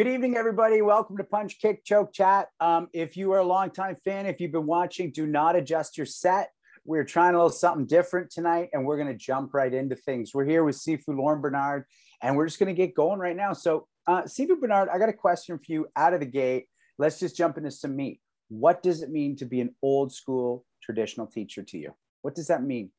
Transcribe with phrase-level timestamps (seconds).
[0.00, 0.80] Good evening, everybody.
[0.80, 2.48] Welcome to Punch Kick Choke Chat.
[2.58, 6.06] Um, if you are a longtime fan, if you've been watching, do not adjust your
[6.06, 6.52] set.
[6.86, 10.32] We're trying a little something different tonight, and we're going to jump right into things.
[10.32, 11.84] We're here with Sifu Lorne Bernard,
[12.22, 13.52] and we're just going to get going right now.
[13.52, 16.64] So, uh, Sifu Bernard, I got a question for you out of the gate.
[16.96, 18.22] Let's just jump into some meat.
[18.48, 21.94] What does it mean to be an old school traditional teacher to you?
[22.22, 22.90] What does that mean?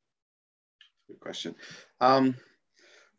[1.07, 1.55] Good question.
[1.99, 2.35] Um,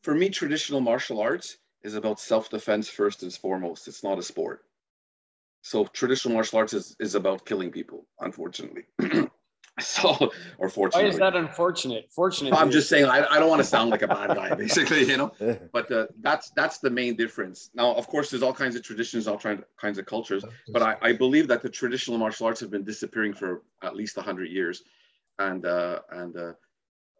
[0.04, 3.88] for me, traditional martial arts is about self-defense first and foremost.
[3.88, 4.64] It's not a sport.
[5.62, 8.84] So traditional martial arts is, is about killing people, unfortunately.
[9.80, 11.04] so, or fortunately.
[11.04, 12.10] Why is that unfortunate?
[12.10, 12.52] Fortunate.
[12.52, 15.16] I'm just saying, I, I don't want to sound like a bad guy, basically, you
[15.16, 15.32] know,
[15.72, 17.70] but uh, that's, that's the main difference.
[17.74, 21.12] Now, of course, there's all kinds of traditions, all kinds of cultures, but I, I
[21.12, 24.82] believe that the traditional martial arts have been disappearing for at least hundred years.
[25.38, 26.52] And, uh, and, uh,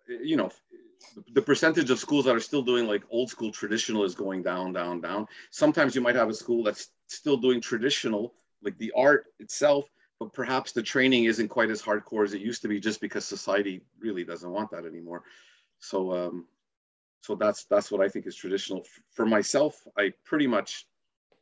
[0.08, 0.50] you know,
[1.34, 4.72] the percentage of schools that are still doing like old school traditional is going down,
[4.72, 5.26] down, down.
[5.50, 10.32] Sometimes you might have a school that's still doing traditional, like the art itself, but
[10.32, 13.82] perhaps the training isn't quite as hardcore as it used to be just because society
[14.00, 15.22] really doesn't want that anymore.
[15.80, 16.46] So, um,
[17.22, 18.84] so that's, that's what I think is traditional.
[19.10, 20.86] For myself, I pretty much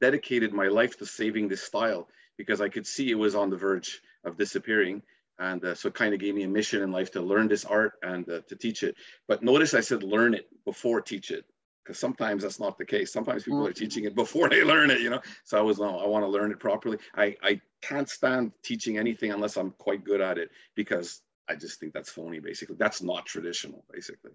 [0.01, 3.57] dedicated my life to saving this style because I could see it was on the
[3.57, 5.03] verge of disappearing
[5.41, 7.65] and uh, so it kind of gave me a mission in life to learn this
[7.65, 8.95] art and uh, to teach it.
[9.27, 11.47] But notice I said learn it before teach it,
[11.83, 13.13] because sometimes that's not the case.
[13.13, 15.21] Sometimes people are teaching it before they learn it, you know.
[15.45, 16.99] So I was no, I want to learn it properly.
[17.17, 21.81] I I can't stand teaching anything unless I'm quite good at it because I just
[21.81, 22.39] think that's phony.
[22.39, 23.85] Basically, that's not traditional.
[23.91, 24.33] Basically.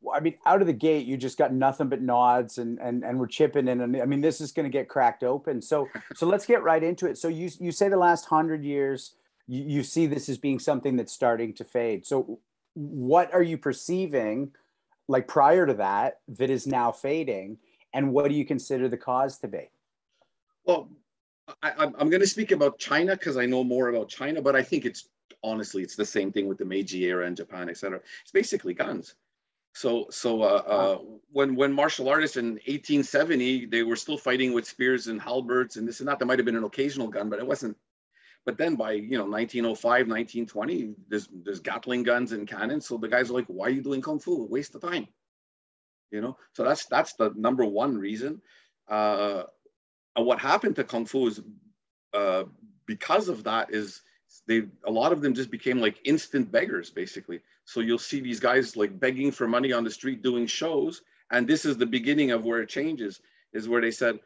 [0.00, 3.04] Well, I mean, out of the gate, you just got nothing but nods, and and
[3.04, 5.62] and we're chipping in, and I mean, this is going to get cracked open.
[5.62, 7.18] So so let's get right into it.
[7.18, 9.14] So you you say the last hundred years
[9.46, 12.06] you, you see this as being something that's starting to fade.
[12.06, 12.40] So
[12.74, 14.52] what are you perceiving
[15.08, 17.58] like prior to that that is now fading?
[17.92, 19.70] And what do you consider the cause to be?
[20.64, 20.88] Well
[21.62, 24.62] I, am going to speak about china because i know more about china but i
[24.62, 25.08] think it's
[25.42, 29.14] honestly it's the same thing with the meiji era in japan etc it's basically guns.
[29.76, 30.98] So so uh, uh,
[31.32, 35.86] when when martial artists in 1870 they were still fighting with spears and halberds and
[35.86, 36.20] this and that.
[36.20, 37.76] There might have been an occasional gun but it wasn't
[38.44, 42.86] but then by you know 1905, 1920, there's there's Gatling guns and cannons.
[42.86, 44.46] So the guys are like, why are you doing kung fu?
[44.46, 45.08] Waste of time.
[46.10, 48.42] You know, so that's that's the number one reason.
[48.88, 49.44] Uh,
[50.14, 51.40] and what happened to kung fu is
[52.12, 52.44] uh,
[52.86, 54.02] because of that is
[54.46, 57.40] they a lot of them just became like instant beggars basically.
[57.64, 61.00] So you'll see these guys like begging for money on the street doing shows,
[61.30, 63.20] and this is the beginning of where it changes.
[63.54, 64.16] Is where they said,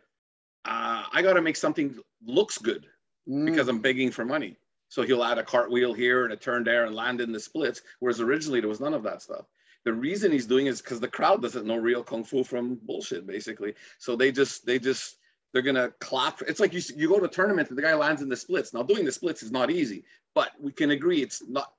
[0.65, 2.87] uh, I got to make something looks good
[3.29, 3.45] mm.
[3.45, 4.57] because I'm begging for money.
[4.89, 7.83] So he'll add a cartwheel here and a turn there and land in the splits,
[8.01, 9.45] whereas originally there was none of that stuff.
[9.85, 13.27] The reason he's doing is because the crowd doesn't know real kung fu from bullshit,
[13.27, 13.75] basically.
[13.99, 15.17] So they just they just
[15.53, 16.43] they're gonna clap.
[16.43, 18.75] It's like you you go to a tournament and the guy lands in the splits.
[18.75, 21.73] Now doing the splits is not easy, but we can agree it's not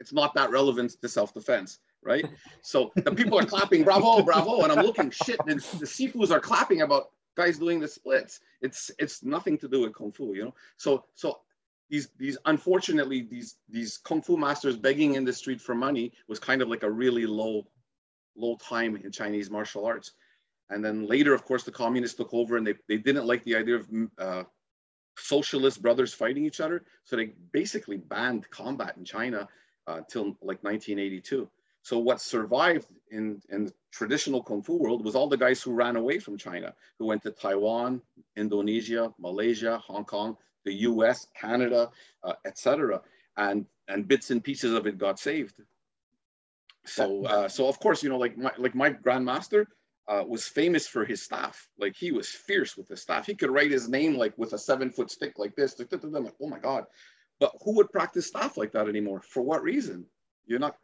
[0.00, 2.26] it's not that relevant to self defense, right?
[2.62, 5.38] So the people are clapping, bravo, bravo, and I'm looking shit.
[5.46, 8.40] And the Sifus are clapping about guys doing the splits.
[8.60, 10.54] It's it's nothing to do with kung fu, you know.
[10.76, 11.40] So so
[11.90, 16.38] these these unfortunately these these kung fu masters begging in the street for money was
[16.38, 17.66] kind of like a really low
[18.36, 20.12] low time in Chinese martial arts.
[20.68, 23.56] And then later, of course, the communists took over and they, they didn't like the
[23.56, 23.88] idea of
[24.18, 24.42] uh,
[25.16, 26.84] socialist brothers fighting each other.
[27.04, 29.48] So they basically banned combat in China
[29.86, 31.48] uh, till like 1982.
[31.86, 35.70] So what survived in, in the traditional Kung Fu world was all the guys who
[35.70, 38.02] ran away from China, who went to Taiwan,
[38.34, 41.88] Indonesia, Malaysia, Hong Kong, the US, Canada,
[42.24, 43.02] uh, etc.
[43.36, 45.62] And, and bits and pieces of it got saved.
[46.84, 49.66] So, uh, so of course, you know, like my, like my grandmaster
[50.08, 51.68] uh, was famous for his staff.
[51.78, 53.26] Like he was fierce with his staff.
[53.26, 55.78] He could write his name like with a seven foot stick like this.
[55.78, 56.86] Like, oh my God.
[57.38, 59.22] But who would practice staff like that anymore?
[59.22, 60.04] For what reason?
[60.48, 60.76] You're not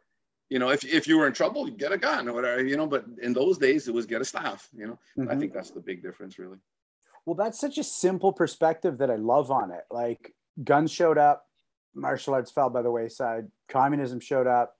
[0.53, 2.85] you know, if, if you were in trouble, get a gun or whatever, you know,
[2.85, 5.31] but in those days it was get a staff, you know, mm-hmm.
[5.31, 6.59] I think that's the big difference really.
[7.25, 9.85] Well, that's such a simple perspective that I love on it.
[9.89, 11.47] Like guns showed up,
[11.95, 14.77] martial arts fell by the wayside, communism showed up.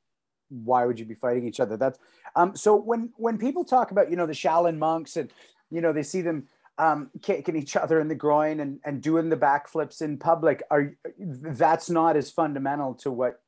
[0.50, 1.76] Why would you be fighting each other?
[1.76, 1.98] That's
[2.36, 5.32] um, so when when people talk about you know the Shaolin monks and
[5.72, 6.48] you know they see them
[6.78, 10.94] um, kicking each other in the groin and, and doing the backflips in public, are
[11.18, 13.43] that's not as fundamental to what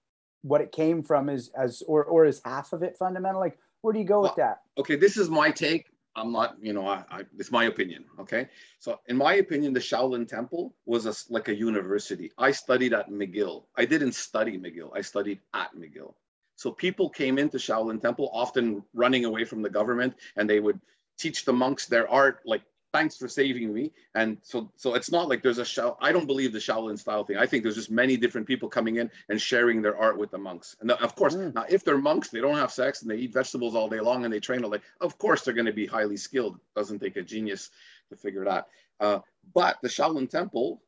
[0.46, 3.42] what it came from is as or or is half of it fundamental?
[3.42, 4.62] Like where do you go well, with that?
[4.78, 5.88] Okay, this is my take.
[6.18, 8.06] I'm not, you know, I, I, it's my opinion.
[8.20, 8.48] Okay,
[8.80, 12.32] so in my opinion, the Shaolin Temple was a, like a university.
[12.38, 13.64] I studied at McGill.
[13.76, 14.92] I didn't study McGill.
[14.96, 16.14] I studied at McGill.
[16.56, 20.80] So people came into Shaolin Temple, often running away from the government, and they would
[21.18, 22.62] teach the monks their art like
[22.96, 23.92] thanks for saving me.
[24.16, 25.98] And so, so it's not like there's a Shao.
[26.00, 27.38] I don't believe the Shaolin style thing.
[27.38, 30.38] I think there's just many different people coming in and sharing their art with the
[30.38, 30.78] monks.
[30.80, 31.54] And of course, mm.
[31.54, 34.24] now if they're monks, they don't have sex and they eat vegetables all day long
[34.24, 34.80] and they train all day.
[35.02, 36.58] Of course, they're going to be highly skilled.
[36.74, 37.70] Doesn't take a genius
[38.10, 38.68] to figure it out.
[39.02, 39.20] Uh,
[39.54, 40.80] but the Shaolin temples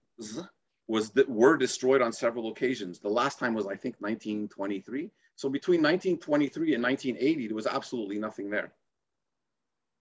[0.87, 2.99] was that were destroyed on several occasions.
[2.99, 5.11] The last time was I think 1923.
[5.35, 8.71] So between 1923 and 1980, there was absolutely nothing there.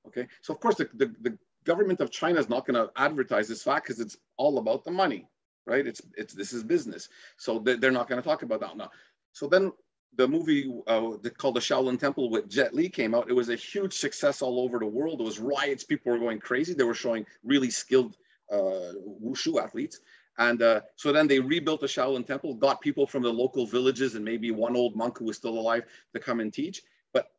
[0.06, 3.48] Okay, so of course the, the, the government of China is not going to advertise
[3.48, 5.28] this fact because it's all about the money,
[5.66, 5.86] right?
[5.86, 8.90] It's it's this is business, so they're not going to talk about that now.
[9.32, 9.72] So then
[10.16, 13.28] the movie uh, called The Shaolin Temple with Jet Li came out.
[13.28, 15.20] It was a huge success all over the world.
[15.20, 15.84] It was riots.
[15.84, 16.72] People were going crazy.
[16.72, 18.16] They were showing really skilled
[18.50, 18.92] uh,
[19.22, 20.00] wushu athletes.
[20.38, 24.14] And uh, so then they rebuilt the Shaolin Temple, got people from the local villages
[24.14, 25.84] and maybe one old monk who was still alive
[26.14, 26.82] to come and teach.
[27.12, 27.30] But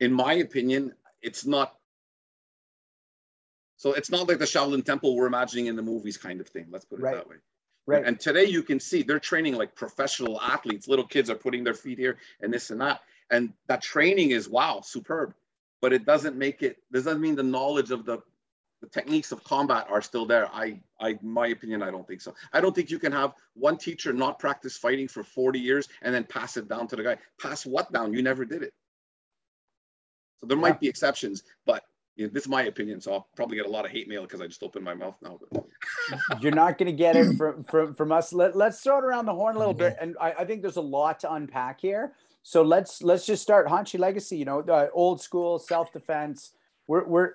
[0.00, 0.92] in my opinion,
[1.22, 1.76] it's not
[3.78, 6.66] so it's not like the Shaolin Temple we're imagining in the movies kind of thing.
[6.68, 7.14] Let's put it right.
[7.14, 7.36] that way.
[7.86, 8.04] Right.
[8.04, 10.88] And today you can see they're training like professional athletes.
[10.88, 13.00] Little kids are putting their feet here and this and that.
[13.30, 15.32] And that training is wow, superb.
[15.80, 18.18] But it doesn't make it, doesn't mean the knowledge of the,
[18.82, 20.48] the techniques of combat are still there.
[20.52, 22.34] I, I, my opinion, I don't think so.
[22.52, 26.12] I don't think you can have one teacher not practice fighting for 40 years and
[26.12, 27.16] then pass it down to the guy.
[27.40, 28.12] Pass what down?
[28.12, 28.74] You never did it.
[30.38, 31.84] So there might be exceptions, but
[32.18, 34.22] you know, this is my opinion, so I'll probably get a lot of hate mail
[34.22, 35.38] because I just opened my mouth now.
[35.52, 35.64] But.
[36.42, 38.32] You're not going to get it from, from, from us.
[38.32, 39.96] Let, let's throw it around the horn a little bit.
[40.00, 42.14] And I, I think there's a lot to unpack here.
[42.42, 44.36] So let's let's just start Hanshi Legacy.
[44.36, 46.52] You know, uh, old school self defense.
[46.88, 47.32] We're, we're.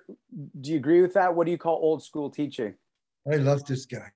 [0.60, 1.34] Do you agree with that?
[1.34, 2.74] What do you call old school teaching?
[3.30, 4.10] I love this guy.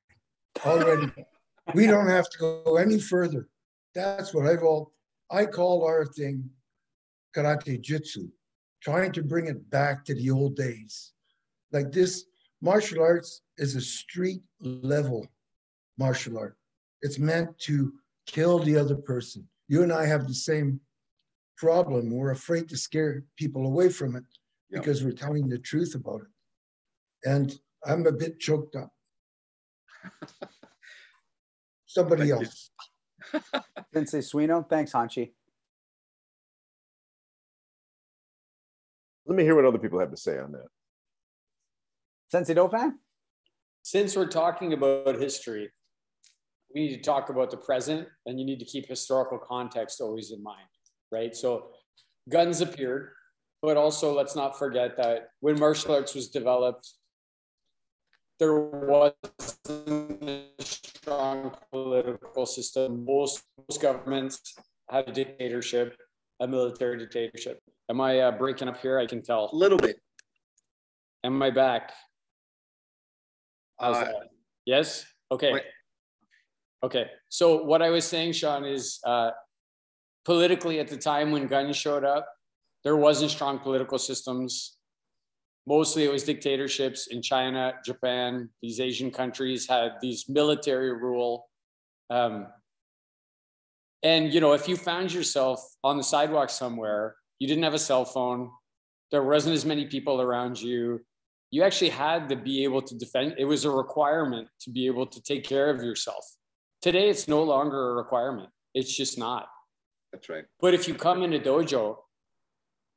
[0.66, 1.10] Already,
[1.74, 3.48] we don't have to go any further.
[3.94, 4.92] That's what I've all.
[5.30, 6.50] I call our thing
[7.34, 8.28] karate jitsu
[8.82, 11.12] trying to bring it back to the old days.
[11.72, 12.24] Like this,
[12.60, 15.26] martial arts is a street level
[15.98, 16.56] martial art.
[17.02, 17.92] It's meant to
[18.26, 19.48] kill the other person.
[19.68, 20.80] You and I have the same
[21.56, 22.10] problem.
[22.10, 24.24] We're afraid to scare people away from it
[24.70, 24.82] yep.
[24.82, 27.28] because we're telling the truth about it.
[27.28, 28.90] And I'm a bit choked up.
[31.86, 32.70] Somebody else.
[33.92, 35.32] Sensei Suino, thanks, Hanshi.
[39.28, 40.66] Let me hear what other people have to say on that.
[42.32, 42.98] Sensei Dauphin?
[43.82, 45.70] Since we're talking about history,
[46.74, 50.30] we need to talk about the present and you need to keep historical context always
[50.30, 50.66] in mind,
[51.12, 51.36] right?
[51.36, 51.70] So
[52.30, 53.10] guns appeared,
[53.60, 56.90] but also let's not forget that when martial arts was developed,
[58.38, 59.12] there was
[59.68, 63.04] a strong political system.
[63.04, 64.54] Most, most governments
[64.88, 65.96] had a dictatorship,
[66.40, 67.60] a military dictatorship.
[67.90, 68.98] Am I uh, breaking up here?
[68.98, 69.50] I can tell.
[69.52, 69.96] A little bit.
[71.24, 71.92] Am I back?
[73.78, 74.04] Uh,
[74.66, 75.06] yes?
[75.30, 75.52] Okay.
[75.52, 75.62] Wait.
[76.82, 77.06] Okay.
[77.28, 79.30] So what I was saying, Sean, is uh,
[80.24, 82.28] politically at the time when guns showed up,
[82.84, 84.76] there wasn't strong political systems.
[85.66, 91.48] Mostly it was dictatorships in China, Japan, these Asian countries had these military rule.
[92.10, 92.46] Um,
[94.02, 97.78] and you know, if you found yourself on the sidewalk somewhere you didn't have a
[97.78, 98.50] cell phone.
[99.10, 101.00] There wasn't as many people around you.
[101.50, 103.34] You actually had to be able to defend.
[103.38, 106.24] It was a requirement to be able to take care of yourself.
[106.82, 108.50] Today, it's no longer a requirement.
[108.74, 109.48] It's just not.
[110.12, 110.44] That's right.
[110.60, 111.96] But if you come in a dojo,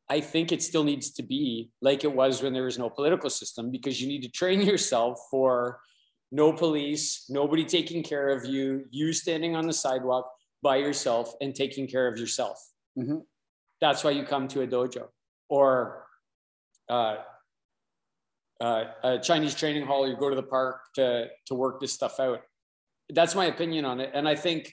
[0.10, 3.30] I think it still needs to be like it was when there was no political
[3.30, 5.80] system because you need to train yourself for
[6.32, 10.30] no police, nobody taking care of you, you standing on the sidewalk
[10.62, 12.58] by yourself and taking care of yourself.
[12.98, 13.20] Mm-hmm.
[13.82, 15.08] That's why you come to a dojo
[15.50, 16.06] or
[16.88, 17.18] uh,
[18.62, 20.08] uh, a Chinese training hall.
[20.08, 22.42] You go to the park to to work this stuff out.
[23.10, 24.72] That's my opinion on it, and I think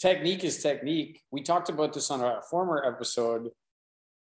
[0.00, 1.20] technique is technique.
[1.30, 3.50] We talked about this on a former episode.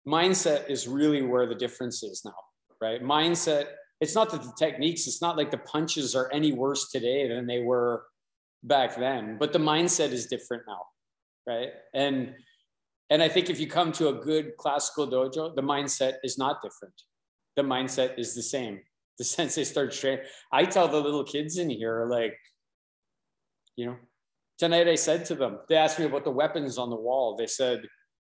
[0.07, 2.35] Mindset is really where the difference is now,
[2.79, 3.03] right?
[3.03, 3.65] Mindset.
[3.99, 5.05] It's not that the techniques.
[5.07, 8.03] It's not like the punches are any worse today than they were
[8.63, 10.81] back then, but the mindset is different now,
[11.47, 11.69] right?
[11.93, 12.35] And
[13.11, 16.61] and I think if you come to a good classical dojo, the mindset is not
[16.63, 16.93] different.
[17.57, 18.79] The mindset is the same.
[19.17, 20.25] The sensei starts training.
[20.51, 22.35] I tell the little kids in here, like,
[23.75, 23.97] you know,
[24.57, 27.35] tonight I said to them, they asked me about the weapons on the wall.
[27.35, 27.83] They said,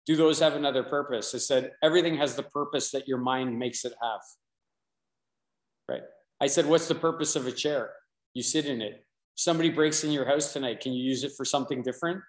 [0.05, 1.33] do those have another purpose?
[1.33, 4.19] I said, everything has the purpose that your mind makes it have.
[5.87, 6.03] Right.
[6.41, 7.91] I said, what's the purpose of a chair?
[8.33, 9.05] You sit in it.
[9.35, 10.81] Somebody breaks in your house tonight.
[10.81, 12.21] Can you use it for something different?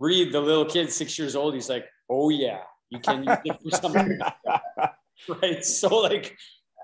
[0.00, 3.56] Reed, the little kid, six years old, he's like, oh yeah, you can use it
[3.62, 4.18] for something.
[5.42, 5.64] right.
[5.64, 6.36] So like,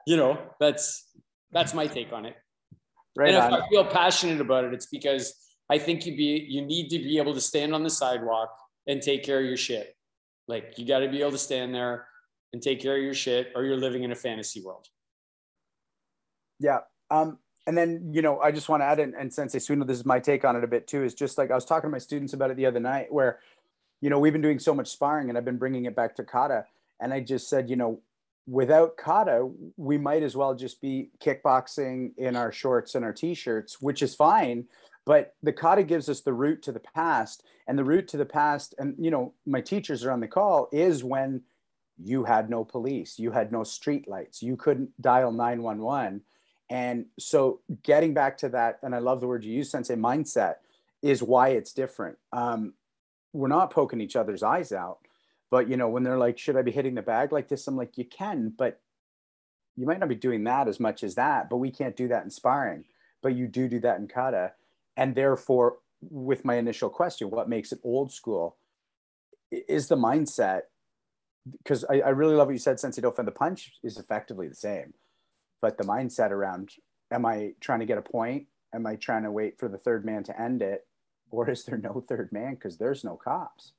[0.06, 1.08] you know, that's
[1.52, 2.36] that's my take on it.
[3.16, 3.62] Right and if on.
[3.62, 5.34] I feel passionate about it, it's because
[5.70, 8.50] I think you be you need to be able to stand on the sidewalk
[8.86, 9.94] and take care of your shit.
[10.48, 12.06] Like you got to be able to stand there
[12.52, 14.86] and take care of your shit, or you're living in a fantasy world.
[16.60, 16.80] Yeah.
[17.10, 19.98] Um, and then, you know, I just want to add in, and Sensei Suino, this
[19.98, 21.92] is my take on it a bit too, is just like I was talking to
[21.92, 23.40] my students about it the other night where,
[24.00, 26.24] you know, we've been doing so much sparring and I've been bringing it back to
[26.24, 26.66] kata.
[27.00, 28.00] And I just said, you know,
[28.46, 33.80] without kata, we might as well just be kickboxing in our shorts and our t-shirts,
[33.80, 34.66] which is fine.
[35.06, 38.24] But the kata gives us the route to the past, and the route to the
[38.24, 41.42] past, and you know, my teachers are on the call, is when
[42.02, 46.22] you had no police, you had no street lights, you couldn't dial 911.
[46.70, 50.56] And so getting back to that, and I love the word you use, sensei mindset,
[51.02, 52.16] is why it's different.
[52.32, 52.74] Um,
[53.32, 54.98] we're not poking each other's eyes out,
[55.50, 57.66] but you know, when they're like, should I be hitting the bag like this?
[57.66, 58.80] I'm like, you can, but
[59.76, 62.24] you might not be doing that as much as that, but we can't do that
[62.24, 62.84] in sparring.
[63.22, 64.52] But you do do that in kata.
[64.96, 68.56] And therefore, with my initial question, what makes it old school
[69.50, 70.62] is the mindset.
[71.58, 73.26] Because I, I really love what you said, Sensei Dauphin.
[73.26, 74.94] The punch is effectively the same,
[75.64, 76.68] but the mindset around
[77.10, 78.48] am I trying to get a point?
[78.74, 80.86] Am I trying to wait for the third man to end it?
[81.30, 83.72] Or is there no third man because there's no cops?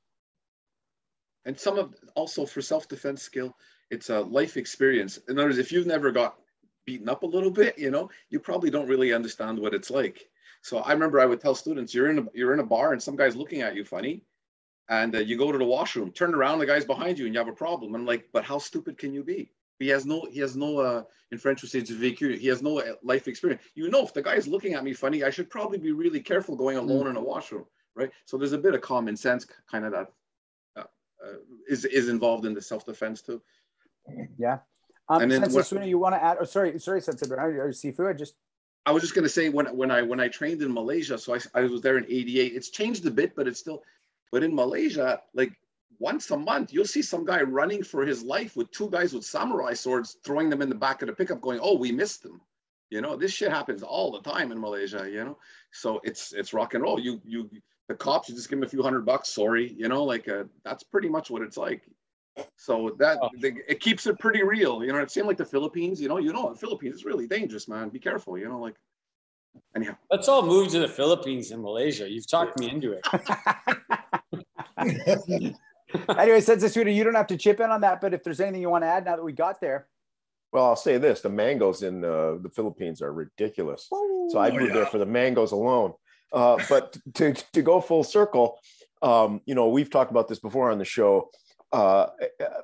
[1.44, 3.56] and some of also for self-defense skill
[3.90, 6.38] it's a life experience in other words if you've never got
[6.86, 10.28] beaten up a little bit you know you probably don't really understand what it's like
[10.62, 13.02] so i remember i would tell students you're in a you're in a bar and
[13.02, 14.24] some guy's looking at you funny
[14.88, 17.38] and uh, you go to the washroom turn around the guy's behind you and you
[17.38, 20.40] have a problem i'm like but how stupid can you be he has no he
[20.40, 21.02] has no uh
[21.32, 24.22] in french we say vécu he has no uh, life experience you know if the
[24.22, 27.16] guy is looking at me funny i should probably be really careful going alone in
[27.16, 27.64] a washroom
[27.94, 30.08] right so there's a bit of common sense kind of that
[31.24, 33.40] uh, is is involved in the self-defense too.
[34.38, 34.58] Yeah.
[35.08, 36.36] Um, And then Sensei what- you want to add?
[36.40, 38.08] Oh, sorry, sorry, Sensei Bernard or Sifu.
[38.08, 38.34] I just
[38.84, 41.34] I was just going to say when when I when I trained in Malaysia, so
[41.34, 42.54] I, I was there in '88.
[42.54, 43.82] It's changed a bit, but it's still.
[44.32, 45.52] But in Malaysia, like
[45.98, 49.24] once a month, you'll see some guy running for his life with two guys with
[49.24, 52.40] samurai swords, throwing them in the back of the pickup, going, "Oh, we missed them."
[52.90, 55.08] You know, this shit happens all the time in Malaysia.
[55.10, 55.38] You know,
[55.72, 57.00] so it's it's rock and roll.
[57.00, 57.50] You you
[57.88, 59.28] the cops, you just give them a few hundred bucks.
[59.28, 61.82] Sorry, you know, like uh, that's pretty much what it's like.
[62.56, 63.30] So that Oh.
[63.40, 64.84] the, it keeps it pretty real.
[64.84, 66.00] You know, it seemed like the Philippines.
[66.00, 67.88] You know, you know, the Philippines is really dangerous, man.
[67.88, 68.36] Be careful.
[68.36, 68.76] You know, like
[69.74, 69.96] anyhow.
[70.10, 72.08] Let's all move to the Philippines and Malaysia.
[72.10, 73.04] You've talked me into it.
[76.18, 78.60] anyway, Sensei Suino, you don't have to chip in on that, but if there's anything
[78.60, 79.86] you want to add now that we got there.
[80.52, 83.88] Well, I'll say this: the mangoes in uh, the Philippines are ridiculous.
[84.30, 85.92] So I'd Oh, move there for the mangoes alone.
[86.32, 88.58] Uh, but to to go full circle,
[89.02, 91.30] um, you know, we've talked about this before on the show.
[91.72, 92.06] Uh,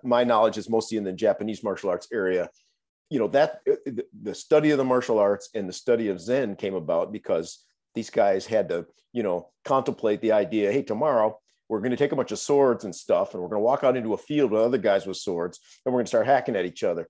[0.02, 2.48] my knowledge is mostly in the Japanese martial arts area.
[3.10, 3.74] You know that uh,
[4.22, 8.10] the study of the martial arts and the study of Zen came about because these
[8.10, 10.72] guys had to, you know, contemplate the idea.
[10.72, 11.38] Hey, tomorrow
[11.68, 13.84] we're going to take a bunch of swords and stuff, and we're going to walk
[13.84, 16.56] out into a field with other guys with swords, and we're going to start hacking
[16.56, 17.08] at each other.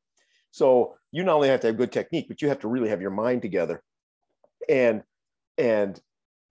[0.51, 3.01] So you not only have to have good technique, but you have to really have
[3.01, 3.83] your mind together.
[4.69, 5.03] And
[5.59, 6.01] and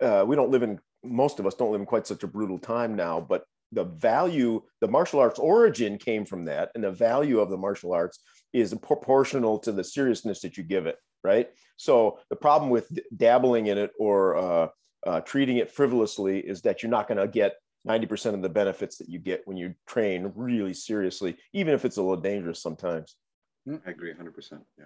[0.01, 2.60] uh, we don't live in most of us don't live in quite such a brutal
[2.60, 7.39] time now, but the value, the martial arts origin came from that, and the value
[7.39, 8.20] of the martial arts
[8.53, 11.50] is proportional to the seriousness that you give it, right?
[11.77, 14.67] So the problem with dabbling in it or uh,
[15.08, 17.55] uh, treating it frivolously is that you're not going to get
[17.88, 21.97] 90% of the benefits that you get when you train really seriously, even if it's
[21.97, 23.15] a little dangerous sometimes.
[23.67, 24.59] I agree 100%.
[24.77, 24.85] Yeah.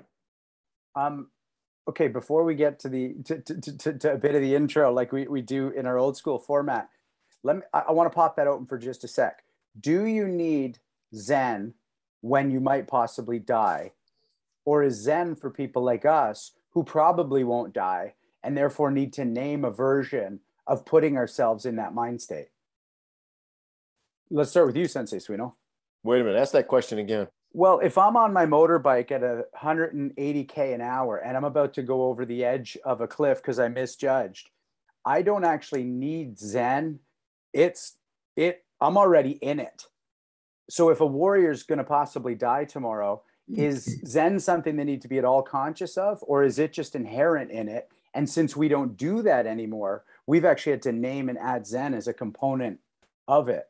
[0.96, 1.30] Um,
[1.90, 4.56] okay, before we get to the to, to, to, to, to a bit of the
[4.56, 6.90] intro, like we, we do in our old school format,
[7.44, 9.44] let me I, I want to pop that open for just a sec.
[9.80, 10.80] Do you need
[11.14, 11.74] Zen
[12.22, 13.92] when you might possibly die?
[14.66, 19.26] Or is Zen for people like us who probably won't die and therefore need to
[19.26, 22.48] name a version of putting ourselves in that mind state?
[24.32, 25.54] Let's start with you, Sensei Suino.
[26.04, 27.28] Wait a minute, ask that question again.
[27.54, 31.84] Well, if I'm on my motorbike at a 180k an hour and I'm about to
[31.84, 34.50] go over the edge of a cliff because I misjudged,
[35.06, 37.00] I don't actually need Zen.
[37.54, 37.98] It's
[38.36, 38.66] it.
[38.82, 39.86] I'm already in it.
[40.70, 43.22] So if a warrior's going to possibly die tomorrow,
[43.56, 46.96] is Zen something they need to be at all conscious of, or is it just
[46.96, 47.90] inherent in it?
[48.16, 51.94] And since we don't do that anymore, we've actually had to name and add Zen
[51.94, 52.80] as a component
[53.28, 53.66] of it.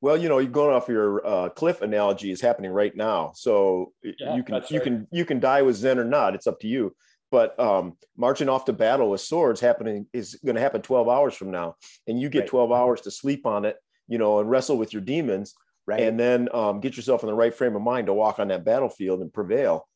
[0.00, 3.32] Well, you know, you're going off your uh, cliff analogy is happening right now.
[3.34, 4.84] So Yeah, you can that's you right.
[4.84, 6.34] can you can die with Zen or not.
[6.34, 6.94] It's up to you.
[7.32, 11.34] But um, marching off to battle with swords happening is going to happen 12 hours
[11.34, 11.74] from now,
[12.06, 12.48] and you get Right.
[12.48, 13.76] 12 hours to sleep on it,
[14.06, 15.54] you know, and wrestle with your demons,
[15.86, 16.00] Right.
[16.02, 18.64] and then um, get yourself in the right frame of mind to walk on that
[18.64, 19.88] battlefield and prevail.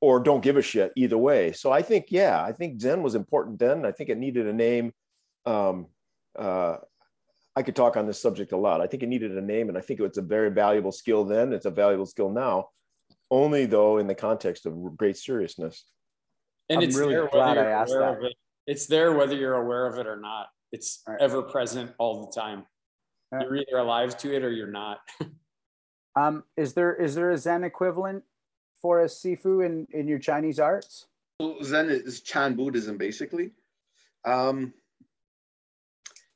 [0.00, 1.52] or don't give a shit either way.
[1.52, 3.86] So I think, yeah, I think Zen was important then.
[3.86, 4.92] I think it needed a name.
[5.46, 5.86] Um,
[6.36, 6.78] uh,
[7.54, 8.80] I could talk on this subject a lot.
[8.80, 11.52] I think it needed a name, and I think it's a very valuable skill then.
[11.52, 12.68] It's a valuable skill now,
[13.30, 15.84] only though in the context of great seriousness.
[16.70, 18.18] And I'm it's really there glad I asked that.
[18.22, 18.34] it.
[18.66, 20.46] It's there whether you're aware of it or not.
[20.70, 21.20] It's Right.
[21.20, 22.64] ever present all the time.
[23.32, 23.42] Yeah.
[23.42, 25.00] You're either alive to it or you're not.
[26.14, 28.22] Um, is there is there a Zen equivalent
[28.82, 31.06] for a sifu in in your Chinese arts?
[31.40, 33.52] So Zen is Chan Buddhism, basically.
[34.26, 34.74] Um,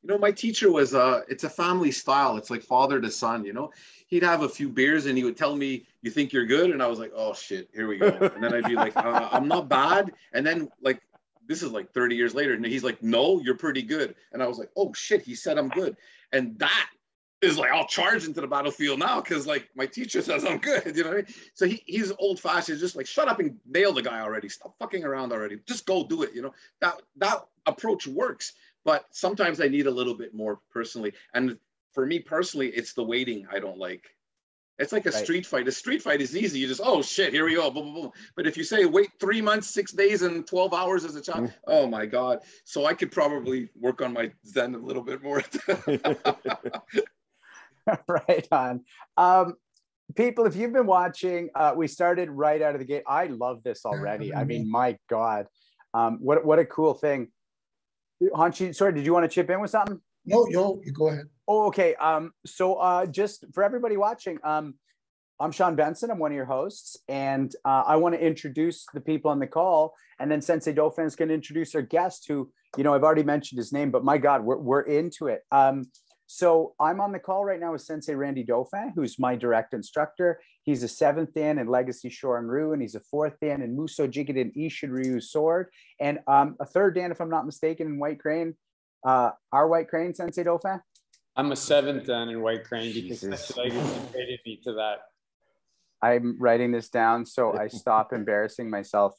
[0.07, 2.37] you know, my teacher was uh it's a family style.
[2.37, 3.73] It's like father to son, you know.
[4.07, 6.71] He'd have a few beers and he would tell me, You think you're good?
[6.71, 8.07] And I was like, Oh shit, here we go.
[8.35, 10.13] And then I'd be like, uh, I'm not bad.
[10.33, 11.01] And then like
[11.49, 14.15] this is like 30 years later, and he's like, No, you're pretty good.
[14.33, 15.97] And I was like, Oh shit, he said I'm good.
[16.33, 16.89] And that
[17.43, 20.97] is like I'll charge into the battlefield now because like my teacher says I'm good.
[20.97, 21.35] You know what I mean?
[21.55, 24.49] So he, he's old fashioned, just like shut up and nail the guy already.
[24.49, 25.59] Stop fucking around already.
[25.67, 26.33] Just go do it.
[26.33, 28.53] You know that that approach works,
[28.87, 31.13] but sometimes I need a little bit more personally.
[31.35, 31.59] And
[31.93, 34.05] for me personally, it's the waiting I don't like.
[34.79, 35.25] It's like a Right.
[35.25, 35.67] street fight.
[35.67, 36.61] A street fight is easy.
[36.61, 38.11] You just oh shit, here we go, boom, boom, boom.
[38.37, 41.49] But if you say wait three months, six days, and twelve hours as a child,
[41.49, 41.53] Mm.
[41.67, 42.45] oh my god.
[42.65, 45.43] So I could probably work on my zen a little bit more.
[48.09, 48.85] right on.
[49.17, 49.55] Um,
[50.15, 53.03] people, if you've been watching, uh, we started right out of the gate.
[53.07, 54.35] I love this already.
[54.35, 55.47] I mean, my God,
[55.95, 57.29] um, what what a cool thing.
[58.23, 60.01] Hanshi, sorry, did you want to chip in with something?
[60.25, 61.27] No, yo, you go ahead.
[61.47, 61.95] Oh, okay.
[61.97, 64.75] Um, so uh, just for everybody watching, um,
[65.39, 66.11] I'm Sean Benson.
[66.11, 69.47] I'm one of your hosts, and uh, I want to introduce the people on the
[69.47, 73.05] call, and then Sensei Dauphin is going to introduce our guest, who you know I've
[73.05, 75.43] already mentioned his name, but my God, we're we're into it.
[75.53, 75.85] Um,
[76.27, 80.41] so I'm on the call right now with Sensei Randy Dauphin, who's my direct instructor.
[80.65, 84.09] He's a seventh dan in Legacy Shorin Ryu, and he's a fourth dan in Muso
[84.09, 85.69] Jikiden Eishin Ryu Sword,
[86.01, 88.55] and um, a third dan, if I'm not mistaken, in White Crane.
[89.05, 90.81] Uh, our White Crane, Sensei Dauphin.
[91.37, 93.57] I'm a seventh dan in White Crane because Jesus.
[93.57, 93.73] like
[94.11, 95.03] traded me to that.
[96.03, 99.15] I'm writing this down so I stop embarrassing myself.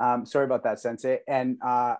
[0.00, 1.20] Um, sorry about that, Sensei.
[1.28, 1.96] And uh,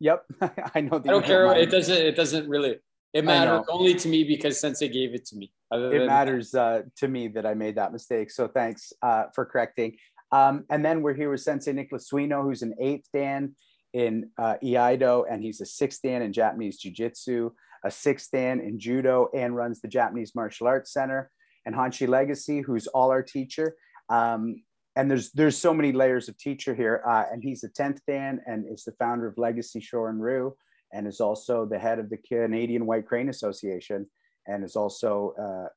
[0.00, 0.24] yep,
[0.74, 0.98] I know.
[0.98, 1.46] That I don't care.
[1.46, 1.60] mind.
[1.60, 1.96] It doesn't.
[1.96, 2.78] It doesn't really.
[3.12, 5.52] It matters only to me because Sensei gave it to me.
[5.70, 8.30] Other It matters uh, to me that I made that mistake.
[8.30, 9.96] So thanks uh, for correcting.
[10.30, 13.54] Um, and then we're here with Sensei Nicklaus Suino, who's an eighth Dan
[13.92, 17.50] in uh, Iaido, and he's a sixth Dan in Japanese Jiu Jitsu,
[17.84, 21.30] a sixth Dan in Judo, and runs the Japanese Martial Arts Center.
[21.66, 23.76] And Hanshi Legacy, who's all our teacher.
[24.08, 24.62] Um,
[24.96, 27.02] and there's there's so many layers of teacher here.
[27.06, 30.54] Uh, and he's a tenth Dan and is the founder of Legacy Shorin Ryu,
[30.92, 34.06] and is also the head of the Canadian White Crane Association,
[34.46, 35.68] and is also uh,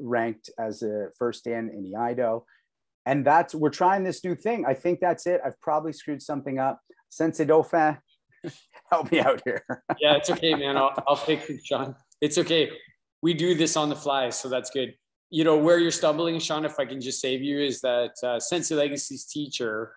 [0.00, 2.42] ranked as a first Dan in Iaido.
[3.04, 4.64] And that's we're trying this new thing.
[4.66, 5.40] I think that's it.
[5.44, 6.80] I've probably screwed something up.
[7.08, 7.98] Sensei Dauphin,
[8.90, 9.64] help me out here.
[10.00, 10.76] yeah, it's okay, man.
[10.76, 11.94] I'll, I'll fix it, Sean.
[12.20, 12.70] It's okay.
[13.22, 14.94] We do this on the fly, so that's good.
[15.30, 18.38] You know, where you're stumbling, Sean, if I can just save you, is that uh,
[18.38, 19.94] Sensei Legacy's teacher,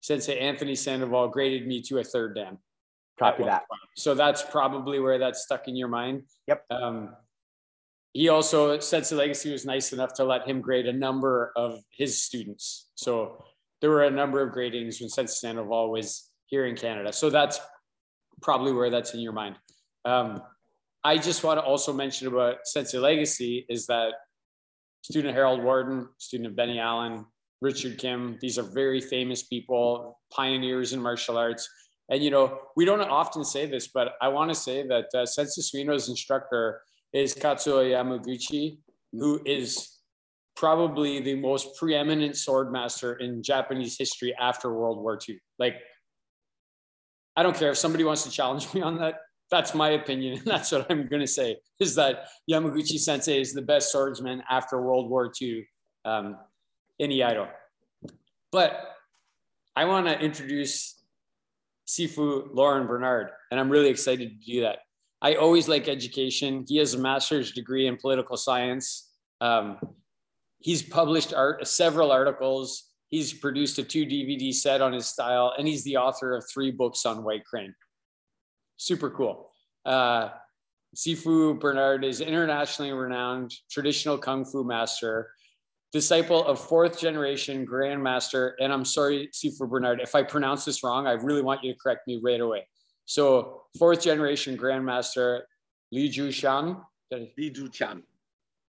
[0.00, 2.58] Sensei Anthony Sandoval, graded me to a third Dan.
[3.18, 3.64] Copy that.
[3.96, 6.22] So that's probably where that's stuck in your mind.
[6.48, 6.64] Yep.
[6.70, 7.14] Um,
[8.12, 12.20] he also, Sensei Legacy was nice enough to let him grade a number of his
[12.20, 12.90] students.
[12.94, 13.44] So
[13.80, 17.12] there were a number of gradings when Sensei Sandoval was here in Canada.
[17.12, 17.60] So that's
[18.42, 19.56] probably where that's in your mind.
[20.04, 20.42] Um,
[21.04, 24.12] I just want to also mention about Sensei Legacy is that
[25.02, 27.24] student Harold Warden, student of Benny Allen,
[27.60, 31.68] Richard Kim, these are very famous people, pioneers in martial arts.
[32.08, 35.24] And, you know, we don't often say this, but I want to say that uh,
[35.24, 38.78] Sensei Suino's instructor is Katsuo Yamaguchi,
[39.12, 39.98] who is
[40.56, 45.38] probably the most preeminent sword master in Japanese history after World War II.
[45.58, 45.76] Like,
[47.36, 49.20] I don't care if somebody wants to challenge me on that.
[49.50, 50.38] That's my opinion.
[50.38, 54.42] And that's what I'm going to say is that Yamaguchi sensei is the best swordsman
[54.50, 55.66] after World War II
[56.04, 56.36] um,
[56.98, 57.48] in Iaido.
[58.50, 58.96] But
[59.74, 61.01] I want to introduce
[61.92, 64.78] Sifu Lorne Bernard, and I'm really excited to do that.
[65.20, 66.64] I always like education.
[66.66, 69.10] He has a master's degree in political science.
[69.42, 69.78] Um,
[70.58, 72.90] he's published art, several articles.
[73.08, 76.70] He's produced a two DVD set on his style, and he's the author of three
[76.70, 77.74] books on White Crane.
[78.78, 79.50] Super cool.
[79.84, 80.30] Uh,
[80.96, 85.30] Sifu Bernard is internationally renowned traditional kung fu master,
[85.92, 88.52] disciple of fourth generation grandmaster.
[88.60, 91.78] And I'm sorry, Sifu Bernard, if I pronounce this wrong, I really want you to
[91.78, 92.66] correct me right away.
[93.04, 95.40] So, fourth generation grandmaster
[95.90, 96.24] Li Ju.
[97.36, 98.02] Li Ju Chan.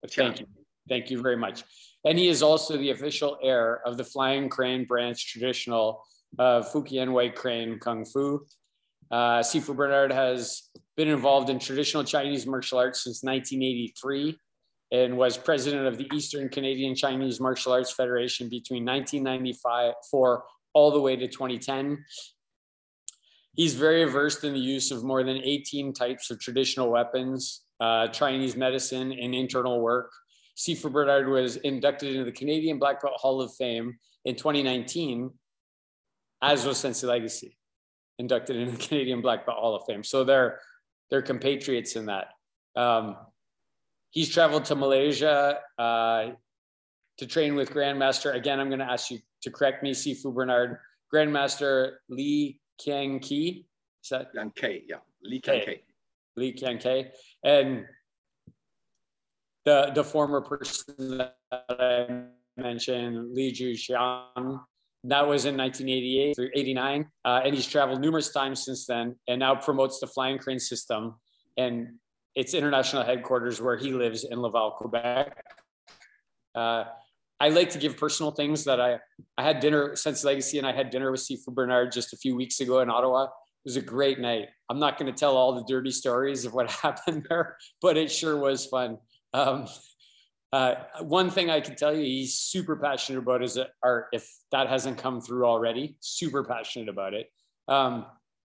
[0.10, 0.46] Thank you.
[0.90, 1.64] Thank you very much.
[2.04, 6.04] And he is also the official heir of the Flying Crane branch traditional
[6.38, 8.46] of Fukien White Crane Kung Fu.
[9.10, 10.64] Uh, Sifu Bernard has
[10.98, 14.38] been involved in traditional Chinese martial arts since 1983
[14.94, 19.96] and was president of the Eastern Canadian Chinese Martial Arts Federation between 1995
[20.74, 22.06] all the way to 2010.
[23.56, 28.08] He's very versed in the use of more than 18 types of traditional weapons, uh,
[28.08, 30.12] Chinese medicine, and internal work.
[30.56, 35.32] Sifu Bernard was inducted into the Canadian Black Belt Hall of Fame in 2019,
[36.44, 37.58] as was Sensei Legacy,
[38.20, 40.04] inducted into the Canadian Black Belt Hall of Fame.
[40.04, 40.60] So they're
[41.10, 42.28] they're compatriots in that.
[42.76, 43.18] Um,
[44.14, 46.30] he's traveled to Malaysia uh,
[47.18, 48.34] to train with Grandmaster.
[48.36, 50.78] Again, I'm going to ask you to correct me, Sifu Bernard.
[51.14, 53.66] Grandmaster Lee Kiang Ki.
[54.04, 54.28] Is that?
[54.34, 54.98] Liang K, yeah.
[55.24, 55.82] Lee Kiang K.
[56.38, 57.12] Lee Kiang K.
[57.44, 57.86] And
[59.66, 62.24] the, the former person that I
[62.56, 64.60] mentioned, Li Ju Xiang,
[65.06, 67.08] that was in 1988 through 89.
[67.26, 71.16] Uh, and he's traveled numerous times since then and now promotes the flying crane system
[71.58, 71.88] and
[72.36, 75.44] its international headquarters where he lives in Laval, Quebec.
[76.56, 76.86] Uh,
[77.40, 79.00] I like to give personal things that I,
[79.38, 82.36] I had dinner since Legacy and I had dinner with Sifu Bernard just a few
[82.36, 83.26] weeks ago in Ottawa.
[83.26, 83.30] It
[83.66, 84.50] was a great night.
[84.70, 88.12] I'm not going to tell all the dirty stories of what happened there, but it
[88.12, 88.98] sure was fun.
[89.34, 89.68] Um,
[90.54, 94.08] uh, one thing I can tell you, he's super passionate about is art.
[94.14, 97.28] If that hasn't come through already, super passionate about it.
[97.68, 98.06] Um,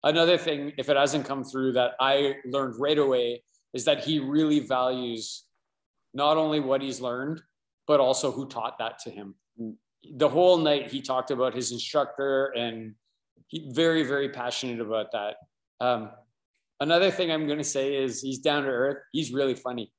[0.04, 4.20] another thing, if it hasn't come through, that I learned right away is that he
[4.20, 5.44] really values
[6.14, 7.42] not only what he's learned,
[7.88, 9.36] but also who taught that to him.
[10.16, 12.96] The whole night he talked about his instructor and
[13.48, 15.36] he very, very passionate about that.
[15.80, 16.12] Um,
[16.80, 18.98] another thing I'm going to say is he's down to earth.
[19.12, 19.92] He's really funny.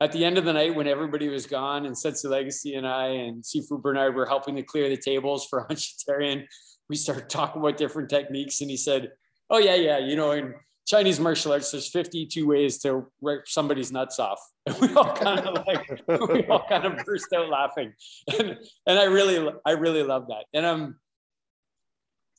[0.00, 3.06] At the end of the night, when everybody was gone, and Sensei Legacy and I
[3.06, 6.44] and Sifu Bernard were helping to clear the tables for Hunchitarian,
[6.88, 8.60] we started talking about different techniques.
[8.60, 9.12] And he said,
[9.48, 10.54] Oh, yeah, yeah, you know, in
[10.86, 14.40] Chinese martial arts, there's 52 ways to rip somebody's nuts off.
[14.66, 17.92] And we all kind of like, we all kind of burst out laughing.
[18.38, 20.44] And, and I really, I really love that.
[20.52, 20.96] And I'm um,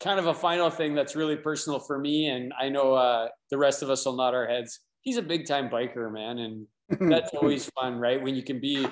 [0.02, 2.28] kind of a final thing that's really personal for me.
[2.28, 4.80] And I know uh, the rest of us will nod our heads.
[5.02, 6.40] He's a big time biker, man.
[6.40, 6.68] And
[7.10, 8.22] that's always fun, right?
[8.22, 8.86] When you can be,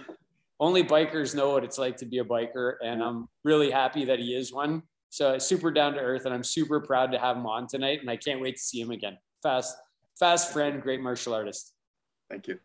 [0.61, 2.75] only bikers know what it's like to be a biker.
[2.81, 4.83] And I'm really happy that he is one.
[5.09, 6.25] So super down to earth.
[6.25, 7.99] And I'm super proud to have him on tonight.
[7.99, 9.77] And I can't wait to see him again fast,
[10.17, 11.73] fast friend, great martial artist.
[12.29, 12.59] Thank you.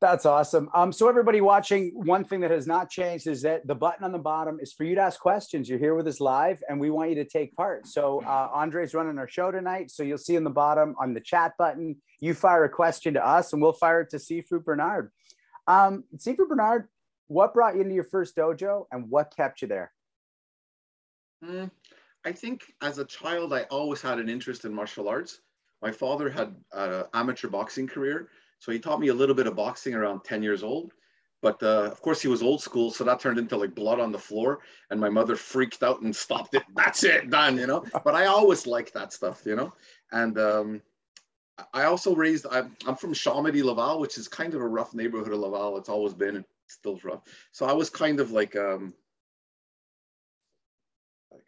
[0.00, 0.70] That's awesome.
[0.72, 4.12] Um, so everybody watching, one thing that has not changed is that the button on
[4.12, 5.68] the bottom is for you to ask questions.
[5.68, 7.86] You're here with us live, and we want you to take part.
[7.86, 11.20] So uh, Andre's running our show tonight, so you'll see in the bottom on the
[11.20, 15.10] chat button, you fire a question to us, and we'll fire it to Sifu Bernard.
[15.66, 16.88] Um, Sifu Bernard,
[17.26, 19.92] what brought you into your first dojo, and what kept you there?
[21.44, 21.70] Mm,
[22.24, 25.40] I think as a child, I always had an interest in martial arts.
[25.82, 29.56] My father had an amateur boxing career, so he taught me a little bit of
[29.56, 30.92] boxing around 10 years old.
[31.42, 34.12] But uh, of course, he was old school, so that turned into like blood on
[34.12, 36.64] the floor, and my mother freaked out and stopped it.
[36.74, 37.84] That's it, done, you know.
[38.04, 39.72] But I always liked that stuff, you know.
[40.12, 40.82] And um,
[41.72, 42.46] I also raised.
[42.50, 45.78] I'm, I'm from Chomedey, Laval, which is kind of a rough neighborhood of Laval.
[45.78, 47.22] It's always been, and still rough.
[47.52, 48.92] So I was kind of like um,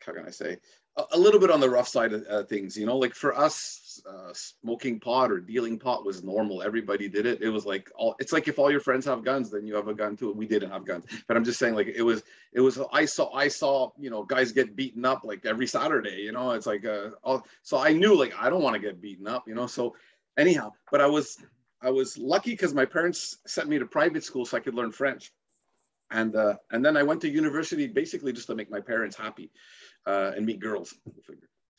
[0.04, 0.58] how can I say,
[0.96, 3.36] a, a little bit on the rough side of uh, things, you know, like for
[3.36, 6.62] us, uh, smoking pot or dealing pot was normal.
[6.62, 7.42] Everybody did it.
[7.42, 9.88] It was like all, it's like if all your friends have guns, then you have
[9.88, 10.32] a gun too.
[10.32, 13.32] We didn't have guns, but I'm just saying like it was, it was, I saw,
[13.32, 16.84] I saw, you know, guys get beaten up like every Saturday, you know, it's like,
[16.84, 19.66] uh, all, so I knew like, I don't want to get beaten up, you know?
[19.66, 19.94] So
[20.36, 21.38] anyhow, but I was,
[21.82, 24.92] I was lucky because my parents sent me to private school so I could learn
[24.92, 25.32] French.
[26.10, 29.50] And, uh, and then I went to university basically just to make my parents happy
[30.06, 30.94] uh, and meet girls.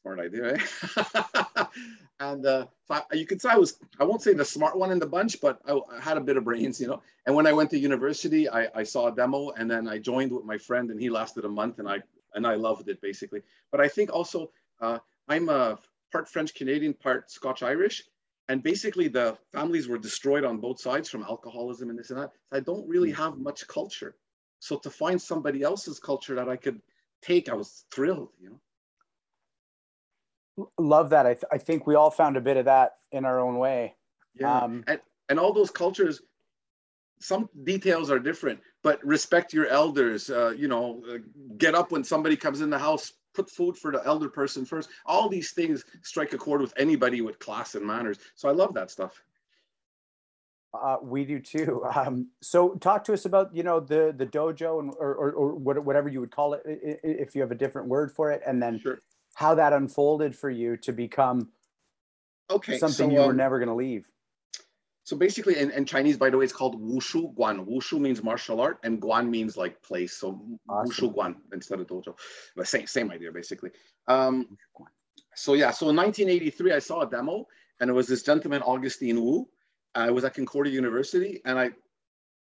[0.03, 1.65] Smart idea, eh?
[2.19, 4.91] and uh, so I, you could say I was, I won't say the smart one
[4.91, 7.01] in the bunch, but I, I had a bit of brains, you know.
[7.25, 10.33] And when I went to university, I, I saw a demo and then I joined
[10.33, 12.01] with my friend and he lasted a month and I,
[12.33, 13.43] and I loved it basically.
[13.71, 15.79] But I think also uh, I'm a
[16.11, 18.03] part French Canadian, part Scotch Irish.
[18.49, 22.31] And basically the families were destroyed on both sides from alcoholism and this and that.
[22.51, 23.21] So I don't really hmm.
[23.21, 24.15] have much culture.
[24.59, 26.81] So to find somebody else's culture that I could
[27.21, 28.59] take, I was thrilled, you know.
[30.77, 31.25] Love that.
[31.25, 33.95] I, th- I think we all found a bit of that in our own way.
[34.35, 34.55] Yeah.
[34.55, 36.21] Um, and, and all those cultures,
[37.19, 41.17] some details are different, but respect your elders, uh, you know, uh,
[41.57, 44.89] get up when somebody comes in the house, put food for the elder person first.
[45.05, 48.19] All these things strike a chord with anybody with class and manners.
[48.35, 49.21] So I love that stuff.
[50.73, 51.83] Uh, we do too.
[51.95, 55.55] Um, so talk to us about, you know, the, the dojo and, or, or, or
[55.55, 58.79] whatever you would call it, if you have a different word for it, and then
[58.79, 58.99] Sure.
[59.35, 61.49] How that unfolded for you to become
[62.49, 62.77] Okay.
[62.77, 64.07] something so, you were um, never going to leave.
[65.05, 67.67] So basically, in, in Chinese, by the way, it's called wushu guan.
[67.67, 70.13] Wushu means martial art, and guan means like place.
[70.13, 71.09] So Awesome.
[71.09, 72.17] wushu guan instead of dojo,
[72.55, 73.71] but same same idea basically.
[74.07, 74.57] Um,
[75.35, 77.47] so yeah, so in 1983, I saw a demo,
[77.79, 79.47] and it was this gentleman Augustine Wu.
[79.95, 81.71] I was at Concordia University, and I,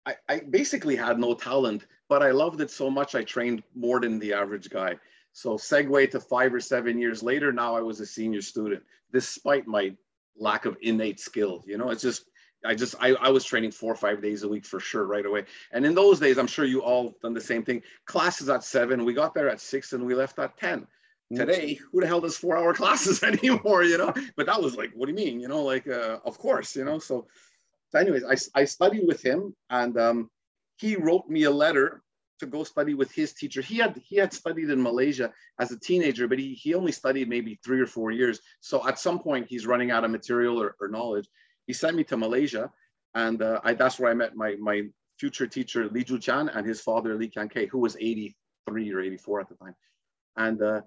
[0.06, 4.00] I, I basically had no talent, but I loved it so much I trained more
[4.00, 4.96] than the average guy.
[5.34, 9.67] So segue to five or seven years later, now I was a senior student, despite
[9.67, 9.96] my
[10.38, 11.63] lack of innate skill.
[11.65, 12.26] You know, it's just
[12.65, 15.26] I just I, I was training four or five days a week for sure right
[15.26, 15.46] away.
[15.72, 17.82] And in those days, I'm sure you all done the same thing.
[18.06, 20.88] Classes at seven, we got there at six, and we left at ten.
[21.34, 23.84] Today, who the hell does four hour classes anymore?
[23.84, 25.39] You know, but that was like, what do you mean?
[25.39, 27.00] You know, like uh, of course, you know.
[27.00, 27.28] So,
[27.89, 30.30] so anyways, I I studied with him, and um,
[30.76, 32.04] he wrote me a letter
[32.42, 33.62] to go study with his teacher.
[33.62, 37.30] He had he had studied in Malaysia as a teenager, but he he only studied
[37.30, 38.42] maybe three or four years.
[38.60, 41.28] So at some point, he's running out of material or, or knowledge.
[41.68, 42.70] He sent me to Malaysia,
[43.16, 44.78] and uh, I, that's where I met my my
[45.20, 49.00] future teacher Li Ju Chan and his father Li Kan Kei, who was 83 or
[49.00, 49.76] 84 at the time.
[50.36, 50.82] And uh,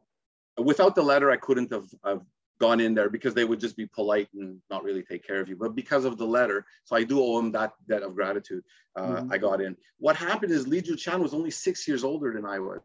[0.59, 2.23] without the letter, I couldn't have, have
[2.61, 5.49] gone in there because they would just be polite and not really take care of
[5.49, 5.57] you.
[5.57, 8.65] But because of the letter, so I do owe him that debt of gratitude.
[8.97, 9.33] Uh, Mhm.
[9.33, 9.77] I got in.
[9.99, 12.81] What happened is Li Ju Chan was only six years older than I was.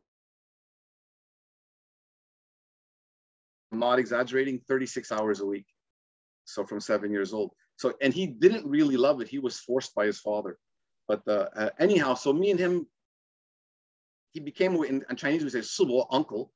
[3.72, 5.68] I'm not exaggerating, 36 hours a week.
[6.46, 7.52] So from seven years old.
[7.76, 9.28] So, and he didn't really love it.
[9.28, 10.58] He was forced by his father.
[11.08, 12.88] But uh, uh, anyhow, so me and him,
[14.32, 16.52] he became, in, in Chinese we say, 是我 uncle.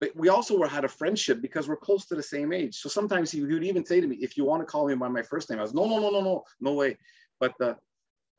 [0.00, 2.76] But we also were, had a friendship because we're close to the same age.
[2.76, 5.08] So sometimes he would even say to me, if you want to call me by
[5.08, 6.96] my first name, I was, no, no, no, no, no, no way.
[7.40, 7.74] But uh,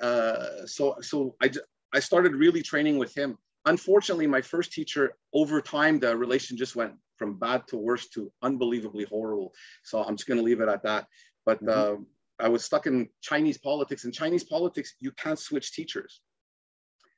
[0.02, 1.52] uh, so, so I,
[1.94, 3.38] I started really training with him.
[3.66, 8.32] Unfortunately, my first teacher, over time, the relation just went from bad to worse to
[8.42, 9.54] unbelievably horrible.
[9.84, 11.08] So I'm just going to leave it at that.
[11.46, 11.98] But uh,
[12.40, 14.06] I was stuck in Chinese politics.
[14.06, 16.22] In Chinese politics, you can't switch teachers.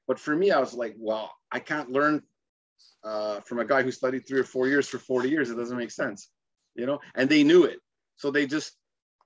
[0.07, 2.23] But for me, I was like, well, I can't learn
[3.03, 5.49] uh, from a guy who studied three or four years for 40 years.
[5.49, 6.29] It doesn't make sense,
[6.75, 6.99] you know?
[7.15, 7.79] And they knew it.
[8.15, 8.73] So they just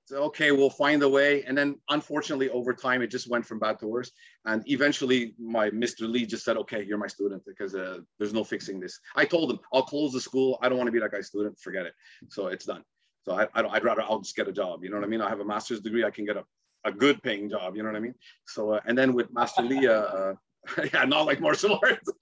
[0.05, 1.43] said, okay, we'll find a way.
[1.43, 4.11] And then unfortunately, over time, it just went from bad to worse.
[4.45, 6.09] And eventually, my Mr.
[6.09, 8.99] Lee just said, okay, you're my student because uh, there's no fixing this.
[9.15, 10.57] I told him, I'll close the school.
[10.61, 11.59] I don't want to be that guy's student.
[11.59, 11.93] Forget it.
[12.29, 12.83] So it's done.
[13.23, 14.83] So I, I I'd rather, I'll just get a job.
[14.83, 15.21] You know what I mean?
[15.21, 16.05] I have a master's degree.
[16.05, 16.43] I can get a,
[16.83, 17.75] a good paying job.
[17.75, 18.15] You know what I mean?
[18.47, 20.33] So, uh, and then with Master Lee, uh, uh,
[20.93, 22.09] yeah, not like martial arts.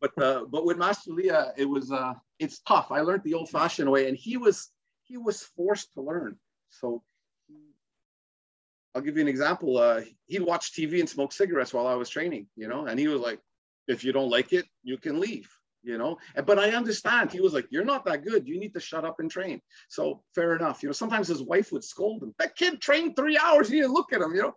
[0.00, 2.90] but uh, but with Master Leah, it was uh, it's tough.
[2.90, 4.70] I learned the old-fashioned way, and he was
[5.04, 6.36] he was forced to learn.
[6.70, 7.02] So
[8.94, 9.78] I'll give you an example.
[9.78, 13.08] Uh, he'd watch TV and smoke cigarettes while I was training, you know, and he
[13.08, 13.40] was like,
[13.86, 15.48] "If you don't like it, you can leave."
[15.84, 17.30] You know, And- but I understand.
[17.32, 18.48] He was like, "You're not that good.
[18.48, 20.82] You need to shut up and train." So fair enough.
[20.82, 22.34] You know, sometimes his wife would scold him.
[22.38, 23.68] That kid trained three hours.
[23.68, 24.34] He didn't look at him.
[24.34, 24.54] You know,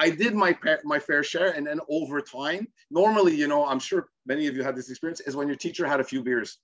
[0.00, 4.08] I did my my fair share, and then over time, normally, you know, I'm sure
[4.26, 6.58] many of you had this experience, is when your teacher had a few beers,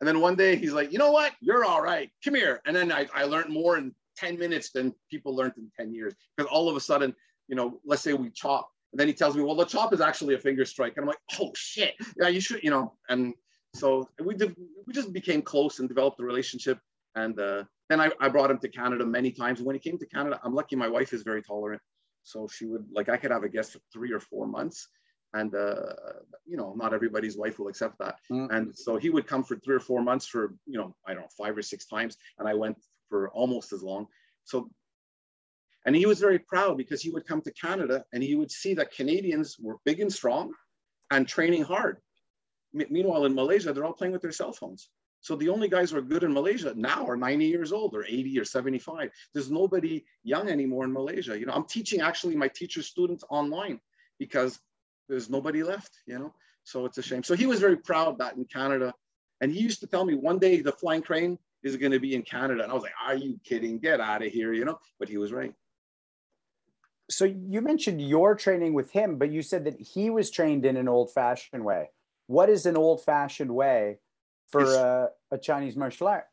[0.00, 2.74] and then one day he's like, you know what, you're all right, come here, and
[2.76, 6.50] then I, I learned more in ten minutes than people learned in ten years, because
[6.50, 7.14] all of a sudden,
[7.48, 10.00] you know, let's say we chop, and then he tells me, well, the chop is
[10.00, 13.34] actually a finger strike, and I'm like, oh shit, yeah, you should, you know, and
[13.74, 14.54] so we did,
[14.86, 16.78] we just became close and developed a relationship,
[17.16, 19.58] and uh, then I, I brought him to Canada many times.
[19.58, 21.82] And when he came to Canada, I'm lucky my wife is very tolerant.
[22.22, 24.88] So she would like I could have a guest for three or four months,
[25.34, 25.94] and uh,
[26.46, 28.16] you know not everybody's wife will accept that.
[28.30, 28.50] Mm.
[28.50, 31.22] And so he would come for three or four months for you know I don't
[31.22, 32.76] know five or six times, and I went
[33.08, 34.06] for almost as long.
[34.44, 34.70] So,
[35.86, 38.74] and he was very proud because he would come to Canada and he would see
[38.74, 40.52] that Canadians were big and strong,
[41.10, 41.98] and training hard.
[42.72, 44.90] Me- meanwhile, in Malaysia, they're all playing with their cell phones.
[45.20, 48.04] So the only guys who are good in Malaysia now are 90 years old or
[48.04, 49.10] 80 or 75.
[49.34, 51.38] There's nobody young anymore in Malaysia.
[51.38, 53.80] You know, I'm teaching actually my teacher students online
[54.18, 54.60] because
[55.08, 56.32] there's nobody left, you know.
[56.64, 57.22] So it's a shame.
[57.22, 58.94] So he was very proud that in Canada.
[59.40, 62.14] And he used to tell me one day the flying crane is going to be
[62.14, 62.62] in Canada.
[62.62, 63.78] And I was like, are you kidding?
[63.78, 64.78] Get out of here, you know?
[64.98, 65.52] But he was right.
[67.10, 70.76] so you mentioned your training with him, but you said that he was trained in
[70.76, 71.90] an old-fashioned way.
[72.26, 73.98] What is an old-fashioned way
[74.50, 76.26] for a, uh, a Chinese martial art?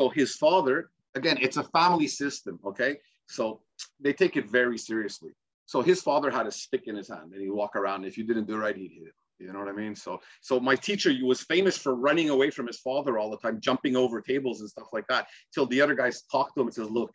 [0.00, 2.98] So his father, again, it's a family system, okay?
[3.26, 3.60] So
[4.00, 5.32] they take it very seriously.
[5.66, 8.04] So his father had a stick in his hand and he'd walk around.
[8.04, 9.14] If you didn't do right, he'd hit it.
[9.38, 9.94] You know what I mean?
[9.94, 13.60] So so my teacher was famous for running away from his father all the time,
[13.60, 16.74] jumping over tables and stuff like that, till the other guys talked to him and
[16.74, 17.10] says, look,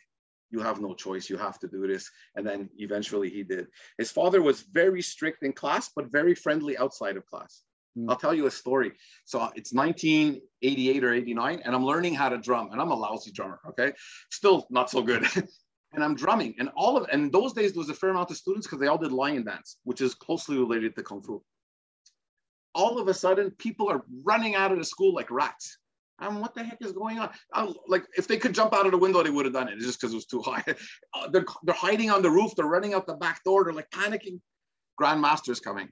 [0.50, 1.30] you have no choice.
[1.30, 2.10] You have to do this.
[2.36, 3.68] And then eventually he did.
[3.98, 7.64] His father was very strict in class, but very friendly outside of class.
[8.10, 8.92] I'll tell you a story.
[9.24, 13.32] So it's 1988 or 89, and I'm learning how to drum, and I'm a lousy
[13.32, 13.60] drummer.
[13.70, 13.94] Okay,
[14.30, 15.26] still not so good.
[15.94, 18.38] and I'm drumming, and all of and those days there was a fair amount of
[18.38, 21.42] students because they all did lion dance, which is closely related to kung fu.
[22.74, 25.78] All of a sudden, people are running out of the school like rats.
[26.20, 27.30] And what the heck is going on?
[27.54, 29.74] I'm, like, if they could jump out of the window, they would have done it
[29.74, 30.64] It's just because it was too high.
[31.14, 32.52] Uh, they're, they're hiding on the roof.
[32.56, 33.64] They're running out the back door.
[33.64, 34.40] They're like panicking.
[35.02, 35.90] Grandmaster's coming.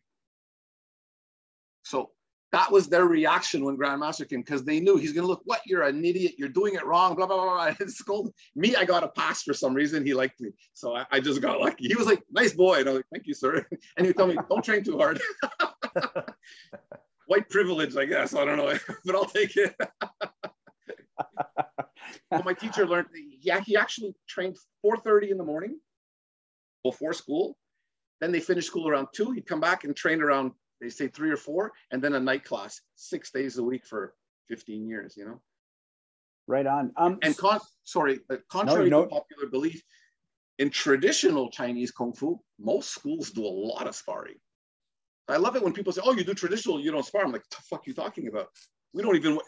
[1.83, 2.11] So
[2.53, 5.61] that was their reaction when Grandmaster came because they knew he's going to look, what?
[5.65, 6.35] You're an idiot.
[6.37, 7.15] You're doing it wrong.
[7.15, 7.75] Blah, blah, blah, blah.
[7.79, 8.75] And scold me.
[8.75, 10.05] I got a pass for some reason.
[10.05, 10.51] He liked me.
[10.73, 11.87] So I, I just got lucky.
[11.87, 12.81] He was like, nice boy.
[12.81, 13.65] And I was like, thank you, sir.
[13.97, 15.19] And he told me, don't train too hard.
[17.25, 18.35] White privilege, I guess.
[18.35, 19.75] I don't know, but I'll take it.
[22.29, 23.07] well, my teacher learned,
[23.41, 25.79] yeah, he actually trained 4.30 in the morning
[26.83, 27.57] before school.
[28.21, 29.31] Then they finished school around two.
[29.31, 30.51] He'd come back and train around
[30.83, 34.13] they say three or four, and then a night class six days a week for
[34.49, 35.41] 15 years, you know?
[36.45, 36.91] Right on.
[36.97, 38.19] Um, and con- sorry,
[38.49, 39.03] contrary no, no.
[39.05, 39.81] to popular belief,
[40.59, 44.35] in traditional Chinese Kung Fu, most schools do a lot of sparring.
[45.29, 47.47] I love it when people say, "Oh, you do traditional, you don't spar." I'm like,
[47.49, 48.49] "The fuck you talking about?
[48.93, 49.39] We don't even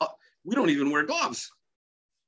[0.00, 0.06] uh,
[0.44, 1.50] we don't even wear gloves."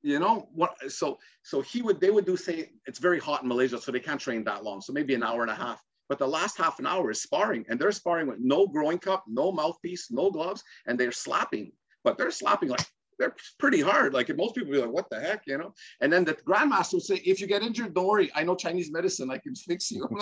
[0.02, 0.74] You know what?
[0.90, 4.00] So so he would they would do say it's very hot in Malaysia, so they
[4.00, 4.80] can't train that long.
[4.80, 5.80] So maybe an hour and a half.
[6.08, 9.24] But the last half an hour is sparring, and they're sparring with no groin cup,
[9.26, 11.72] no mouthpiece, no gloves, and they're slapping.
[12.04, 12.86] But they're slapping like
[13.18, 14.14] they're pretty hard.
[14.14, 15.72] Like most people be like, "What the heck," you know?
[16.00, 18.30] And then the grandmaster will say, "If you get injured, don't worry.
[18.34, 19.30] I know Chinese medicine.
[19.30, 20.08] I can fix you."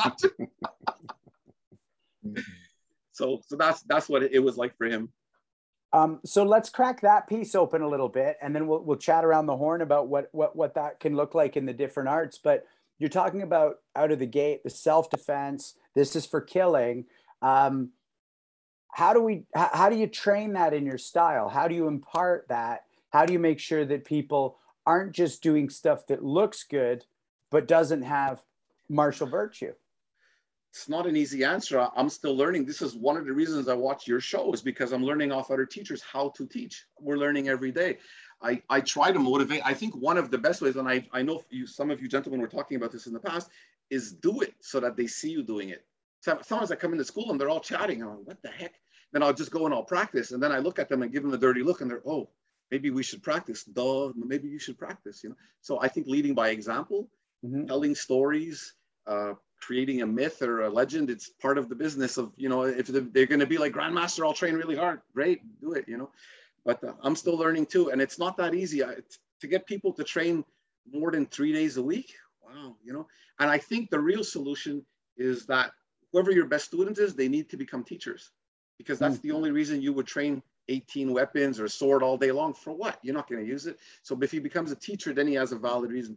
[3.12, 5.12] so, so that's that's what it was like for him.
[5.92, 9.24] Um, so let's crack that piece open a little bit, and then we'll we'll chat
[9.24, 12.38] around the horn about what what what that can look like in the different arts.
[12.38, 12.64] But
[12.98, 15.74] you're talking about out of the gate the self-defense.
[15.94, 17.06] This is for killing.
[17.42, 17.90] Um,
[18.92, 21.48] how do we how, how do you train that in your style?
[21.48, 22.84] How do you impart that?
[23.10, 27.04] How do you make sure that people aren't just doing stuff that looks good
[27.50, 28.42] but doesn't have
[28.88, 29.72] martial virtue?
[30.70, 31.86] It's not an easy answer.
[31.96, 32.66] I'm still learning.
[32.66, 35.50] This is one of the reasons i watch your show is because i'm learning off
[35.50, 36.86] other teachers how to teach.
[37.00, 37.98] We're learning every day
[38.44, 39.62] I, I try to motivate.
[39.64, 42.08] I think one of the best ways, and I, I know you, some of you
[42.08, 43.48] gentlemen were talking about this in the past,
[43.90, 45.84] is do it so that they see you doing it.
[46.20, 48.02] So sometimes I come into school and they're all chatting.
[48.02, 48.74] I'm like, what the heck?
[49.12, 50.32] Then I'll just go and I'll practice.
[50.32, 52.28] And then I look at them and give them a dirty look and they're, oh,
[52.70, 53.64] maybe we should practice.
[53.64, 55.36] Duh, maybe you should practice, you know?
[55.60, 57.08] So I think leading by example,
[57.44, 57.66] mm-hmm.
[57.66, 58.74] telling stories,
[59.06, 62.62] uh, creating a myth or a legend, it's part of the business of, you know,
[62.62, 65.00] if they're, they're going to be like grandmaster, I'll train really hard.
[65.14, 66.10] Great, do it, you know?
[66.64, 67.90] But uh, I'm still learning too.
[67.90, 68.96] And it's not that easy I,
[69.40, 70.44] to get people to train
[70.90, 72.14] more than three days a week.
[72.42, 73.06] Wow, you know.
[73.38, 74.84] And I think the real solution
[75.16, 75.72] is that
[76.12, 78.30] whoever your best student is, they need to become teachers
[78.78, 82.32] because that's the only reason you would train 18 weapons or a sword all day
[82.32, 82.98] long for what?
[83.02, 83.78] You're not going to use it.
[84.02, 86.16] So if he becomes a teacher, then he has a valid reason.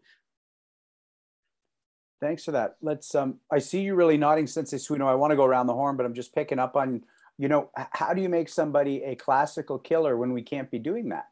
[2.20, 2.78] Thanks for that.
[2.82, 3.14] Let's.
[3.14, 5.06] Um, I see you really nodding, Sensei Suino.
[5.06, 7.04] I want to go around the horn, but I'm just picking up on
[7.38, 11.10] you know, how do you make somebody a classical killer when we can't be doing
[11.10, 11.28] that?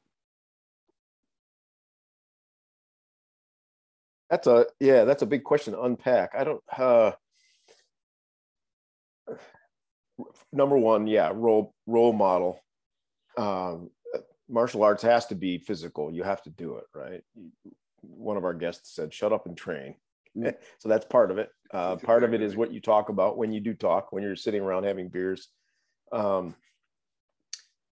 [4.29, 6.33] That's a yeah, that's a big question to unpack.
[6.35, 7.11] I don't uh
[10.51, 12.63] number one, yeah, role role model.
[13.37, 13.89] Um
[14.49, 16.11] martial arts has to be physical.
[16.11, 17.23] You have to do it, right?
[18.01, 19.95] One of our guests said, shut up and train.
[20.77, 21.49] so that's part of it.
[21.71, 24.35] Uh, part of it is what you talk about when you do talk, when you're
[24.35, 25.49] sitting around having beers.
[26.11, 26.55] Um,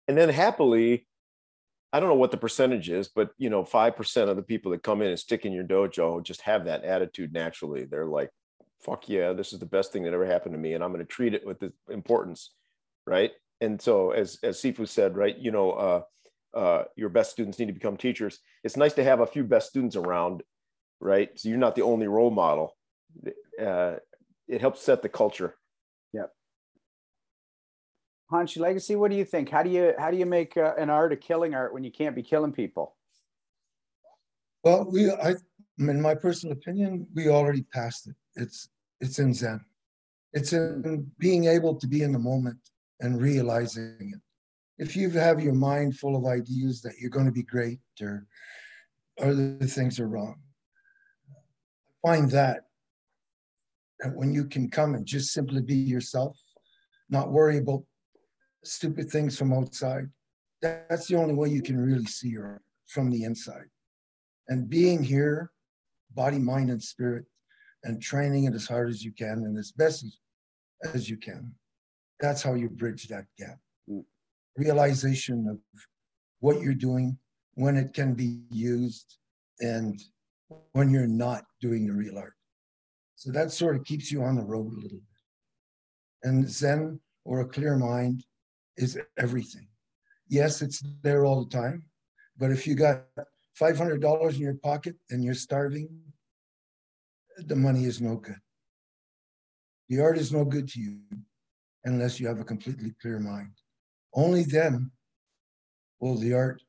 [0.08, 1.06] and then happily,
[1.92, 4.72] I don't know what the percentage is, but you know, five percent of the people
[4.72, 7.84] that come in and stick in your dojo just have that attitude naturally.
[7.84, 8.30] They're like,
[8.80, 11.04] "Fuck yeah, this is the best thing that ever happened to me, and I'm going
[11.04, 12.54] to treat it with the importance."
[13.06, 13.32] Right.
[13.60, 16.02] And so, as as Sifu said, right, you know, uh,
[16.56, 18.38] uh, your best students need to become teachers.
[18.64, 20.42] It's nice to have a few best students around,
[21.00, 21.30] right?
[21.38, 22.76] So you're not the only role model.
[23.60, 23.96] Uh,
[24.48, 25.56] it helps set the culture
[28.32, 29.50] Hanshi Legacy, what do you think?
[29.50, 31.92] How do you how do you make uh, an art a killing art when you
[31.92, 32.96] can't be killing people?
[34.64, 35.34] Well, we I
[35.78, 38.16] in my personal opinion, we already passed it.
[38.34, 38.68] It's
[39.00, 39.60] it's in Zen.
[40.32, 42.58] It's in being able to be in the moment
[43.00, 44.20] and realizing it.
[44.78, 48.26] If you have your mind full of ideas that you're going to be great or
[49.20, 50.36] other things are wrong,
[52.00, 52.64] find that
[54.00, 56.36] that when you can come and just simply be yourself,
[57.10, 57.84] not worry about
[58.64, 60.08] stupid things from outside.
[60.60, 63.68] That's the only way you can really see her from the inside.
[64.48, 65.50] And being here,
[66.14, 67.24] body, mind, and spirit,
[67.84, 70.04] and training it as hard as you can and as best
[70.94, 71.52] as, you can.
[72.20, 73.58] That's how you bridge that gap.
[73.88, 74.04] Mm.
[74.56, 75.58] Realization of
[76.40, 77.18] what you're doing,
[77.54, 79.18] when it can be used,
[79.60, 80.00] and
[80.72, 82.34] when you're not doing the real art.
[83.16, 85.02] So that sort of keeps you on the road a little bit.
[86.24, 88.24] And Zen or a clear mind
[88.76, 89.68] is everything.
[90.28, 91.84] Yes, it's there all the time,
[92.38, 93.04] but if you got
[93.60, 95.88] $500 in your pocket and you're starving,
[97.38, 98.40] the money is no good.
[99.88, 101.00] The art is no good to you
[101.84, 103.52] unless you have a completely clear mind.
[104.14, 104.90] Only then
[106.00, 106.62] will the art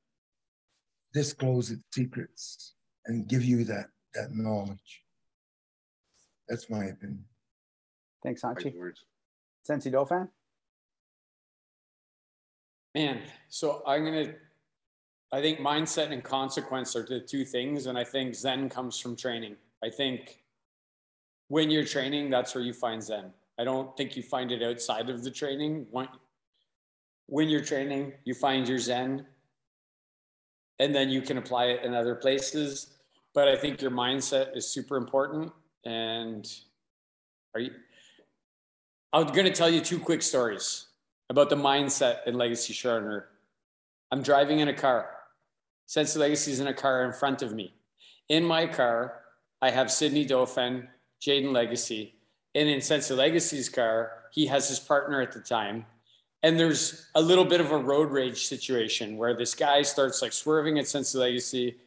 [1.14, 2.74] disclose its secrets
[3.06, 5.04] and give you that, that knowledge.
[6.48, 7.26] That's my opinion.
[8.24, 8.66] Thanks, Hanshi.
[8.66, 9.06] Right words.
[12.96, 14.34] Man, so I'm gonna.
[15.32, 19.16] I think mindset and consequence are the two things, and I think Zen comes from
[19.16, 19.56] training.
[19.84, 20.44] I think
[21.48, 23.34] when you're training, that's where you find Zen.
[23.60, 25.88] I don't think you find it outside of the training.
[25.90, 26.08] When,
[27.26, 29.26] when you're training, you find your Zen,
[30.78, 32.94] and then you can apply it in other places.
[33.34, 35.52] But I think your mindset is super important.
[35.84, 36.48] And
[37.56, 37.72] are you?
[39.12, 40.88] I'm going to tell you two quick stories
[41.34, 43.24] about the mindset in Legacy Chardonnay.
[44.12, 45.10] I'm driving in a car.
[45.88, 47.74] Sensei Legacy is in a car in front of me.
[48.30, 49.22] In my car,
[49.60, 50.88] I have Sydney Dauphin,
[51.20, 52.14] Jaden Legacy.
[52.54, 55.88] And in Sensei Legacy's car, he has his partner at the time.
[56.44, 60.34] And there's a little bit of a road rage situation where this guy starts like
[60.34, 61.78] swerving at Sensei Legacy.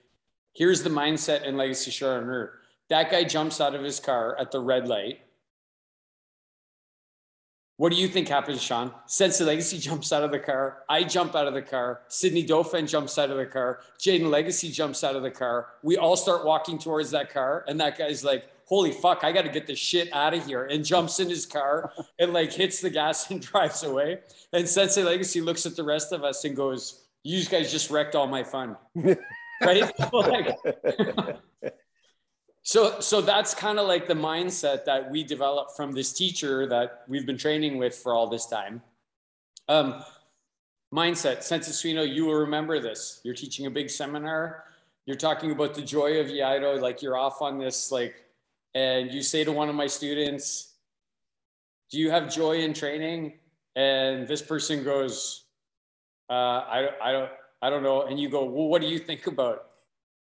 [0.55, 2.49] Here's the mindset in Legacy Chardonnay.
[2.89, 5.21] That guy jumps out of his car at the red light
[7.79, 8.91] what do you think happens, Sean?
[9.07, 10.83] Sensei Legacy jumps out of the car.
[10.89, 12.01] I jump out of the car.
[12.09, 13.81] Sydney Dauphin jumps out of the car.
[13.99, 15.69] Jaden Legacy jumps out of the car.
[15.83, 17.65] We all start walking towards that car.
[17.69, 20.65] And that guy's like, holy fuck, I got to get this shit out of here.
[20.65, 24.21] And jumps in his car and like hits the gas and drives away.
[24.53, 28.15] And Sensei Legacy looks at the rest of us and goes, you guys just wrecked
[28.15, 28.77] all my fun.
[29.61, 29.93] right?
[30.13, 30.57] like,
[32.67, 37.05] so so that's kind of like the mindset that we developed from this teacher that
[37.07, 38.83] we've been training with for all this time.
[39.69, 40.03] Um,
[40.93, 43.21] mindset Sensei Suino you will remember this.
[43.23, 44.65] You're teaching a big seminar.
[45.07, 48.25] You're talking about the joy of iaido like you're off on this like
[48.75, 50.75] and you say to one of my students
[51.93, 53.35] do you have joy in training?
[53.77, 55.45] And this person goes
[56.29, 57.31] uh, I, I don't
[57.63, 58.07] i don't know.
[58.07, 59.66] And you go well what do you think about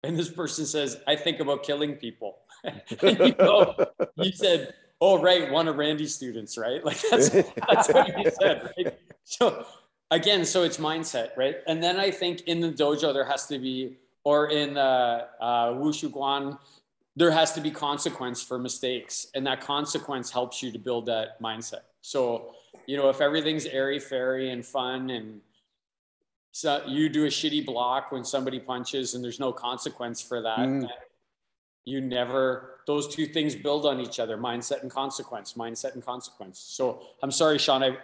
[0.04, 2.40] and this person says, I think about killing people.
[3.02, 3.36] you,
[4.18, 6.84] you said, oh, right, one of Randy's students, right?
[6.84, 9.00] Like that's, that's what you said, right?
[9.24, 9.66] So
[10.12, 11.58] again, so it's mindset, right?
[11.68, 15.68] And then I think in the dojo, there has to be, or in uh, uh,
[15.72, 16.58] Wushu Guan,
[17.16, 19.28] there has to be consequence for mistakes.
[19.36, 21.82] And that consequence helps you to build that mindset.
[22.02, 25.42] So, you know, if everything's airy fairy and fun and
[26.54, 30.60] so you do a shitty block when somebody punches and there's no consequence for that.
[30.60, 30.88] Mm.
[31.84, 36.60] You never, those two things build on each other mindset and consequence, mindset and consequence.
[36.60, 37.98] So I'm sorry, Sean, I,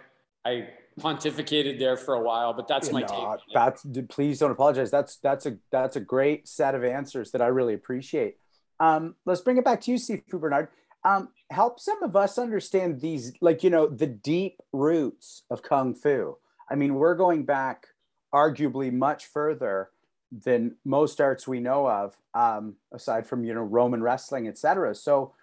[0.44, 3.54] I pontificated there for a while, but that's my no, take.
[3.54, 4.90] That's, please don't apologize.
[4.90, 8.36] That's, that's a, that's a great set of answers that I really appreciate.
[8.80, 10.68] Um, let's bring it back to you, Sifu Bernard.
[11.04, 15.94] Um, help some of us understand these, like, you know, the deep roots of Kung
[15.94, 16.36] Fu.
[16.68, 17.86] I mean, we're going back
[18.32, 19.90] arguably much further
[20.32, 24.94] than most arts we know of, um, aside from you know Roman wrestling, etc.
[24.94, 25.34] So,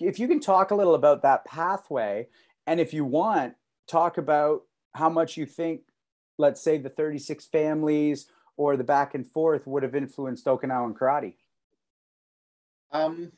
[0.00, 2.28] if you can talk a little about that pathway,
[2.66, 3.54] and if you want,
[3.86, 4.62] talk about
[4.94, 5.82] how much you think,
[6.38, 8.26] let's say, the 36 families
[8.56, 11.34] or the back and forth would have influenced Okinawan karate.
[12.92, 13.32] Um,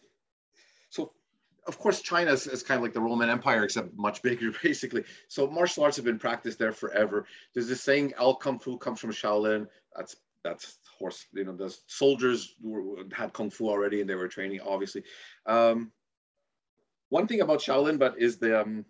[1.67, 5.05] of course, China is, is, kind of like the Roman Empire, except much bigger, basically.
[5.29, 7.27] So martial arts have been practiced there forever.
[7.55, 11.27] There's this saying, "All kung fu comes from Shaolin." That's that's horse.
[11.33, 15.03] You know, the soldiers were, had kung fu already, and they were training, obviously.
[15.47, 15.93] Um,
[17.09, 18.85] one thing about Shaolin, but is the um,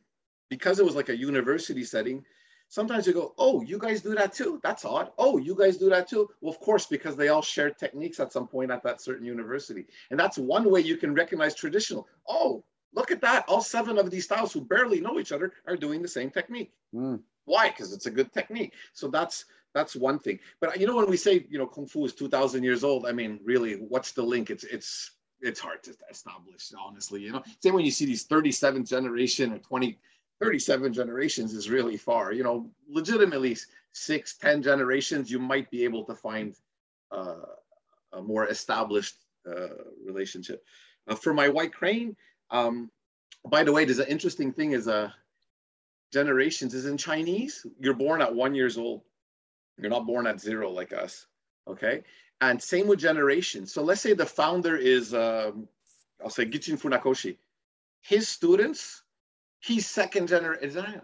[0.49, 2.25] because it was like a university setting.
[2.69, 4.61] Sometimes you go, oh, you guys do that too.
[4.63, 5.11] That's odd.
[5.19, 6.29] Oh, you guys do that too.
[6.41, 9.87] Well, of course, because they all share techniques at some point at that certain university.
[10.11, 12.09] And that's one way you can recognize traditional.
[12.29, 13.45] Oh, look at that.
[13.49, 16.73] All seven of these styles who barely know each other are doing the same technique.
[16.95, 17.21] Mm.
[17.45, 17.69] Why?
[17.69, 18.73] Because it's a good technique.
[18.93, 20.41] So that's that's one thing.
[20.61, 23.07] But you know, when we say you know kung fu is two thousand years old,
[23.07, 24.51] I mean, really, what's the link?
[24.51, 27.23] It's it's it's hard to establish, honestly.
[27.23, 29.99] You know, same when you see these 37th generation or 20
[30.41, 32.33] 37 generations is really far.
[32.33, 33.57] You know, legitimately
[33.93, 36.55] six, ten generations, you might be able to find
[37.11, 37.37] uh,
[38.13, 39.17] a more established
[39.49, 39.69] uh,
[40.05, 40.63] relationship.
[41.09, 42.17] Uh, for my white crane,
[42.51, 42.91] um,
[43.49, 45.11] by the way, there's an interesting thing is uh,
[46.13, 47.67] generations is in Chinese.
[47.79, 49.03] You're born at one years old.
[49.79, 51.27] You're not born at zero like us.
[51.69, 52.03] Okay.
[52.41, 53.73] And same with generations.
[53.73, 55.69] So let's say the founder is, um,
[56.23, 57.37] I'll say Gichin Funakoshi.
[58.03, 59.03] His students,
[59.67, 61.01] he's second generation.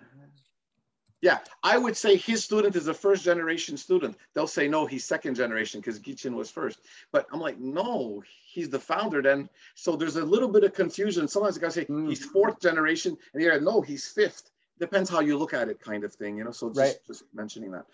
[1.21, 4.17] Yeah, I would say his student is a first generation student.
[4.35, 6.81] They'll say, no, he's second generation because Gichin was first.
[7.13, 9.49] But I'm like, no, he's the founder then.
[9.77, 11.29] So there's a little bit of confusion.
[11.29, 12.09] Sometimes the guy say mm.
[12.09, 14.51] he's fourth generation and you're like, no, he's fifth.
[14.81, 16.51] Depends how you look at it kind of thing, you know?
[16.51, 16.97] So just, right.
[17.07, 17.87] just mentioning that.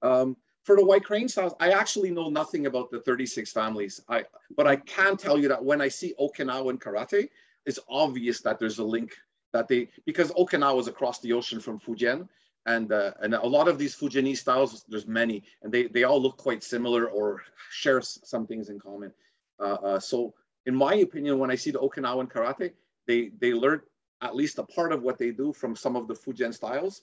[0.00, 4.00] Um, for the white crane styles, I actually know nothing about the 36 families.
[4.08, 4.24] I,
[4.56, 7.28] but I can tell you that when I see Okinawan karate,
[7.66, 9.12] it's obvious that there's a link
[9.52, 12.28] that they, because Okinawa is across the ocean from Fujian,
[12.66, 16.20] and uh, and a lot of these Fujianese styles, there's many, and they they all
[16.20, 19.12] look quite similar or share some things in common.
[19.58, 20.34] Uh, uh, so,
[20.66, 22.72] in my opinion, when I see the Okinawan karate,
[23.06, 23.80] they they learn
[24.22, 27.02] at least a part of what they do from some of the Fujian styles,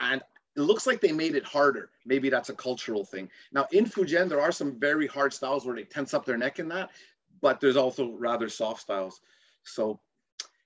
[0.00, 0.20] and
[0.56, 1.90] it looks like they made it harder.
[2.04, 3.30] Maybe that's a cultural thing.
[3.52, 6.58] Now, in Fujian, there are some very hard styles where they tense up their neck
[6.58, 6.90] in that,
[7.40, 9.20] but there's also rather soft styles.
[9.62, 10.00] So,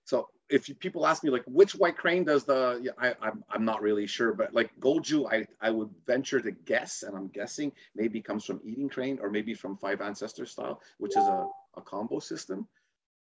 [0.05, 3.65] so if people ask me like which white crane does the yeah, I, I'm, I'm
[3.65, 7.73] not really sure but like goju I, I would venture to guess and I'm guessing
[7.95, 11.81] maybe comes from eating crane or maybe from five ancestors style which is a, a
[11.81, 12.69] combo system.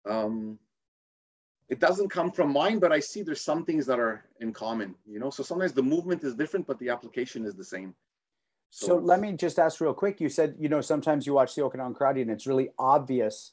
[0.08, 0.58] Um,
[1.68, 4.94] it doesn't come from mine but I see there's some things that are in common
[5.04, 5.30] you know?
[5.30, 7.94] So sometimes the movement is different but the application is the same.
[8.70, 10.20] So, so let me just ask real quick.
[10.20, 13.50] You said you know sometimes you watch the Okinawan karate and it's really obvious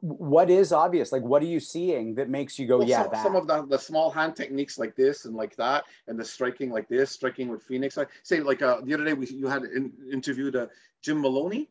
[0.00, 3.22] what is obvious like what are you seeing that makes you go well, yeah some,
[3.22, 6.70] some, of the, the small hand techniques like this and like that and the striking
[6.70, 9.64] like this striking with phoenix like say like uh, the other day we you had
[9.64, 10.66] in, interviewed uh,
[11.02, 11.68] jim maloney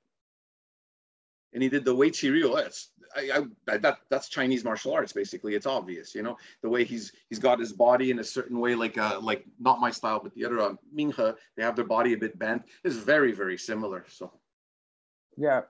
[1.54, 2.54] and he did the Uechi Ryu.
[2.56, 5.56] That's I, I, that that's Chinese martial arts basically.
[5.56, 8.76] It's obvious, you know, the way he's he's got his body in a certain way,
[8.76, 11.86] like uh like not my style, but the other uh, Ming He, they have their
[11.86, 12.64] body a bit bent.
[12.84, 14.06] It's very very similar.
[14.08, 14.32] So
[15.38, 15.62] yeah,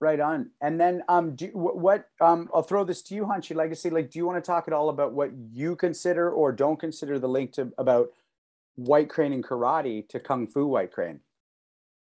[0.00, 0.50] Right on.
[0.62, 3.90] And then um, do, what um, I'll throw this to you, Hanshi Legacy.
[3.90, 7.18] Like, do you want to talk at all about what you consider or don't consider
[7.18, 8.10] the link to about
[8.76, 11.20] white crane and karate to kung fu white crane?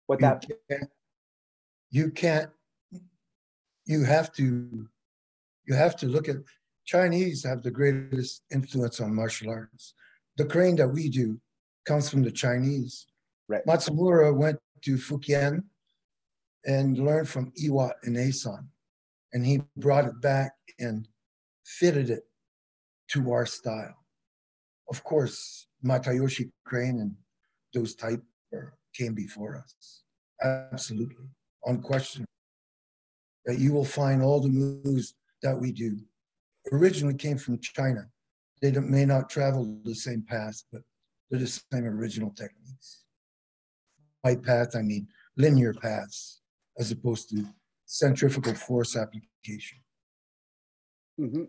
[0.07, 0.89] What you that can't,
[1.89, 2.49] you can't.
[3.85, 4.87] You have to.
[5.67, 6.35] You have to look at
[6.85, 9.93] Chinese have the greatest influence on martial arts.
[10.37, 11.39] The crane that we do
[11.85, 13.07] comes from the Chinese.
[13.47, 13.65] Right.
[13.65, 15.63] Matsumura went to Fujian
[16.65, 18.69] and learned from Iwa and Asan.
[19.33, 21.07] And he brought it back and
[21.65, 22.23] fitted it
[23.11, 23.95] to our style.
[24.89, 27.15] Of course, Matayoshi Crane and
[27.73, 28.21] those type
[28.95, 30.03] came before us.
[30.41, 31.27] Absolutely,
[31.65, 32.29] unquestionable.
[33.45, 35.97] That you will find all the moves that we do
[36.71, 38.07] originally came from China.
[38.61, 40.81] They may not travel the same path, but
[41.29, 43.03] they're the same original techniques.
[44.23, 45.07] By path, I mean
[45.37, 46.41] linear paths
[46.77, 47.45] as opposed to
[47.85, 49.79] centrifugal force application.
[51.19, 51.43] Mm-hmm.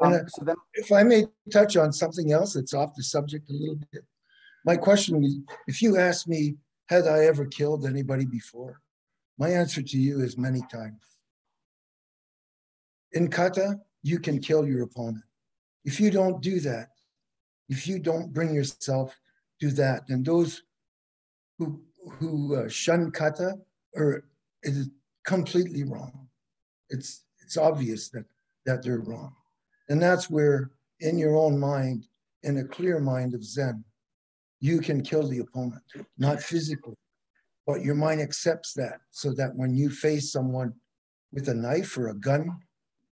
[0.00, 3.52] Um, so then, if I may touch on something else that's off the subject a
[3.52, 4.04] little bit,
[4.64, 6.56] my question is if you ask me,
[6.88, 8.80] had I ever killed anybody before?
[9.38, 11.02] My answer to you is many times.
[13.12, 15.24] In kata, you can kill your opponent.
[15.84, 16.88] If you don't do that,
[17.68, 19.18] if you don't bring yourself
[19.60, 20.62] to that, then those
[21.58, 21.80] who,
[22.18, 23.54] who uh, shun kata
[23.94, 24.24] or
[24.62, 24.88] it is
[25.24, 26.28] completely wrong.
[26.90, 28.24] It's it's obvious that
[28.66, 29.34] that they're wrong.
[29.88, 30.70] And that's where
[31.00, 32.06] in your own mind,
[32.42, 33.84] in a clear mind of Zen,
[34.60, 35.82] you can kill the opponent,
[36.16, 36.96] not physically,
[37.66, 40.72] but your mind accepts that so that when you face someone
[41.32, 42.58] with a knife or a gun,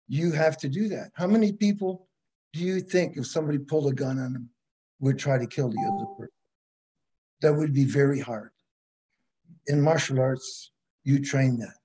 [0.08, 1.10] you have to do that.
[1.16, 2.08] How many people
[2.54, 4.50] do you think if somebody pulled a gun on them
[5.00, 6.34] would try to kill the other person?
[7.42, 8.52] That would be very hard
[9.68, 10.72] in martial arts,
[11.04, 11.76] you train that.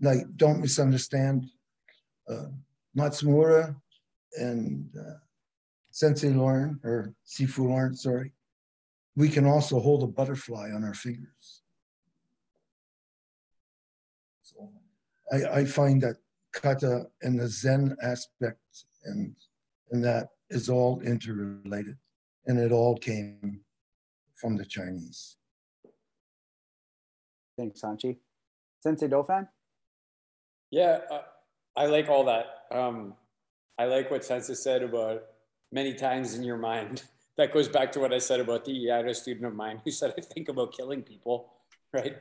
[0.00, 1.46] Like, don't misunderstand.
[2.28, 2.46] Uh,
[2.96, 3.76] Matsumura
[4.36, 5.18] and uh,
[5.90, 8.32] Sensei Lorne, or Sifu Lorne, sorry,
[9.16, 11.62] we can also hold a butterfly on our fingers.
[14.42, 14.70] So
[15.32, 16.16] I, I find that
[16.52, 18.58] kata and the Zen aspect
[19.04, 19.34] and,
[19.90, 21.96] and that is all interrelated.
[22.46, 23.60] And it all came
[24.34, 25.36] from the Chinese.
[27.56, 28.16] Thanks, Hanshi.
[28.80, 29.48] Sensei Dauphin?
[30.70, 31.22] Yeah, uh,
[31.76, 32.46] I like all that.
[32.70, 33.14] Um,
[33.78, 35.22] I like what Sensei said about
[35.72, 37.02] many times in your mind.
[37.36, 40.14] That goes back to what I said about the Iaido student of mine who said,
[40.16, 41.50] I think about killing people,
[41.92, 42.16] right?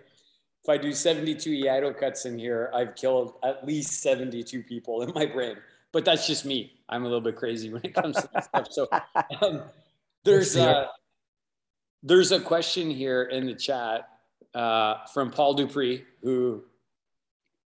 [0.63, 5.11] if I do 72 Iaido cuts in here, I've killed at least 72 people in
[5.13, 5.57] my brain.
[5.91, 6.73] But that's just me.
[6.87, 8.67] I'm a little bit crazy when it comes to that stuff.
[8.71, 8.87] So
[9.41, 9.63] um,
[10.23, 10.87] there's a,
[12.01, 14.09] there's a question here in the chat
[14.53, 16.63] uh, from Paul Dupree, who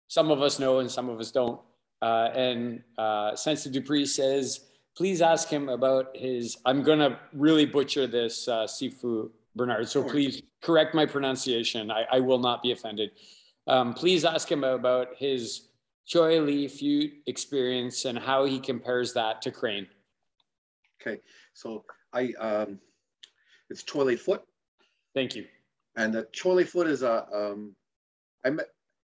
[0.09, 1.61] some of us know and some of us don't.
[2.03, 3.35] Uh, and uh,
[3.71, 4.61] Dupree says,
[4.97, 9.89] please ask him about his, I'm going to really butcher this uh, Sifu Bernard.
[9.89, 11.91] So please correct my pronunciation.
[11.91, 13.11] I, I will not be offended.
[13.67, 15.69] Um, please ask him about his
[16.07, 19.89] Choi Lee Fute experience and how he compares that to Crane.
[21.01, 21.21] Okay,
[21.53, 22.79] so I um,
[23.71, 24.43] it's Choi Lee Foot.
[25.15, 25.47] Thank you.
[25.97, 27.75] And the Choi Lee Foot is a um,
[28.45, 28.67] I met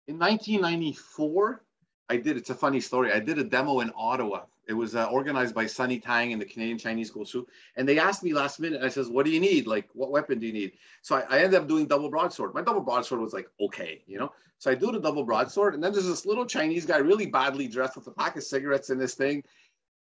[0.08, 1.62] in 1994.
[2.08, 2.36] I did.
[2.36, 3.12] It's a funny story.
[3.12, 6.46] I did a demo in Ottawa it was uh, organized by Sunny Tang and the
[6.46, 7.44] Canadian Chinese Gosu.
[7.74, 9.66] And they asked me last minute, I says, what do you need?
[9.66, 10.74] Like, what weapon do you need?
[11.02, 12.54] So I, I ended up doing double broadsword.
[12.54, 14.30] My double broadsword was like, okay, you know?
[14.58, 15.74] So I do the double broadsword.
[15.74, 18.90] And then there's this little Chinese guy, really badly dressed with a pack of cigarettes
[18.90, 19.42] in this thing.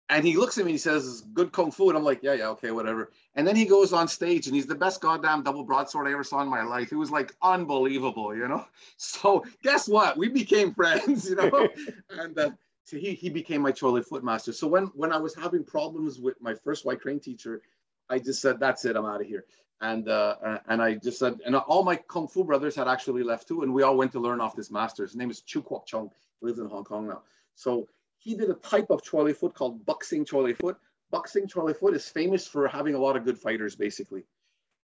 [0.09, 1.89] And he looks at me and he says, good Kung Fu.
[1.89, 3.11] And I'm like, yeah, yeah, okay, whatever.
[3.33, 6.23] And then he goes on stage and he's the best goddamn double broadsword I ever
[6.23, 6.91] saw in my life.
[6.91, 8.65] It was like unbelievable, you know?
[8.97, 10.15] So guess what?
[10.15, 11.67] We became friends, you know?
[12.11, 12.51] and uh,
[12.83, 14.53] so he, he became my Choi Lee Foot master.
[14.53, 17.61] So when, when I was having problems with my first white crane teacher,
[18.07, 19.45] I just said, that's it, I'm out of here.
[19.81, 23.47] And, uh, and I just said, and all my Kung Fu brothers had actually left
[23.47, 23.63] too.
[23.63, 25.03] And we all went to learn off this master.
[25.03, 26.11] His name is Chu Kwok Chung.
[26.39, 27.23] He lives in Hong Kong now.
[27.55, 27.87] So
[28.25, 30.77] he did a type of Lee Foot called Buk Sing Lee Foot.
[31.11, 34.23] Buk Sing Lee Foot is famous for having a lot of good fighters, basically.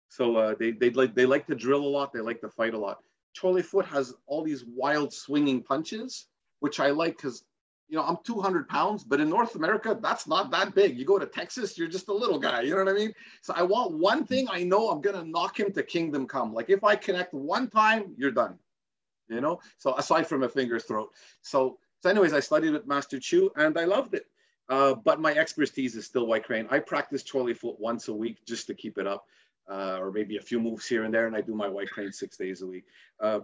[0.10, 2.14] So uh, they, they, like, they like to drill a lot.
[2.14, 3.00] They like to fight a lot.
[3.44, 6.28] Lee Foot has all these wild swinging punches,
[6.62, 7.44] which I like because
[7.88, 10.98] you know, I'm 200 pounds, but in North America, that's not that big.
[10.98, 12.62] You go to Texas, you're just a little guy.
[12.62, 13.14] You know what I mean?
[13.42, 16.54] So I want one thing I know I'm to knock him to kingdom come.
[16.54, 18.58] Like if I connect one time, you're done.
[19.28, 19.60] You know?
[19.78, 21.12] So aside from a finger's throat.
[21.42, 24.28] So, so anyways, I studied with Master Chu and I loved it.
[24.70, 26.68] Uh, but my expertise is still white crane.
[26.70, 29.26] I practice Lee Foot once a week just to keep it up.
[29.68, 32.12] Uh, or maybe a few moves here and there, and I do my white crane
[32.12, 32.86] six days a week.
[33.20, 33.40] Uh,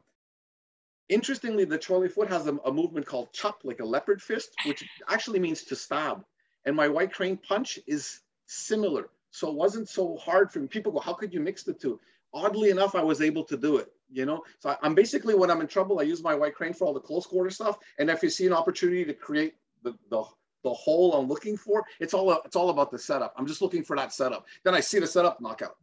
[1.10, 4.88] Interestingly, the Lee Foot has a, a, movement called chop, like a leopard fist, which
[5.10, 6.24] actually means to stab.
[6.64, 9.10] And my white crane punch is similar.
[9.32, 10.68] So it wasn't so hard for me.
[10.68, 12.00] People go, how could you mix the two?
[12.32, 14.44] Oddly enough, I was able to do it, you know?
[14.60, 17.00] So I'm basically, when I'm in trouble, I use my white crane for all the
[17.00, 17.78] close quarter stuff.
[18.00, 20.24] And if you see an opportunity to create the, the,
[20.64, 23.34] the hole I'm looking for, it's all, it's all about the setup.
[23.38, 24.46] I'm just looking for that setup.
[24.64, 25.78] Then I see the setup, knockout.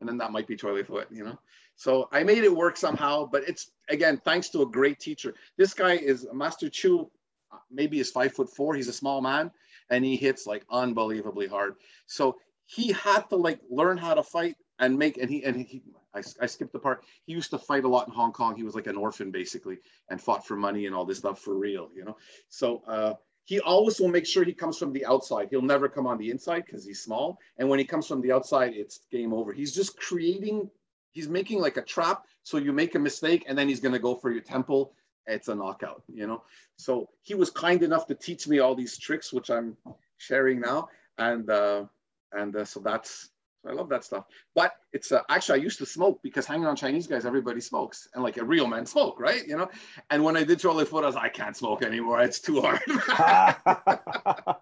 [0.00, 1.38] And then that might be Choi Lee Foot, you know?
[1.76, 5.34] So I made it work somehow, but it's again thanks to a great teacher.
[5.56, 7.10] This guy is Master Chu,
[7.52, 8.74] uh, maybe is five foot four.
[8.74, 9.50] He's a small man,
[9.90, 11.74] and he hits like unbelievably hard.
[12.06, 15.82] So he had to like learn how to fight and make and he and he
[16.14, 17.04] I, I skipped the part.
[17.24, 18.56] He used to fight a lot in Hong Kong.
[18.56, 19.78] He was like an orphan basically
[20.10, 22.16] and fought for money and all this stuff for real, you know.
[22.48, 25.48] So uh, he always will make sure he comes from the outside.
[25.50, 27.38] He'll never come on the inside because he's small.
[27.58, 29.52] And when he comes from the outside, it's game over.
[29.52, 30.70] He's just creating
[31.12, 32.24] he's making like a trap.
[32.42, 34.94] So you make a mistake and then he's going to go for your temple.
[35.26, 36.42] It's a knockout, you know?
[36.76, 39.76] So he was kind enough to teach me all these tricks, which I'm
[40.18, 40.88] sharing now.
[41.18, 41.84] And, uh,
[42.32, 43.28] and uh, so that's,
[43.66, 44.24] I love that stuff.
[44.54, 48.08] But it's uh, actually, I used to smoke because hanging on Chinese guys, everybody smokes
[48.14, 49.46] and like a real man smoke, right?
[49.46, 49.68] You know?
[50.10, 52.20] And when I did Lee Foot, I I can't smoke anymore.
[52.20, 52.80] It's too hard.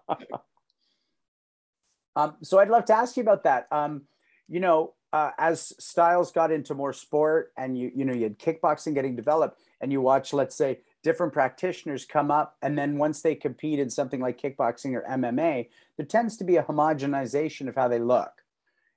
[2.15, 3.67] um, so I'd love to ask you about that.
[3.71, 4.03] Um,
[4.47, 8.39] you know, uh, as styles got into more sport and you you know you had
[8.39, 13.21] kickboxing getting developed and you watch let's say different practitioners come up and then once
[13.21, 17.75] they compete in something like kickboxing or MMA there tends to be a homogenization of
[17.75, 18.40] how they look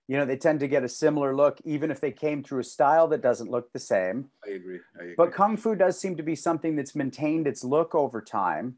[0.09, 2.65] you know they tend to get a similar look even if they came through a
[2.65, 5.15] style that doesn't look the same I agree, I agree.
[5.17, 8.77] but kung fu does seem to be something that's maintained its look over time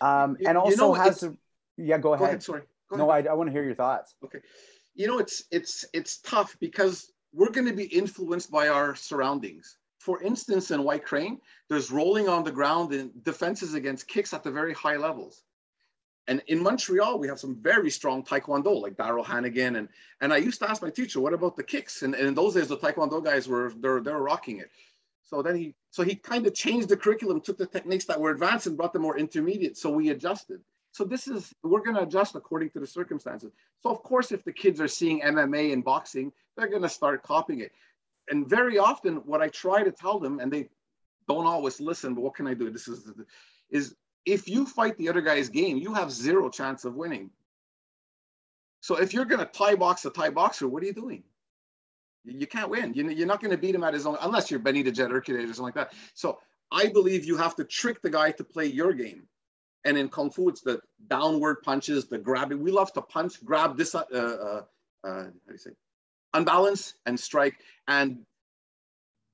[0.00, 1.36] um, You- and you also know, has a,
[1.76, 3.26] yeah go go ahead, ahead sorry Go no ahead.
[3.26, 4.40] I, I want to hear your thoughts Okay.
[4.94, 9.78] You know, it's it's it's tough because we're going to be influenced by our surroundings.
[10.00, 11.40] For instance, in White Crane,
[11.70, 15.44] there's rolling on the ground and defenses against kicks at the very high levels.
[16.28, 19.76] And in Montreal, we have some very strong Taekwondo, like Daryl Hannigan.
[19.76, 19.88] And,
[20.20, 22.02] and I used to ask my teacher, what about the kicks?
[22.02, 24.70] And, and in those days, the Taekwondo guys were, they're, they're rocking it.
[25.22, 28.30] So then he, so he kind of changed the curriculum, took the techniques that were
[28.30, 29.76] advanced and brought them more intermediate.
[29.76, 30.60] So we adjusted.
[30.92, 33.50] So this is, we're going to adjust according to the circumstances.
[33.82, 37.22] So of course, if the kids are seeing MMA and boxing, they're going to start
[37.22, 37.72] copying it.
[38.28, 40.68] And very often what I try to tell them, and they
[41.26, 42.70] don't always listen, but what can I do?
[42.70, 43.10] This is,
[43.70, 43.94] is
[44.24, 47.30] if you fight the other guy's game, you have zero chance of winning.
[48.80, 51.22] So if you're going to Thai box a Thai boxer, what are you doing?
[52.24, 52.94] You, can't win.
[52.94, 55.10] You, you're not going to beat him at his own, unless you're Benny the Jet
[55.12, 55.92] or something like that.
[56.14, 56.38] So
[56.70, 59.24] I believe you have to trick the guy to play your game.
[59.84, 62.62] And in Kung Fu, it's the downward punches, the grabbing.
[62.62, 64.62] We love to punch, grab this, uh, uh, uh,
[65.04, 65.70] how do you say,
[66.34, 67.58] unbalance and strike.
[67.88, 68.20] And,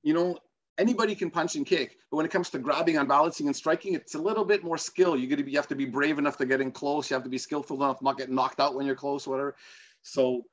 [0.03, 0.39] you know,
[0.78, 3.94] anybody can punch and kick, but when it comes to grabbing, and balancing and striking,
[3.94, 5.16] it's a little bit more skill.
[5.16, 7.10] You got to be, you have to be brave enough to get in close.
[7.10, 9.56] You have to be skillful enough not get knocked out when you're close, whatever.
[10.02, 10.44] So,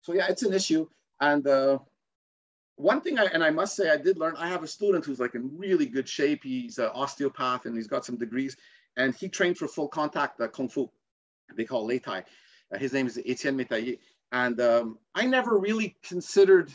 [0.00, 0.86] so yeah, it's an issue.
[1.20, 1.78] And uh,
[2.76, 4.36] one thing, I, and I must say, I did learn.
[4.36, 6.42] I have a student who's like in really good shape.
[6.44, 8.56] He's an osteopath and he's got some degrees,
[8.96, 10.90] and he trained for full contact uh, kung fu.
[11.56, 12.24] They call it Lei Tai.
[12.72, 13.98] Uh, his name is Etienne Metayer.
[14.32, 16.72] And um, I never really considered.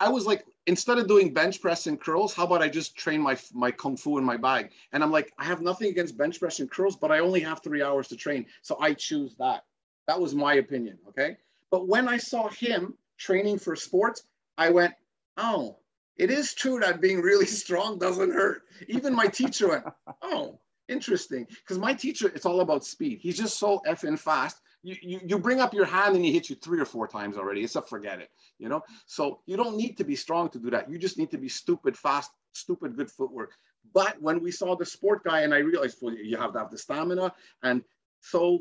[0.00, 3.20] I was like, instead of doing bench press and curls, how about I just train
[3.20, 4.70] my my kung fu in my bag?
[4.92, 7.62] And I'm like, I have nothing against bench press and curls, but I only have
[7.62, 9.64] three hours to train, so I choose that.
[10.08, 10.98] That was my opinion.
[11.08, 11.36] Okay.
[11.70, 14.24] But when I saw him training for sports,
[14.58, 14.94] I went,
[15.36, 15.76] oh,
[16.16, 18.62] it is true that being really strong doesn't hurt.
[18.88, 19.84] Even my teacher went,
[20.22, 21.46] oh, interesting.
[21.48, 23.20] Because my teacher, it's all about speed.
[23.20, 24.60] He's just so effing fast.
[24.82, 27.36] You, you, you bring up your hand and he hits you three or four times
[27.36, 27.62] already.
[27.62, 28.82] It's a forget it, you know?
[29.06, 30.90] So you don't need to be strong to do that.
[30.90, 33.52] You just need to be stupid, fast, stupid, good footwork.
[33.92, 36.70] But when we saw the sport guy and I realized, well, you have to have
[36.70, 37.32] the stamina.
[37.62, 37.82] And
[38.20, 38.60] so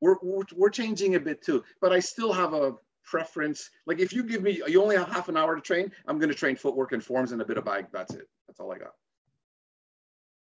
[0.00, 2.72] we're, we're, we're changing a bit too, but I still have a
[3.04, 3.70] preference.
[3.86, 6.30] Like if you give me, you only have half an hour to train, I'm going
[6.30, 7.86] to train footwork and forms and a bit of bag.
[7.92, 8.28] That's it.
[8.48, 8.92] That's all I got.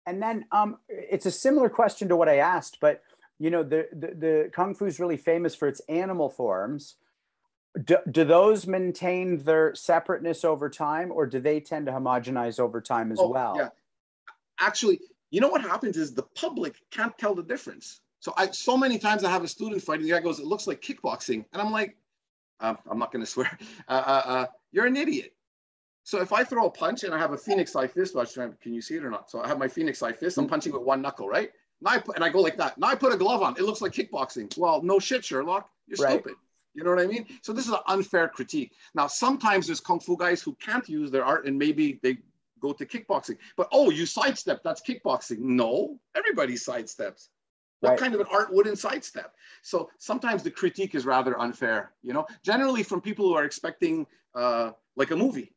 [0.06, 3.02] And then um, it's a similar question to what I asked, but
[3.38, 6.96] you know, the, the, the Kung Fu is really famous for its animal forms.
[7.84, 12.80] Do, do, those maintain their separateness over time or do they tend to homogenize over
[12.80, 13.54] time as oh, well?
[13.56, 13.68] Yeah.
[14.60, 18.00] Actually, you know what happens is the public can't tell the difference.
[18.20, 20.04] So I so many times I have a student fighting.
[20.04, 21.96] The guy goes, "It looks like kickboxing," and I'm like,
[22.60, 23.58] uh, "I'm not going to swear.
[23.88, 25.34] Uh, uh, uh, you're an idiot."
[26.04, 28.74] So if I throw a punch and I have a phoenix eye fist, watch, can
[28.74, 29.30] you see it or not?
[29.30, 30.36] So I have my phoenix eye fist.
[30.36, 31.50] I'm punching with one knuckle, right?
[31.82, 32.78] Now I put, and I go like that.
[32.78, 33.56] Now I put a glove on.
[33.56, 34.56] It looks like kickboxing.
[34.56, 35.68] Well, no shit, Sherlock.
[35.88, 36.20] You're right.
[36.20, 36.34] stupid.
[36.74, 37.26] You know what I mean?
[37.42, 38.72] So this is an unfair critique.
[38.94, 42.18] Now sometimes there's kung fu guys who can't use their art and maybe they
[42.60, 43.36] go to kickboxing.
[43.56, 44.62] But oh, you sidestep.
[44.62, 45.40] That's kickboxing.
[45.40, 47.28] No, everybody sidesteps.
[47.80, 47.98] What right.
[47.98, 49.34] kind of an art wouldn't sidestep?
[49.62, 54.06] So sometimes the critique is rather unfair, you know, generally from people who are expecting
[54.36, 55.52] uh, like a movie,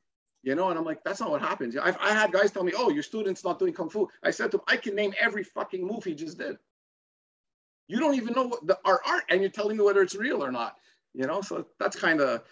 [0.46, 1.76] you know, and I'm like, that's not what happens.
[1.76, 4.08] I've, I had guys tell me, oh, your student's not doing Kung Fu.
[4.24, 6.58] I said to them, I can name every fucking move he just did.
[7.88, 10.46] You don't even know what the, our art and you're telling me whether it's real
[10.46, 10.76] or not,
[11.16, 11.42] you know?
[11.42, 12.44] So that's kind of,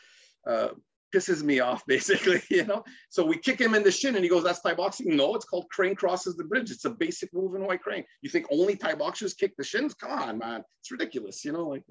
[0.47, 0.69] uh,
[1.15, 2.83] pisses me off basically, you know?
[3.09, 5.15] So we kick him in the shin and he goes, that's Thai boxing.
[5.15, 6.71] No, it's called crane crosses the bridge.
[6.71, 8.05] It's a basic move in white crane.
[8.23, 9.93] You think only Thai boxers kick the shins?
[9.93, 10.63] Come on, man.
[10.81, 11.67] It's ridiculous, you know?
[11.67, 11.83] Like,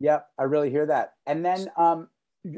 [0.00, 1.12] yeah, I really hear that.
[1.28, 2.08] And then um,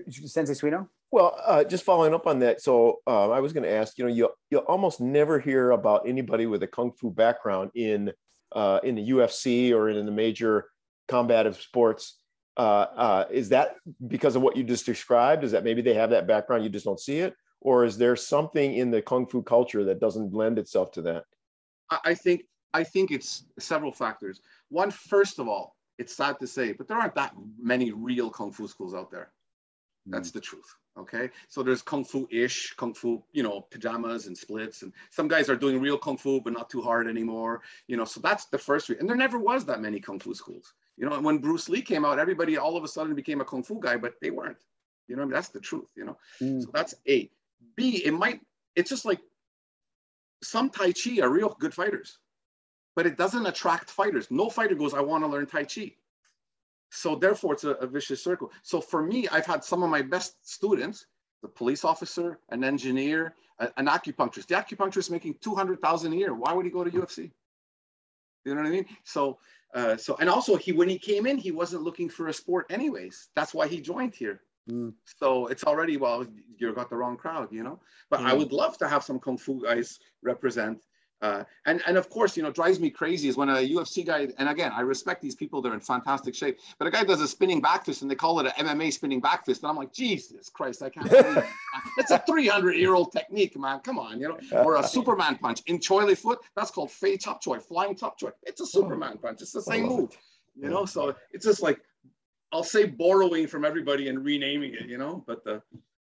[0.08, 0.88] Sensei Suino?
[1.12, 2.60] Well, uh, just following up on that.
[2.60, 6.08] So uh, I was going to ask, you know, you, you almost never hear about
[6.08, 8.12] anybody with a Kung Fu background in,
[8.52, 10.66] uh, in the UFC or in the major
[11.08, 12.20] combative sports
[12.56, 13.76] uh, uh, is that
[14.08, 15.44] because of what you just described?
[15.44, 17.34] Is that maybe they have that background, you just don't see it?
[17.60, 21.24] Or is there something in the Kung Fu culture that doesn't lend itself to that?
[22.04, 22.42] I think
[22.72, 24.40] I think it's several factors.
[24.68, 28.52] One, first of all, it's sad to say, but there aren't that many real Kung
[28.52, 29.32] Fu schools out there.
[30.06, 30.34] That's mm.
[30.34, 30.76] the truth.
[31.00, 31.30] Okay.
[31.48, 34.82] So there's Kung Fu ish, Kung Fu, you know, pajamas and splits.
[34.82, 37.62] And some guys are doing real Kung Fu, but not too hard anymore.
[37.86, 38.90] You know, so that's the first.
[38.90, 40.74] And there never was that many Kung Fu schools.
[41.00, 43.44] You know, and when Bruce Lee came out, everybody all of a sudden became a
[43.44, 44.58] kung fu guy, but they weren't.
[45.08, 45.90] You know, I mean, that's the truth.
[45.96, 46.62] You know, mm.
[46.62, 47.30] so that's A.
[47.74, 48.02] B.
[48.04, 48.42] It might.
[48.76, 49.20] It's just like
[50.42, 52.18] some Tai Chi are real good fighters,
[52.94, 54.30] but it doesn't attract fighters.
[54.30, 55.94] No fighter goes, "I want to learn Tai Chi."
[56.90, 58.50] So therefore, it's a, a vicious circle.
[58.62, 61.06] So for me, I've had some of my best students
[61.42, 63.34] the police officer, an engineer,
[63.76, 64.46] an acupuncturist.
[64.46, 66.34] The acupuncturist making 200,000 a year.
[66.34, 67.30] Why would he go to UFC?
[68.44, 68.86] You know what I mean?
[69.04, 69.38] So
[69.74, 72.66] uh, so and also he when he came in, he wasn't looking for a sport
[72.70, 73.28] anyways.
[73.36, 74.40] That's why he joined here.
[74.68, 74.94] Mm.
[75.04, 76.26] So it's already well,
[76.56, 77.80] you got the wrong crowd, you know.
[78.08, 78.26] But mm.
[78.26, 80.82] I would love to have some kung fu guys represent
[81.22, 84.28] uh, and, and of course, you know, drives me crazy is when a UFC guy,
[84.38, 87.28] and again, I respect these people, they're in fantastic shape, but a guy does a
[87.28, 89.62] spinning back fist and they call it an MMA spinning back fist.
[89.62, 91.44] And I'm like, Jesus Christ, I can't believe it.
[91.98, 93.80] It's a 300 year old technique, man.
[93.80, 96.38] Come on, you know, or a Superman punch in Choi Li foot.
[96.56, 98.30] That's called Fei Chop Choi, flying Chop Choi.
[98.44, 99.42] It's a Superman punch.
[99.42, 100.16] It's the same move,
[100.56, 100.86] you know?
[100.86, 101.80] So it's just like,
[102.50, 105.62] I'll say borrowing from everybody and renaming it, you know, but the,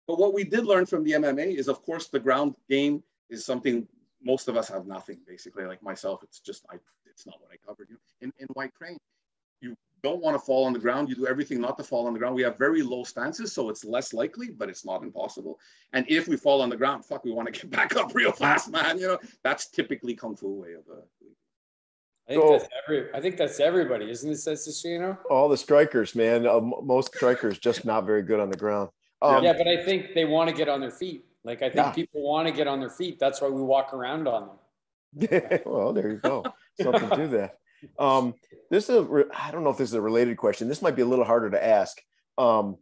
[0.08, 3.46] but what we did learn from the MMA is of course the ground game is
[3.46, 3.88] something
[4.26, 5.64] most of us have nothing basically.
[5.66, 7.88] Like myself, it's just I, it's not what I covered.
[7.90, 8.98] You in in White Crane,
[9.62, 12.14] you don't want to fall on the ground, you do everything not to fall on
[12.14, 12.36] the ground.
[12.36, 15.60] We have very low stances, so it's less likely, but it's not impossible.
[15.94, 18.32] And if we fall on the ground, fuck, we want to get back up real
[18.32, 19.00] fast, man.
[19.00, 20.84] You know, that's typically kung fu way of.
[20.92, 21.02] Uh,
[22.28, 23.14] I think So- that's every.
[23.14, 25.18] I think that's everybody, isn't it, Sensei Suino?
[25.30, 26.46] All the strikers, man.
[26.48, 28.90] Uh, m- most strikers just not very good on the ground.
[29.22, 31.24] Um, yeah, but I think they want to get on their feet.
[31.46, 31.92] Like I think Yeah.
[31.92, 33.20] people want to get on their feet.
[33.20, 34.50] That's why we walk around on
[35.18, 35.62] them.
[35.66, 36.44] well, there you go.
[36.82, 37.58] Something to that.
[38.00, 38.34] Um,
[38.72, 40.68] this is a, I don't know if this is a related question.
[40.68, 42.02] This might be a little harder to ask.
[42.38, 42.78] Um,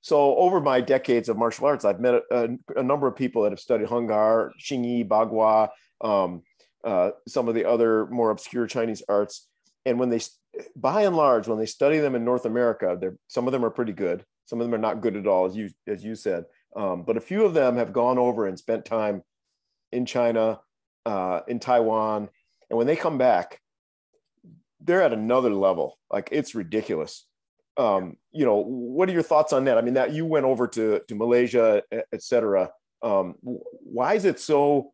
[0.00, 3.42] so over my decades of martial arts, I've met a, a, a number of people
[3.42, 5.68] that have studied Hung Gar, Xingyi, Bagua,
[6.00, 6.42] um,
[6.84, 9.48] uh, some of the other more obscure Chinese arts.
[9.86, 10.20] And when they,
[10.76, 13.70] by and large, when they study them in North America, they're, some of them are
[13.70, 14.24] pretty good.
[14.46, 16.44] Some of them are not good at all, as you, as you said.
[16.76, 19.22] Um, but a few of them have gone over and spent time
[19.92, 20.60] in China,
[21.06, 22.28] uh, in Taiwan.
[22.70, 23.60] And when they come back,
[24.80, 25.98] they're at another level.
[26.10, 27.26] Like it's ridiculous.
[27.76, 29.78] Um, you know, what are your thoughts on that?
[29.78, 32.70] I mean, that you went over to, to Malaysia, et et cetera.
[33.02, 34.92] Um, why is it so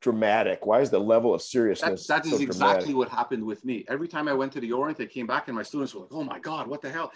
[0.00, 0.66] dramatic?
[0.66, 2.06] Why is the level of seriousness?
[2.06, 2.96] that is so exactly dramatic?
[2.96, 3.84] what happened with me.
[3.88, 6.12] Every time I went to the Orient, I came back and my students were like,
[6.12, 7.12] oh my God, what the hell?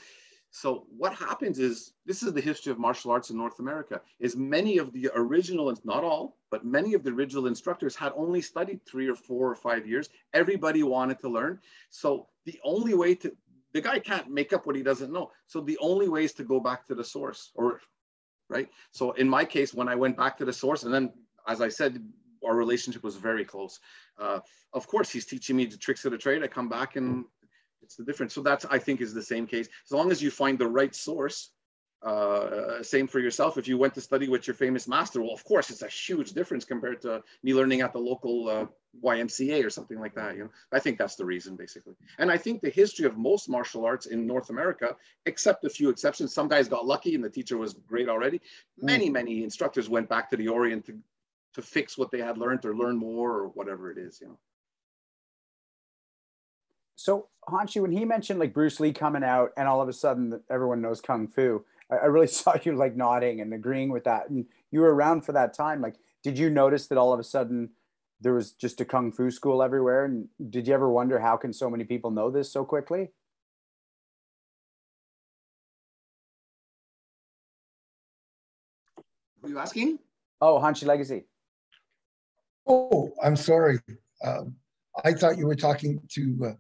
[0.52, 4.36] So what happens is, this is the history of martial arts in North America, is
[4.36, 8.84] many of the original, not all, but many of the original instructors had only studied
[8.84, 10.08] three or four or five years.
[10.34, 11.60] Everybody wanted to learn.
[11.90, 13.32] So the only way to,
[13.72, 15.30] the guy can't make up what he doesn't know.
[15.46, 17.80] So the only way is to go back to the source or,
[18.48, 18.68] right?
[18.90, 21.12] So in my case, when I went back to the source and then,
[21.46, 22.02] as I said,
[22.44, 23.78] our relationship was very close.
[24.18, 24.40] Uh,
[24.72, 26.42] of course, he's teaching me the tricks of the trade.
[26.42, 27.24] I come back and
[27.90, 28.34] it's the difference.
[28.34, 29.68] So that's, I think, is the same case.
[29.84, 31.50] As long as you find the right source,
[32.04, 33.58] uh, same for yourself.
[33.58, 36.30] If you went to study with your famous master, well, of course, it's a huge
[36.32, 38.66] difference compared to me learning at the local uh,
[39.04, 40.36] YMCA or something like that.
[40.36, 41.94] You know, I think that's the reason, basically.
[42.20, 44.94] And I think the history of most martial arts in North America,
[45.26, 48.40] except a few exceptions, some guys got lucky and the teacher was great already.
[48.78, 50.96] Many, many instructors went back to the Orient to,
[51.54, 54.20] to fix what they had learned or learn more or whatever it is.
[54.20, 54.38] You know.
[57.00, 60.38] So Hanshi, when he mentioned like Bruce Lee coming out and all of a sudden
[60.50, 64.28] everyone knows Kung Fu, I, I really saw you like nodding and agreeing with that.
[64.28, 65.80] And you were around for that time.
[65.80, 67.70] Like, did you notice that all of a sudden
[68.20, 70.04] there was just a Kung Fu school everywhere?
[70.04, 73.08] And did you ever wonder how can so many people know this so quickly?
[79.40, 80.00] Were you asking?
[80.42, 81.24] Oh, Hanshi Legacy.
[82.66, 83.78] Oh, I'm sorry.
[84.22, 84.54] Um,
[85.02, 86.52] I thought you were talking to, uh,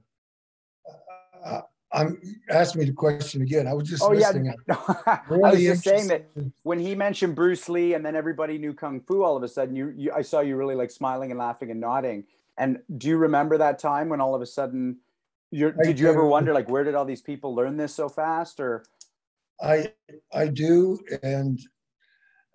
[1.44, 1.60] uh,
[1.92, 3.66] I'm, ask me the question again.
[3.66, 4.28] I was just Oh, yeah.
[4.28, 4.54] listening.
[4.68, 6.26] No, I was just saying that
[6.62, 9.74] when he mentioned Bruce Lee and then everybody knew Kung Fu all of a sudden,
[9.74, 12.24] you, you I saw you really like smiling and laughing and nodding.
[12.58, 14.98] And do you remember that time when all of a sudden
[15.50, 18.60] you're, did you ever wonder like where did all these people learn this so fast
[18.60, 18.84] or
[19.62, 19.92] I,
[20.32, 21.60] I do, and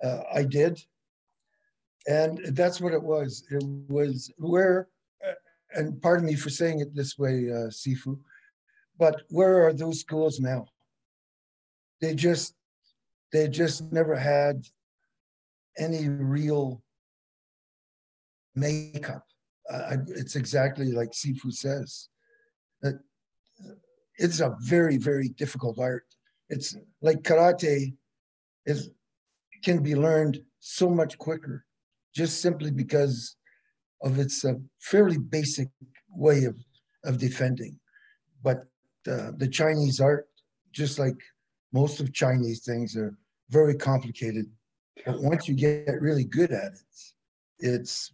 [0.03, 0.81] uh, I did.
[2.07, 3.43] And that's what it was.
[3.51, 4.87] It was where,
[5.27, 5.33] uh,
[5.73, 8.17] and pardon me for saying it this way, uh, Sifu,
[8.97, 10.67] but where are those schools now?
[12.01, 12.53] They just,
[13.31, 14.65] they just never had
[15.77, 16.81] any real
[18.55, 19.25] makeup.
[20.07, 22.09] It's exactly like Sifu says.
[24.17, 26.05] It's a very, very difficult art
[26.49, 27.93] it's like karate
[28.65, 28.89] is
[29.63, 31.65] can be learned so much quicker
[32.15, 33.35] just simply because
[34.03, 35.69] of its uh, fairly basic
[36.09, 36.55] way of,
[37.03, 37.79] of defending
[38.43, 38.65] but
[39.07, 40.27] uh, the chinese art
[40.71, 41.17] just like
[41.73, 43.17] most of chinese things are
[43.49, 44.45] very complicated
[45.05, 46.79] but once you get really good at it
[47.59, 48.13] it's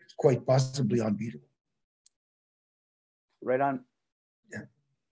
[0.00, 1.50] it's quite possibly unbeatable
[3.42, 3.80] right on?
[4.52, 4.60] Yeah.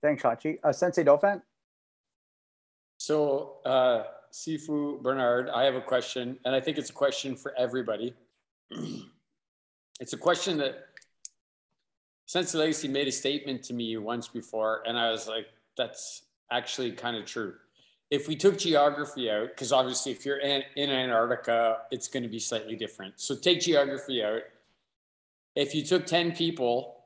[0.02, 0.58] Thanks, Hanshi.
[0.62, 1.42] Uh, Sensei Dauphin?
[2.98, 7.54] So, uh, Sifu Bernard, I have a question, and I think it's a question for
[7.56, 8.14] everybody.
[10.00, 10.87] it's a question that
[12.28, 15.46] Sensei Legacy made a statement to me once before, and I was like,
[15.78, 17.54] that's actually kind of true.
[18.10, 22.28] If we took geography out, because obviously if you're in, in Antarctica, it's going to
[22.28, 23.14] be slightly different.
[23.16, 24.42] So take geography out.
[25.56, 26.96] If you took 10 people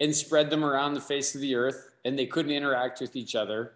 [0.00, 3.36] and spread them around the face of the earth and they couldn't interact with each
[3.36, 3.74] other,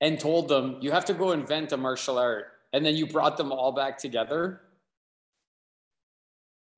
[0.00, 3.36] and told them you have to go invent a martial art and then you brought
[3.36, 4.62] them all back together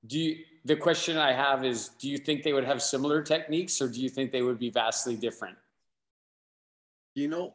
[0.05, 3.81] do you the question i have is do you think they would have similar techniques
[3.81, 5.57] or do you think they would be vastly different
[7.15, 7.55] you know,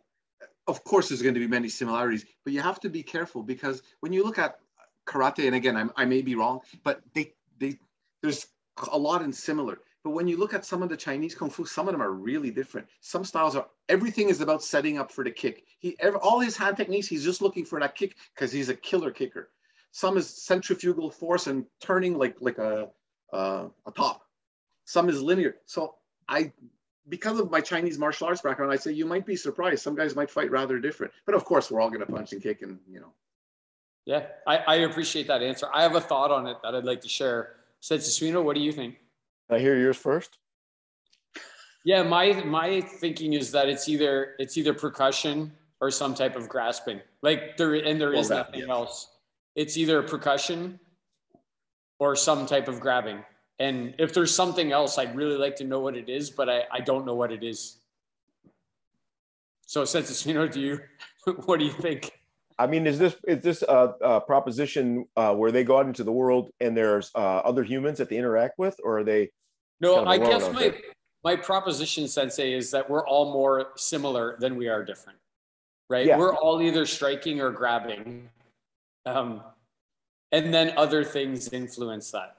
[0.68, 3.82] of course, there's going to be many similarities, but you have to be careful because
[4.02, 4.60] when you look at
[5.06, 7.80] karate, and again, I'm, I may be wrong, but they, they,
[8.22, 8.48] there's
[8.92, 9.80] a lot in similar.
[10.04, 12.12] But when you look at some of the Chinese kung fu, some of them are
[12.12, 12.88] really different.
[13.02, 15.66] Some styles are everything is about setting up for the kick.
[15.80, 19.12] He all his hand techniques, he's just looking for that kick because he's a killer
[19.12, 19.50] kicker.
[19.92, 22.90] Some is centrifugal force and turning like like a
[23.34, 24.22] uh, a top.
[24.86, 25.56] Some is linear.
[25.66, 25.96] So
[26.28, 26.52] I,
[27.10, 29.82] because of my Chinese martial arts background, I say you might be surprised.
[29.82, 31.14] Some guys might fight rather different.
[31.26, 33.14] But of course, we're all going to punch and kick, and you know.
[34.06, 35.68] Yeah, I, I appreciate that answer.
[35.74, 37.56] I have a thought on it that I'd like to share.
[37.82, 38.96] Sensei what do you think?
[39.50, 40.38] I hear yours first.
[41.84, 46.50] Yeah, my my thinking is that it's either it's either percussion or some type of
[46.50, 47.02] grasping.
[47.22, 48.70] Like there and there is well, nothing yes.
[48.70, 49.10] else.
[49.56, 50.80] It's either percussion
[52.00, 53.24] or some type of grabbing.
[53.60, 56.64] And if there's something else, I'd really like to know what it is, but I,
[56.72, 57.78] I don't know what it is.
[59.66, 60.80] So, Sensei do you
[61.46, 62.12] what do you think?
[62.60, 66.04] I mean, is this is this a, a proposition uh, where they go out into
[66.04, 69.30] the world and there's uh, other humans that they interact with, or are they?
[69.80, 70.74] No, I guess my
[71.24, 75.20] my proposition, Sensei, is that we're all more similar than we are different,
[75.90, 76.06] right?
[76.06, 76.18] Yeah.
[76.18, 78.30] We're all either striking or grabbing,
[79.06, 79.44] um,
[80.32, 82.38] and then other things influence that.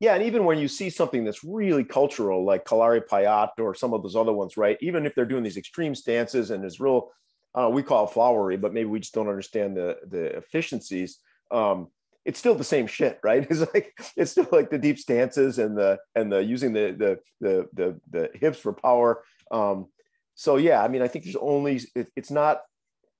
[0.00, 3.94] Yeah, and even when you see something that's really cultural, like Kalari Payat or some
[3.94, 4.76] of those other ones, right?
[4.80, 7.12] Even if they're doing these extreme stances and is real
[7.54, 11.18] uh, we call it flowery, but maybe we just don't understand the the efficiencies.
[11.50, 11.88] Um,
[12.24, 13.46] it's still the same shit, right?
[13.50, 17.18] It's like it's still like the deep stances and the and the using the the
[17.40, 19.22] the the, the hips for power.
[19.50, 19.86] Um,
[20.34, 22.62] so yeah, I mean, I think there's only it, it's not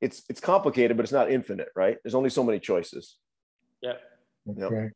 [0.01, 1.99] it's it's complicated, but it's not infinite, right?
[2.03, 3.19] There's only so many choices.
[3.83, 3.95] Yeah.
[4.49, 4.91] Okay.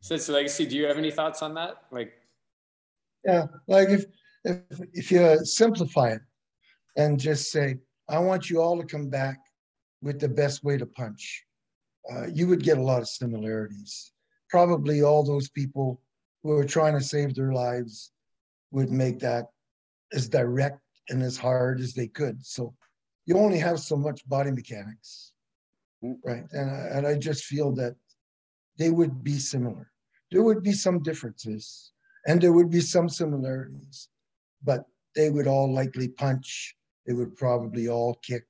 [0.00, 1.84] Sensei Legacy, do you have any thoughts on that?
[1.92, 2.12] Like,
[3.24, 4.04] yeah, like if
[4.44, 6.22] if if you simplify it
[6.96, 7.76] and just say
[8.08, 9.38] I want you all to come back
[10.02, 11.44] with the best way to punch.
[12.12, 14.12] Uh, you would get a lot of similarities.
[14.50, 16.00] Probably all those people
[16.42, 18.10] who are trying to save their lives
[18.72, 19.46] would make that
[20.12, 22.44] as direct and as hard as they could.
[22.44, 22.74] So
[23.24, 25.32] you only have so much body mechanics,
[26.24, 26.44] right?
[26.50, 27.94] And I, and I just feel that
[28.78, 29.90] they would be similar.
[30.30, 31.92] There would be some differences
[32.26, 34.08] and there would be some similarities,
[34.62, 36.74] but they would all likely punch
[37.06, 38.44] they would probably all kick,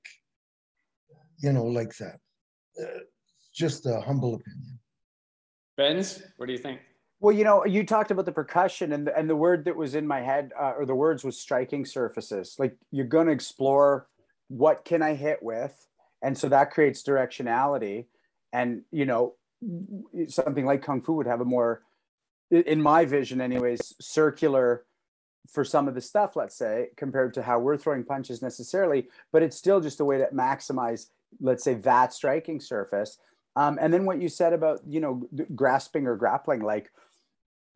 [1.39, 2.19] you know, like that.
[2.81, 3.01] Uh,
[3.55, 4.79] just a humble opinion.
[5.77, 6.81] Benz, what do you think?
[7.21, 9.95] Well, you know, you talked about the percussion, and the, and the word that was
[9.95, 12.57] in my head, uh, or the words was striking surfaces.
[12.59, 14.09] Like you're going to explore
[14.49, 15.75] what can I hit with,
[16.21, 18.07] and so that creates directionality.
[18.53, 19.35] And you know,
[20.29, 21.83] something like kung fu would have a more,
[22.51, 24.85] in my vision, anyways, circular
[25.51, 29.43] for some of the stuff, let's say, compared to how we're throwing punches necessarily, but
[29.43, 31.07] it's still just a way to maximize,
[31.41, 33.19] let's say, that striking surface.
[33.57, 36.91] Um, and then what you said about, you know, grasping or grappling, like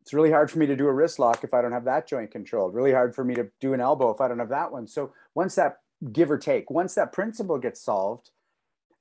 [0.01, 2.07] it's really hard for me to do a wrist lock if I don't have that
[2.07, 4.71] joint controlled, really hard for me to do an elbow if I don't have that
[4.71, 4.87] one.
[4.87, 5.79] So once that
[6.11, 8.31] give or take, once that principle gets solved,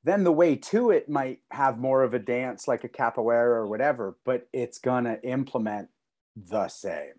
[0.07, 3.66] then the way to it might have more of a dance like a capoeira or
[3.66, 5.88] whatever, but it's gonna implement
[6.36, 7.14] the same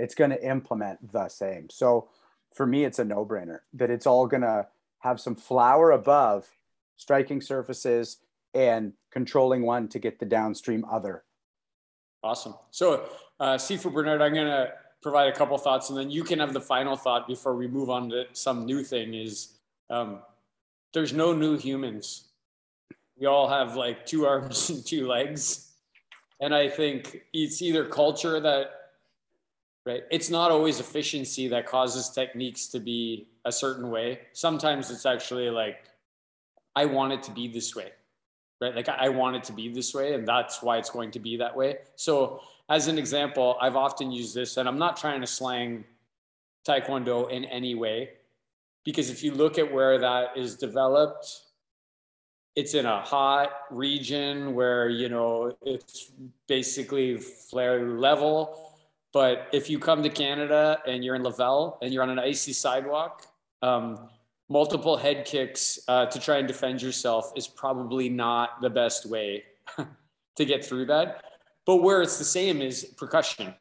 [0.00, 1.68] it's going to implement the same.
[1.70, 2.08] So
[2.54, 4.66] for me, it's a no brainer that it's all going to
[5.00, 6.48] have some flower above
[6.96, 8.18] striking surfaces
[8.54, 11.24] and controlling one to get the downstream other.
[12.22, 12.54] Awesome.
[12.70, 13.08] So,
[13.38, 14.72] uh, Sifu Bernard, I'm going to
[15.02, 17.88] provide a couple thoughts and then you can have the final thought before we move
[17.88, 19.54] on to some new thing is
[19.88, 20.20] um,
[20.92, 22.28] there's no new humans.
[23.18, 25.72] We all have like two arms and two legs.
[26.40, 28.80] And I think it's either culture that
[29.86, 30.04] right?
[30.10, 34.20] It's not always efficiency that causes techniques to be a certain way.
[34.32, 35.84] Sometimes it's actually like,
[36.76, 37.92] I want it to be this way,
[38.60, 38.74] right?
[38.74, 41.36] Like I want it to be this way, and that's why it's going to be
[41.38, 41.78] that way.
[41.96, 45.84] So, as an example, I've often used this, and I'm not trying to slang
[46.64, 48.10] Taekwondo in any way,
[48.84, 51.42] because if you look at where that is developed,
[52.56, 56.10] it's in a hot region where you know it's
[56.46, 58.70] basically flare level
[59.12, 62.52] but if you come to Canada and you're in Laval and you're on an icy
[62.52, 63.26] sidewalk,
[63.62, 64.08] um,
[64.48, 69.44] multiple head kicks uh, to try and defend yourself is probably not the best way
[70.36, 71.24] to get through that.
[71.66, 73.54] But where it's the same is percussion,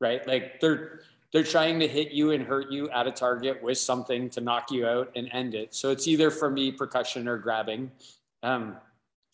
[0.00, 0.26] right?
[0.26, 1.00] Like they're
[1.32, 4.70] they're trying to hit you and hurt you at a target with something to knock
[4.70, 5.74] you out and end it.
[5.74, 7.90] So it's either for me percussion or grabbing.
[8.42, 8.76] Um,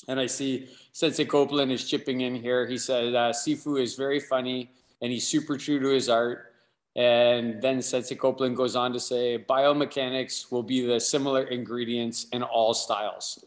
[0.07, 2.67] and I see Sensei Copeland is chipping in here.
[2.67, 4.71] He said uh, Sifu is very funny
[5.03, 6.55] and he's super true to his art.
[6.95, 12.43] And then Sensei Copeland goes on to say biomechanics will be the similar ingredients in
[12.43, 13.45] all styles,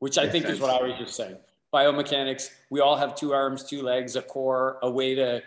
[0.00, 1.36] which I think is what I was just saying.
[1.72, 5.42] Biomechanics, we all have two arms, two legs, a core, a way to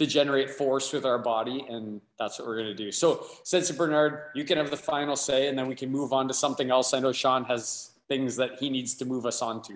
[0.00, 2.90] to generate force with our body, and that's what we're going to do.
[2.90, 6.26] So, Sensei Bernard, you can have the final say, and then we can move on
[6.28, 6.94] to something else.
[6.94, 9.74] I know Sean has things that he needs to move us on to.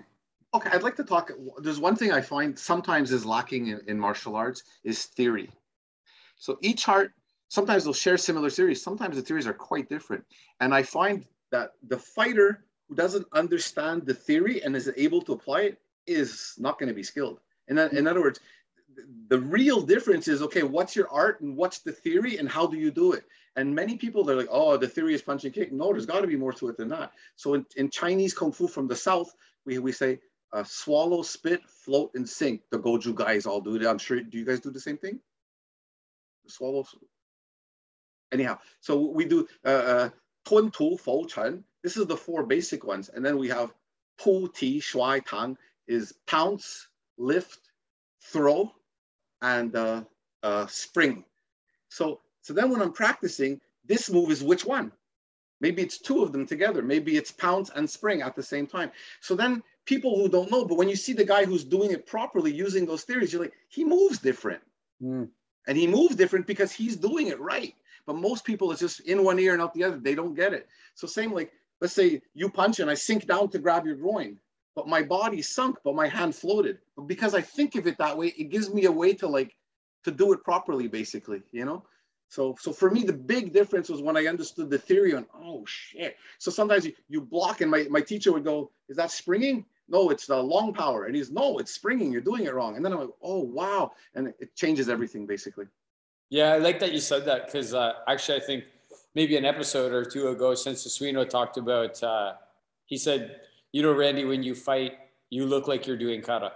[0.55, 1.29] Okay, I'd like to talk.
[1.59, 5.47] There's one thing I find sometimes is lacking in, in martial arts is theory.
[6.37, 7.11] So each art,
[7.49, 8.81] sometimes they'll share similar theories.
[8.81, 10.25] Sometimes the theories are quite different.
[10.59, 15.33] And I find that the fighter who doesn't understand the theory and is able to
[15.33, 17.41] apply it is not going to be skilled.
[17.67, 18.39] In, in other words,
[19.29, 22.77] the real difference is okay, what's your art and what's the theory and how do
[22.77, 23.25] you do it?
[23.55, 25.71] And many people they're like, oh, the theory is punch and kick.
[25.71, 27.11] No, there's got to be more to it than that.
[27.35, 29.33] So in, in Chinese kung fu from the south,
[29.65, 30.19] we, we say
[30.53, 32.61] uh, swallow, spit, float, and sink.
[32.71, 33.85] The Goju guys all do it.
[33.85, 34.21] I'm sure.
[34.21, 35.19] Do you guys do the same thing?
[36.47, 36.85] Swallow.
[38.31, 40.09] Anyhow, so we do uh, uh,
[40.47, 41.63] tun tu fo chen.
[41.83, 43.73] This is the four basic ones, and then we have
[44.17, 46.87] pu ti shuai tang is pounce,
[47.17, 47.59] lift,
[48.21, 48.71] throw,
[49.41, 50.03] and uh,
[50.43, 51.23] uh, spring.
[51.89, 54.91] So so then when I'm practicing, this move is which one?
[55.61, 56.81] Maybe it's two of them together.
[56.81, 58.91] Maybe it's pounce and spring at the same time.
[59.21, 62.05] So then people who don't know, but when you see the guy who's doing it
[62.05, 64.61] properly using those theories, you're like, he moves different.
[65.01, 65.29] Mm.
[65.67, 67.73] And he moves different because he's doing it right.
[68.05, 69.97] But most people, it's just in one ear and out the other.
[69.97, 70.67] They don't get it.
[70.93, 74.37] So same like, let's say you punch and I sink down to grab your groin,
[74.75, 76.79] but my body sunk, but my hand floated.
[76.95, 79.55] But because I think of it that way, it gives me a way to like,
[80.03, 81.83] to do it properly, basically, you know?
[82.27, 85.63] So, so for me, the big difference was when I understood the theory on, oh
[85.65, 86.17] shit.
[86.39, 89.65] So sometimes you, you block and my, my teacher would go, is that springing?
[89.87, 91.05] no, it's the long power.
[91.05, 92.11] And he's, no, it's springing.
[92.11, 92.75] You're doing it wrong.
[92.75, 93.91] And then I'm like, oh, wow.
[94.15, 95.65] And it changes everything basically.
[96.29, 98.63] Yeah, I like that you said that because uh, actually, I think
[99.13, 102.33] maybe an episode or two ago, Sensei Suino talked about, uh,
[102.85, 103.41] he said,
[103.75, 104.93] you know, Randy, when you fight,
[105.29, 106.53] you look like you're doing kata,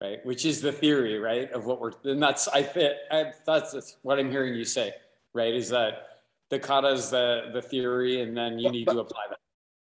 [0.00, 0.24] right?
[0.24, 1.50] Which is the theory, right?
[1.50, 4.92] Of what we're, and that's, I fit, I, that's what I'm hearing you say,
[5.34, 5.52] right?
[5.52, 6.06] Is that
[6.50, 9.40] the kata is the, the theory and then you need to apply that.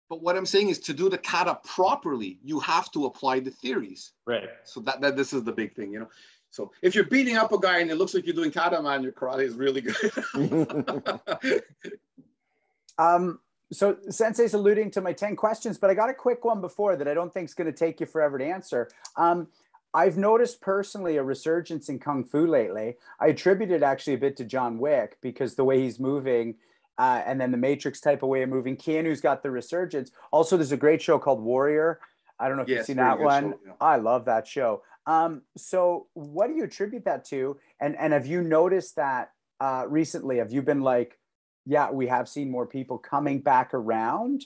[0.08, 3.50] But what I'm saying is to do the kata properly, you have to apply the
[3.50, 4.12] theories.
[4.24, 4.50] Right.
[4.62, 6.08] So that, that this is the big thing, you know.
[6.50, 9.02] So if you're beating up a guy and it looks like you're doing kata, man,
[9.02, 11.62] your karate is really good.
[12.98, 13.40] um,
[13.74, 17.08] so Sensei's alluding to my 10 questions, but I got a quick one before that
[17.08, 18.90] I don't think is going to take you forever to answer.
[19.16, 19.48] Um,
[19.92, 22.96] I've noticed personally a resurgence in Kung Fu lately.
[23.20, 26.56] I attribute it actually a bit to John Wick because the way he's moving
[26.98, 28.76] uh, and then the Matrix type of way of moving.
[28.76, 30.10] Keanu's got the resurgence.
[30.30, 32.00] Also, there's a great show called Warrior.
[32.38, 33.52] I don't know if yes, you've seen that one.
[33.52, 33.72] Show, yeah.
[33.80, 34.82] I love that show.
[35.06, 37.58] Um, so, what do you attribute that to?
[37.80, 40.38] And and have you noticed that uh, recently?
[40.38, 41.18] Have you been like,
[41.66, 44.44] yeah, we have seen more people coming back around?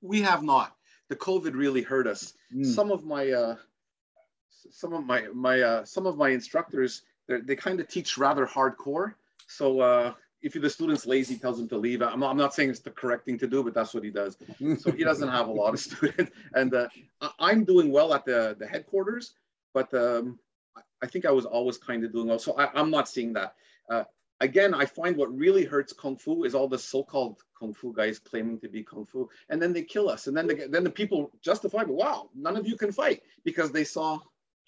[0.00, 0.74] We have not.
[1.08, 2.34] The COVID really hurt us.
[2.54, 2.66] Mm.
[2.66, 3.56] Some of my uh,
[4.70, 9.14] some of my my uh, some of my instructors they kind of teach rather hardcore.
[9.46, 12.02] So uh, if the student's lazy, tells him to leave.
[12.02, 14.10] I'm not, I'm not saying it's the correct thing to do, but that's what he
[14.10, 14.36] does.
[14.78, 16.32] So he doesn't have a lot of students.
[16.54, 16.88] And uh,
[17.38, 19.34] I'm doing well at the, the headquarters,
[19.74, 20.38] but um,
[21.02, 22.38] I think I was always kind of doing well.
[22.38, 23.54] So I, am not seeing that.
[23.90, 24.04] Uh,
[24.40, 28.18] again, I find what really hurts Kung Fu is all the so-called Kung Fu guys
[28.18, 30.26] claiming to be Kung Fu, and then they kill us.
[30.26, 33.72] And then, they, then the people justify, but wow, none of you can fight because
[33.72, 34.18] they saw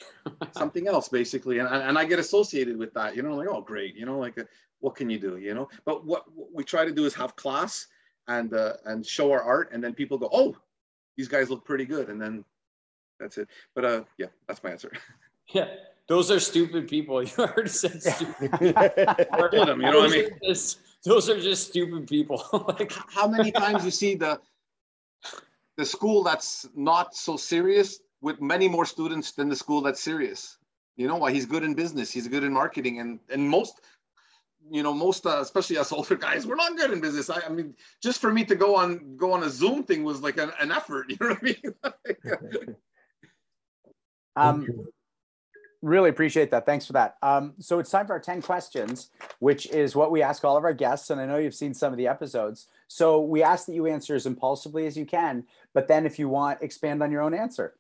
[0.53, 3.95] something else basically and, and i get associated with that you know like oh great
[3.95, 4.35] you know like
[4.81, 5.69] what can you do you know?
[5.85, 7.87] But what, what we try to do is have class
[8.27, 10.57] and uh, and show our art and then people go oh
[11.17, 12.45] these guys look pretty good and then
[13.19, 13.49] that's it.
[13.75, 14.91] But uh yeah that's my answer.
[15.53, 15.67] Yeah
[16.11, 17.23] those are stupid people.
[17.25, 18.51] You already said stupid.
[18.61, 20.31] Them, you know what i mean?
[20.45, 22.43] Just, those are just stupid people.
[22.69, 24.41] Like how many times you see the
[25.77, 30.59] the school that's not so serious with many more students than the school that's serious?
[30.97, 31.31] You know why?
[31.31, 32.11] He's good in business.
[32.11, 32.99] He's good in marketing.
[32.99, 33.81] And and most
[34.69, 37.31] you know, most uh, especially us older guys, we're not good in business.
[37.31, 40.21] I, I, mean, just for me to go on go on a Zoom thing was
[40.21, 41.07] like an, an effort.
[41.09, 42.77] You know what I mean?
[44.37, 44.67] um,
[45.83, 46.67] really appreciate that.
[46.67, 47.17] Thanks for that.
[47.23, 50.65] Um, so it's time for our ten questions, which is what we ask all of
[50.65, 51.11] our guests.
[51.11, 52.67] And I know you've seen some of the episodes.
[52.89, 55.45] So we ask that you answer as impulsively as you can,
[55.75, 57.75] but then if you want, expand on your own answer.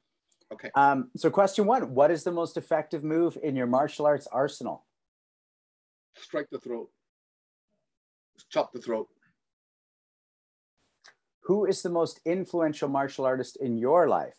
[0.52, 0.70] Okay.
[0.74, 4.84] Um, so question one: What is the most effective move in your martial arts arsenal?
[6.16, 6.90] strike the throat,
[8.50, 9.08] chop the throat.
[11.44, 14.36] Who is the most influential martial artist in your life?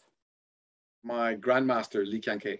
[1.03, 2.05] My grandmaster,
[2.39, 2.59] Kei.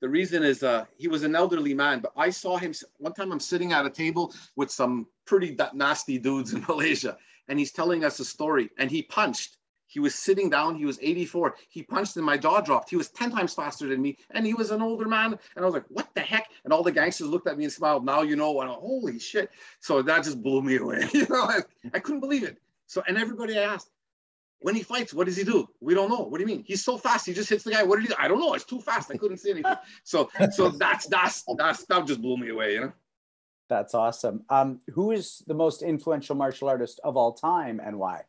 [0.00, 3.32] The reason is uh, he was an elderly man, but I saw him one time.
[3.32, 7.18] I'm sitting at a table with some pretty nasty dudes in Malaysia,
[7.48, 8.70] and he's telling us a story.
[8.78, 9.58] And he punched.
[9.90, 10.76] He was sitting down.
[10.76, 11.56] He was 84.
[11.68, 12.88] He punched and my jaw dropped.
[12.90, 14.16] He was 10 times faster than me.
[14.30, 15.36] And he was an older man.
[15.56, 16.48] And I was like, what the heck?
[16.62, 18.04] And all the gangsters looked at me and smiled.
[18.04, 18.60] Now you know.
[18.60, 19.50] And I, holy shit.
[19.80, 21.08] So that just blew me away.
[21.12, 21.62] you know, I,
[21.92, 22.58] I couldn't believe it.
[22.86, 23.90] So, and everybody I asked,
[24.60, 25.68] when he fights, what does he do?
[25.80, 26.22] We don't know.
[26.22, 26.64] What do you mean?
[26.66, 27.26] He's so fast.
[27.26, 27.82] He just hits the guy.
[27.82, 28.14] What did he do?
[28.18, 28.54] I don't know.
[28.54, 29.10] It's too fast.
[29.10, 29.74] I couldn't see anything.
[30.04, 32.92] So, so that's, that's, that's, that just blew me away, you know?
[33.68, 34.42] That's awesome.
[34.50, 38.22] Um, who is the most influential martial artist of all time and why?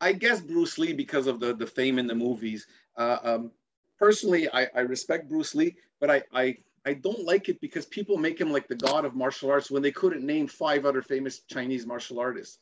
[0.00, 2.66] I guess Bruce Lee because of the the fame in the movies.
[2.96, 3.50] Uh, um,
[3.98, 6.56] personally, I, I respect Bruce Lee, but I, I
[6.86, 9.82] I don't like it because people make him like the god of martial arts when
[9.82, 12.58] they couldn't name five other famous Chinese martial artists.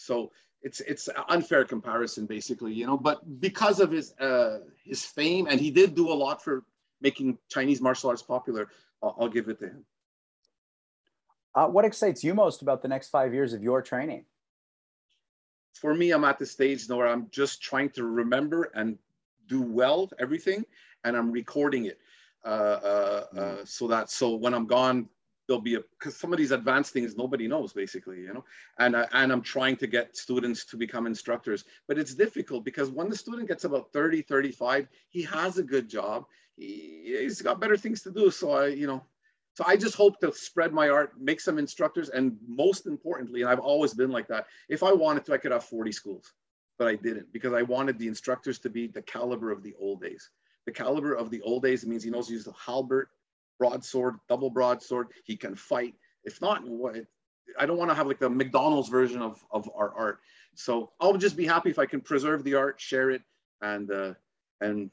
[0.00, 0.32] So
[0.62, 2.96] it's it's an unfair comparison, basically, you know.
[2.96, 6.64] But because of his uh, his fame, and he did do a lot for
[7.00, 8.68] making Chinese martial arts popular,
[9.02, 9.84] I'll, I'll give it to him.
[11.54, 14.24] Uh, what excites you most about the next five years of your training?
[15.80, 18.98] for me, I'm at the stage now where I'm just trying to remember and
[19.48, 20.64] do well everything,
[21.04, 21.98] and I'm recording it
[22.44, 23.68] uh, uh, uh, mm.
[23.68, 25.08] so that so when I'm gone,
[25.50, 28.44] there'll be a because some of these advanced things nobody knows basically, you know.
[28.78, 32.88] And uh, and I'm trying to get students to become instructors, but it's difficult because
[32.88, 36.26] when the student gets about 30, 35, he has a good job.
[36.56, 38.30] He, he's got better things to do.
[38.30, 39.02] So I, you know,
[39.54, 43.50] so I just hope to spread my art, make some instructors, and most importantly, and
[43.50, 44.46] I've always been like that.
[44.68, 46.32] If I wanted to, I could have 40 schools,
[46.78, 50.00] but I didn't because I wanted the instructors to be the caliber of the old
[50.00, 50.30] days.
[50.66, 53.08] The caliber of the old days means he knows to use the halberd,
[53.60, 55.08] broadsword, double broadsword.
[55.24, 55.94] He can fight.
[56.24, 56.96] If not, what,
[57.56, 60.18] I don't want to have like the McDonald's version of, of our art.
[60.56, 63.22] So I'll just be happy if I can preserve the art, share it,
[63.62, 64.14] and uh,
[64.60, 64.90] and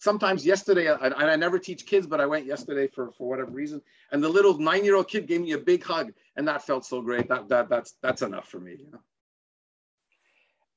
[0.00, 3.52] sometimes yesterday, and I, I, never teach kids, but I went yesterday for, for whatever
[3.52, 3.80] reason.
[4.10, 7.28] And the little nine-year-old kid gave me a big hug and that felt so great.
[7.28, 8.76] That, that, that's, that's enough for me.
[8.78, 9.00] You know?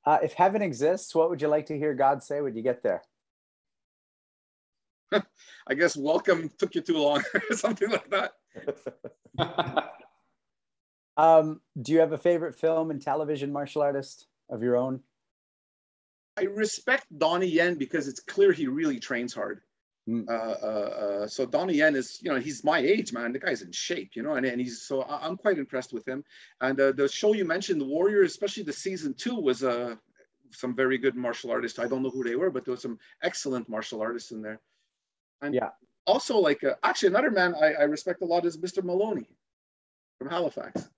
[0.04, 2.82] Uh, if heaven exists, what would you like to hear God say when you get
[2.82, 3.02] there?
[5.12, 8.32] I guess welcome took you too long, or something like that.
[11.16, 15.00] um, do you have a favorite film and television martial artist of your own?
[16.38, 19.62] I respect Donnie Yen because it's clear he really trains hard.
[20.08, 20.28] Mm.
[20.28, 23.32] Uh, uh, uh, so Donnie Yen is, you know, he's my age, man.
[23.32, 26.24] The guy's in shape, you know, and, and he's so I'm quite impressed with him.
[26.60, 29.96] And uh, the show you mentioned, The Warrior, especially the season two, was uh,
[30.52, 31.78] some very good martial artists.
[31.78, 34.60] I don't know who they were, but there was some excellent martial artists in there.
[35.42, 35.70] And yeah,
[36.06, 38.82] also like uh, actually another man I, I respect a lot is Mr.
[38.82, 39.28] Maloney
[40.18, 40.88] from Halifax.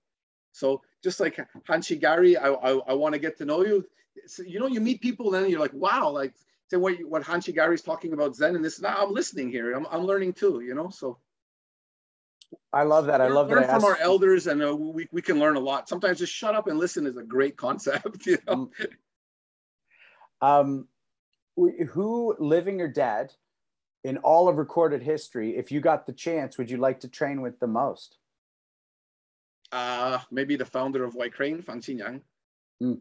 [0.51, 1.39] So just like
[1.69, 3.85] Hanshi Gary, I, I, I want to get to know you
[4.27, 6.33] so, you know, you meet people and you're like, wow, like
[6.69, 8.81] say what what Hanshi Gary's talking about Zen and this.
[8.81, 9.73] Now I'm listening here.
[9.73, 10.61] I'm I'm learning too.
[10.61, 11.17] You know, so.
[12.73, 13.21] I love that.
[13.21, 13.69] I love learn that.
[13.69, 15.87] from our elders, and uh, we we can learn a lot.
[15.87, 18.25] Sometimes just shut up and listen is a great concept.
[18.25, 18.71] You know.
[18.79, 18.87] Mm.
[20.41, 20.87] Um,
[21.91, 23.33] who living or dead,
[24.03, 27.41] in all of recorded history, if you got the chance, would you like to train
[27.41, 28.17] with the most?
[29.71, 32.21] Uh, maybe the founder of White Crane, Fang Qingyang.
[32.81, 32.99] Mm.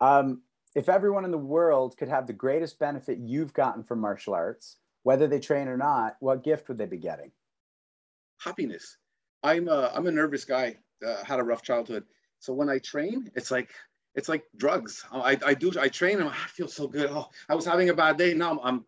[0.00, 0.42] Um,
[0.74, 4.76] if everyone in the world could have the greatest benefit you've gotten from martial arts,
[5.04, 7.32] whether they train or not, what gift would they be getting?
[8.38, 8.98] Happiness.
[9.42, 10.76] I'm a, I'm a nervous guy.
[11.04, 12.04] Uh, had a rough childhood.
[12.40, 13.70] So when I train, it's like
[14.16, 15.04] it's like drugs.
[15.12, 17.10] I, I do I train and I feel so good.
[17.10, 18.34] Oh, I was having a bad day.
[18.34, 18.84] Now I'm, I'm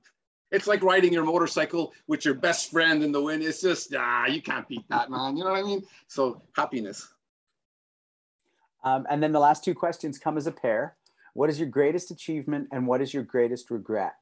[0.51, 3.43] it's like riding your motorcycle with your best friend in the wind.
[3.43, 5.37] It's just ah, you can't beat that, man.
[5.37, 5.83] You know what I mean?
[6.09, 7.07] So happiness.
[8.85, 10.97] Um, and then the last two questions come as a pair.
[11.35, 14.15] What is your greatest achievement and what is your greatest regret?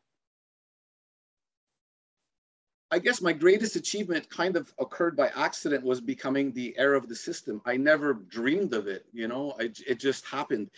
[2.91, 7.09] I guess my greatest achievement kind of occurred by accident was becoming the heir of
[7.09, 7.61] the system.
[7.65, 10.71] I never dreamed of it, you know, I, it just happened.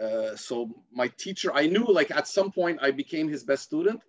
[0.00, 4.02] Uh, so my teacher, I knew like at some point I became his best student,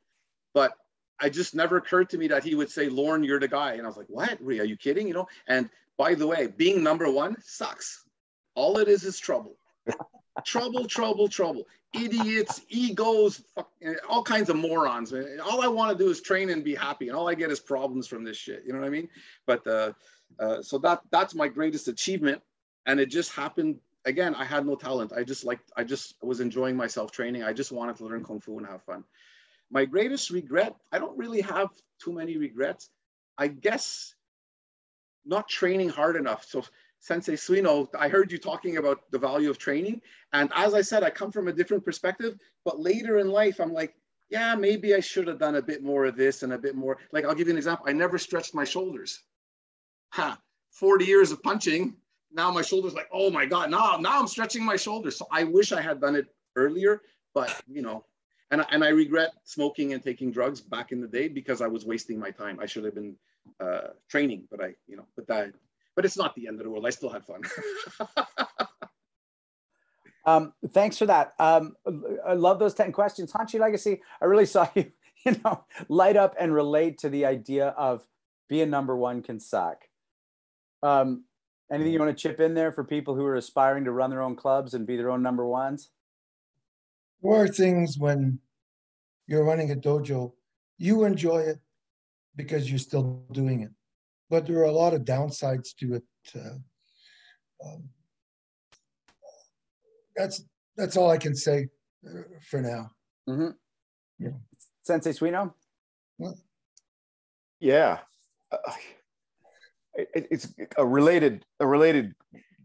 [0.54, 0.74] but
[1.20, 3.74] I just never occurred to me that he would say, Lorne, you're the guy.
[3.74, 4.40] And I was like, what?
[4.42, 5.08] Are you kidding?
[5.08, 5.28] You know?
[5.48, 8.06] And by the way, being number one sucks.
[8.56, 9.56] All it is is trouble.
[10.46, 11.68] trouble, trouble, trouble.
[11.94, 13.70] Idiots, egos, fuck,
[14.10, 15.14] all kinds of morons.
[15.44, 17.60] All I want to do is train and be happy, and all I get is
[17.60, 18.64] problems from this shit.
[18.66, 19.10] You know what I mean?
[19.46, 19.92] But uh,
[20.40, 22.42] uh, so that that's my greatest achievement,
[22.86, 23.78] and it just happened.
[24.06, 25.12] Again, I had no talent.
[25.14, 27.44] I just like I just was enjoying myself training.
[27.44, 29.04] I just wanted to learn kung fu and have fun.
[29.70, 31.70] My greatest regret, I don't really have
[32.02, 32.90] too many regrets.
[33.38, 34.16] I guess
[35.26, 36.46] not training hard enough.
[36.46, 36.64] So
[37.02, 40.02] Sensei Suino, I heard you talking about the value of training.
[40.34, 43.74] And as I said, I come from a different perspective, but later in life, I'm
[43.74, 43.96] like,
[44.30, 47.00] yeah, maybe I should have done a bit more of this and a bit more.
[47.12, 47.88] Like, I'll give you an example.
[47.90, 49.20] I never stretched my shoulders.
[50.12, 51.96] Ha, 40 years of punching,
[52.32, 55.18] now my shoulders like, oh my God, now, now I'm stretching my shoulders.
[55.18, 57.02] So I wish I had done it earlier,
[57.34, 58.06] but you know,
[58.52, 61.84] and, and I regret smoking and taking drugs back in the day because I was
[61.84, 62.60] wasting my time.
[62.62, 63.16] I should have been
[63.60, 65.52] uh, training, but I, you know, but that,
[65.96, 66.86] but it's not the end of the world.
[66.86, 67.42] I still had fun.
[70.26, 71.34] um, thanks for that.
[71.40, 71.76] Um,
[72.26, 73.32] I love those 10 questions.
[73.32, 74.92] Hanshi Legacy, I really saw you,
[75.26, 78.06] you know, light up and relate to the idea of
[78.50, 79.84] being number one can suck.
[80.84, 81.26] Um,
[81.72, 84.22] anything you want to chip in there for people who are aspiring to run their
[84.22, 85.90] own clubs and be their own number ones?
[87.22, 88.40] There are things when
[89.28, 90.34] you're running a dojo,
[90.78, 91.60] you enjoy it
[92.36, 93.72] because you're still doing it.
[94.32, 96.04] But there are a lot of downsides to it.
[96.34, 96.58] Uh,
[97.64, 97.90] um,
[100.16, 100.44] that's
[100.78, 101.68] that's all I can say
[102.08, 102.92] uh, for now.
[103.28, 103.50] Mm-hmm.
[104.20, 104.32] Yeah.
[104.84, 105.54] Sensei Suino?
[107.60, 108.00] Yeah.
[108.52, 108.58] Uh,
[109.94, 112.16] it, it's a related a related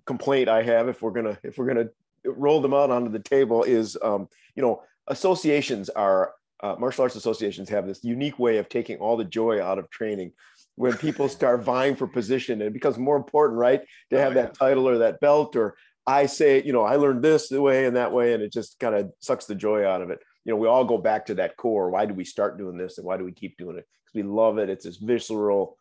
[0.07, 1.89] complaint I have if we're gonna if we're gonna
[2.25, 7.17] roll them out onto the table is um, you know associations are uh, martial arts
[7.17, 10.33] associations have this unique way of taking all the joy out of training
[10.77, 14.35] when people start vying for position and it becomes more important right to have oh,
[14.35, 15.75] that title or that belt or
[16.07, 18.79] i say you know i learned this the way and that way and it just
[18.79, 20.21] kind of sucks the joy out of it.
[20.45, 22.99] You know we all go back to that core why do we start doing this
[22.99, 23.87] and why do we keep doing it?
[24.05, 24.71] Because we love it.
[24.71, 25.77] It's this visceral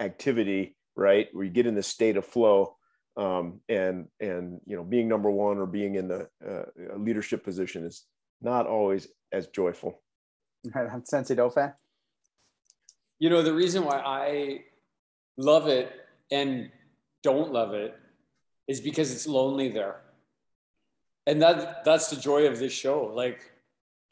[0.00, 2.76] activity right where you get in this state of flow
[3.16, 6.64] um, and and you know being number one or being in the uh,
[6.96, 8.04] leadership position is
[8.40, 10.02] not always as joyful.
[11.04, 11.72] Sensei Dauphin?
[13.18, 14.64] You know, the reason why I
[15.36, 15.90] love it
[16.30, 16.70] and
[17.22, 17.96] don't love it
[18.68, 19.96] is because it's lonely there.
[21.26, 23.10] And that that's the joy of this show.
[23.14, 23.40] Like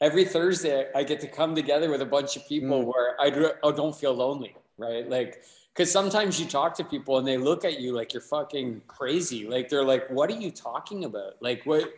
[0.01, 2.85] every Thursday, I get to come together with a bunch of people mm.
[2.85, 5.09] where I, do, I don't feel lonely, right?
[5.09, 8.81] Like, because sometimes you talk to people and they look at you like you're fucking
[8.87, 9.45] crazy.
[9.45, 11.93] Like they're like, "What are you talking about?" Like what?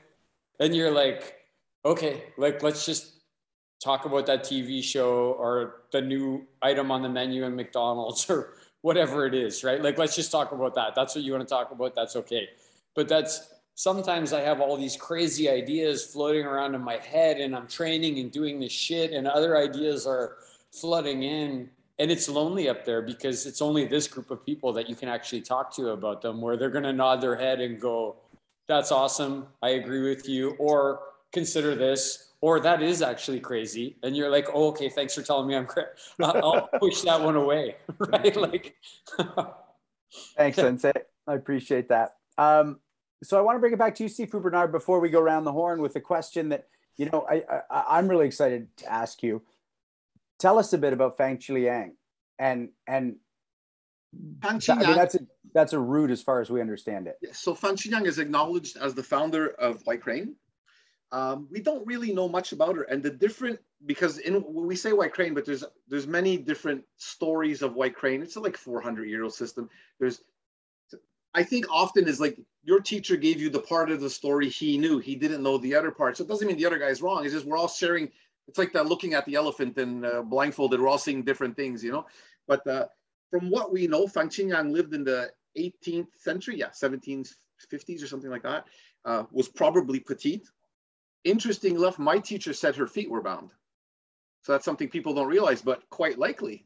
[0.59, 1.35] And you're like,
[1.85, 3.16] "Okay, like let's just
[3.79, 8.53] talk about that TV show or the new item on the menu in McDonald's or
[8.81, 9.81] whatever it is, right?
[9.81, 10.95] Like, let's just talk about that.
[10.95, 11.95] That's what you want to talk about.
[11.95, 12.49] That's okay.
[12.95, 17.55] But that's sometimes I have all these crazy ideas floating around in my head and
[17.55, 20.37] I'm training and doing this shit and other ideas are
[20.71, 21.69] flooding in.
[21.99, 25.09] And it's lonely up there because it's only this group of people that you can
[25.09, 28.15] actually talk to about them where they're going to nod their head and go,
[28.67, 29.47] that's awesome.
[29.63, 30.51] I agree with you.
[30.59, 30.99] Or
[31.31, 35.47] consider this or that is actually crazy and you're like oh okay thanks for telling
[35.47, 35.89] me i'm crazy
[36.23, 38.35] i'll push that one away right?
[38.35, 38.75] like
[40.37, 40.91] thanks sensei.
[41.27, 42.15] I appreciate that.
[42.37, 42.79] Um,
[43.23, 45.43] so i want to bring it back to you Sifu bernard before we go around
[45.43, 49.23] the horn with a question that you know I, I i'm really excited to ask
[49.23, 49.41] you.
[50.39, 51.95] Tell us a bit about fang Liang
[52.37, 53.15] and and
[54.41, 55.19] Fang I mean, that's a
[55.53, 57.17] that's a root as far as we understand it.
[57.33, 60.35] So Fang Qingyang is acknowledged as the founder of White Crane
[61.11, 62.83] um, we don't really know much about her.
[62.83, 67.61] And the different because in we say white crane but there's there's many different stories
[67.61, 68.21] of white crane.
[68.21, 69.69] It's like 400 year old system.
[69.99, 70.21] There's
[71.33, 74.77] i think often is like your teacher gave you the part of the story he
[74.77, 74.99] knew.
[74.99, 76.17] He didn't know the other part.
[76.17, 77.23] So it doesn't mean the other guy is wrong.
[77.23, 78.11] It's just we're all sharing
[78.47, 80.79] it's like that looking at the elephant and uh, blindfolded.
[80.79, 82.05] We're all seeing different things you know?
[82.47, 82.85] But uh,
[83.29, 86.57] from what we know fang qingyang lived in the 18th century.
[86.57, 88.65] Yeah 1750s or something like that.
[89.05, 90.45] Uh, was probably petite
[91.23, 93.49] Interesting enough, my teacher said her feet were bound.
[94.43, 96.65] So that's something people don't realize, but quite likely.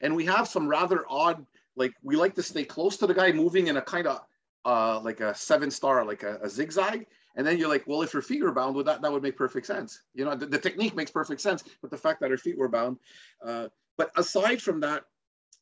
[0.00, 3.32] And we have some rather odd, like we like to stay close to the guy
[3.32, 4.20] moving in a kind of
[4.64, 7.06] uh, like a seven star, like a, a, zigzag.
[7.36, 9.36] And then you're like, well, if her feet were bound, with that, that would make
[9.36, 10.02] perfect sense.
[10.14, 12.68] You know, the, the, technique makes perfect sense, but the fact that her feet were
[12.68, 12.98] bound.
[13.42, 15.04] Uh, but aside from that,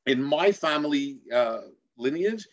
[0.07, 1.61] in my family uh,
[1.97, 2.49] lineage,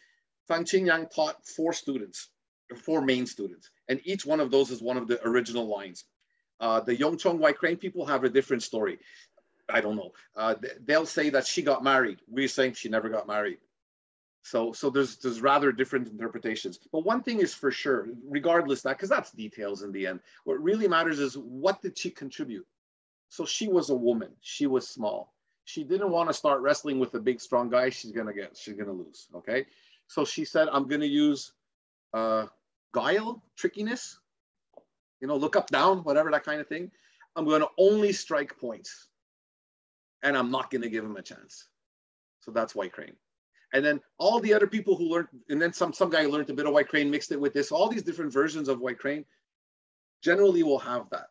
[0.47, 2.29] Fang Qingyang taught four students,
[2.77, 6.05] four main students and each one of those is one of the original lines.
[6.59, 8.99] Uh, the Yongchun White Crane people have a different story.
[9.69, 10.11] I don't know.
[10.35, 10.55] Uh,
[10.85, 12.19] they'll say that she got married.
[12.27, 13.57] We're saying she never got married.
[14.43, 16.79] So, so there's there's rather different interpretations.
[16.91, 20.19] But one thing is for sure, regardless that, because that's details in the end.
[20.43, 22.65] What really matters is what did she contribute?
[23.29, 24.29] So she was a woman.
[24.41, 25.33] She was small.
[25.65, 27.89] She didn't want to start wrestling with a big, strong guy.
[27.89, 28.55] She's gonna get.
[28.55, 29.27] She's gonna lose.
[29.33, 29.65] Okay.
[30.07, 31.53] So she said, "I'm gonna use
[32.13, 32.45] uh,
[32.95, 34.19] guile, trickiness,
[35.19, 36.89] you know, look up, down, whatever, that kind of thing.
[37.35, 39.09] I'm going to only strike points
[40.23, 41.67] and I'm not going to give him a chance.
[42.39, 43.17] So that's White Crane.
[43.73, 46.53] And then all the other people who learned, and then some, some guy learned a
[46.53, 49.25] bit of White Crane, mixed it with this, all these different versions of White Crane
[50.23, 51.27] generally will have that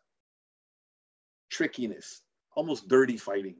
[1.49, 2.21] trickiness,
[2.55, 3.55] almost dirty fighting,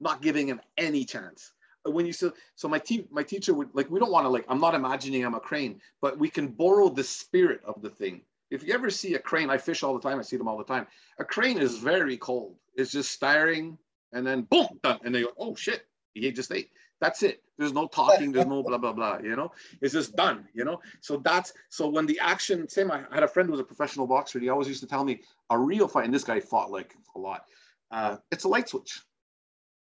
[0.00, 1.52] not giving him any chance.
[1.92, 4.44] When you so so my te- my teacher would like we don't want to like
[4.48, 8.22] I'm not imagining I'm a crane, but we can borrow the spirit of the thing.
[8.50, 10.18] If you ever see a crane, I fish all the time.
[10.18, 10.86] I see them all the time.
[11.18, 12.56] A crane is very cold.
[12.76, 13.76] It's just staring,
[14.12, 15.00] and then boom, done.
[15.04, 16.70] And they go, oh shit, he just ate.
[17.00, 17.42] That's it.
[17.58, 18.32] There's no talking.
[18.32, 19.18] There's no blah blah blah.
[19.18, 20.46] You know, it's just done.
[20.54, 20.80] You know.
[21.00, 22.68] So that's so when the action.
[22.68, 22.90] Same.
[22.90, 24.38] I had a friend who was a professional boxer.
[24.38, 26.94] And he always used to tell me a real fight, and this guy fought like
[27.14, 27.44] a lot.
[27.90, 29.00] Uh, it's a light switch.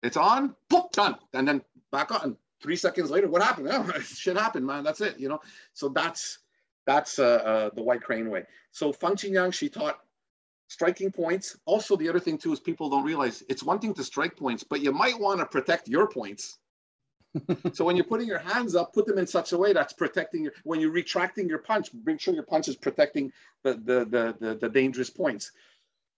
[0.02, 1.62] It's on, boom, done, and then
[1.93, 2.36] back on.
[2.62, 3.68] Three seconds later, what happened?
[3.72, 4.85] Oh, shit happened, man.
[4.85, 5.18] That's it.
[5.18, 5.40] You know.
[5.72, 6.39] So that's
[6.86, 8.44] that's uh, uh, the white crane way.
[8.70, 10.01] So Fang Qingyang, she taught
[10.68, 11.56] striking points.
[11.64, 14.62] Also, the other thing too is people don't realize it's one thing to strike points,
[14.62, 16.59] but you might want to protect your points.
[17.72, 20.44] so when you're putting your hands up, put them in such a way that's protecting
[20.44, 20.52] your.
[20.64, 23.32] When you're retracting your punch, make sure your punch is protecting
[23.62, 25.52] the the the the, the dangerous points.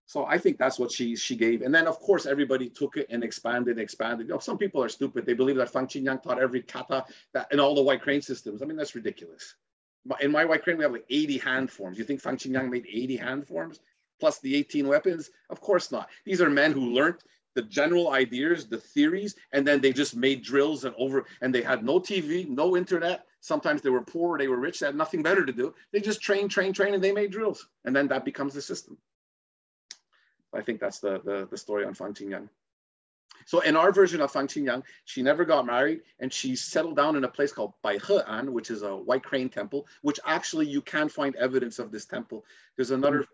[0.05, 1.61] So I think that's what she she gave.
[1.61, 4.27] And then of course everybody took it and expanded, expanded.
[4.27, 5.25] You know, some people are stupid.
[5.25, 8.61] They believe that Fang Qingyang taught every kata that in all the white crane systems.
[8.61, 9.55] I mean, that's ridiculous.
[10.19, 11.97] In my white crane, we have like 80 hand forms.
[11.97, 13.79] You think Fang Qingyang made 80 hand forms
[14.19, 15.31] plus the 18 weapons?
[15.49, 16.09] Of course not.
[16.25, 17.19] These are men who learned
[17.55, 21.61] the general ideas, the theories, and then they just made drills and over, and they
[21.61, 23.25] had no TV, no internet.
[23.41, 25.73] Sometimes they were poor, they were rich, they had nothing better to do.
[25.91, 27.67] They just train, train, train, and they made drills.
[27.85, 28.97] And then that becomes the system.
[30.53, 32.49] I think that's the, the, the story on Fang Qingyang.
[33.45, 37.15] So in our version of Fang Qingyang, she never got married and she settled down
[37.15, 41.09] in a place called Baihe'an, which is a white crane temple, which actually you can
[41.09, 42.45] find evidence of this temple.
[42.75, 43.25] There's another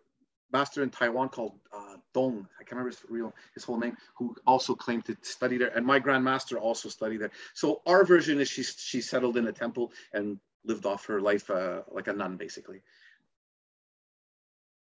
[0.52, 4.36] master in Taiwan called uh, Dong, I can't remember his real his whole name, who
[4.48, 5.72] also claimed to study there.
[5.76, 7.32] And my grandmaster also studied there.
[7.54, 11.50] So our version is she she settled in a temple and lived off her life
[11.50, 12.82] uh, like a nun, basically.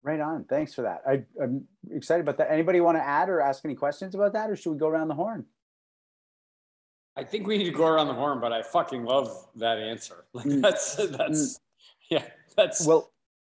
[0.06, 0.44] Right on.
[0.44, 1.02] Thanks for that.
[1.04, 2.52] I, am excited about that.
[2.52, 5.08] Anybody want to add or ask any questions about that, or should we go around
[5.08, 5.44] the horn?
[7.16, 10.24] I think we need to go around the horn, but I fucking love that answer.
[10.32, 10.62] Like mm.
[10.62, 11.58] that's that's mm.
[12.08, 12.22] yeah,
[12.56, 13.10] that's well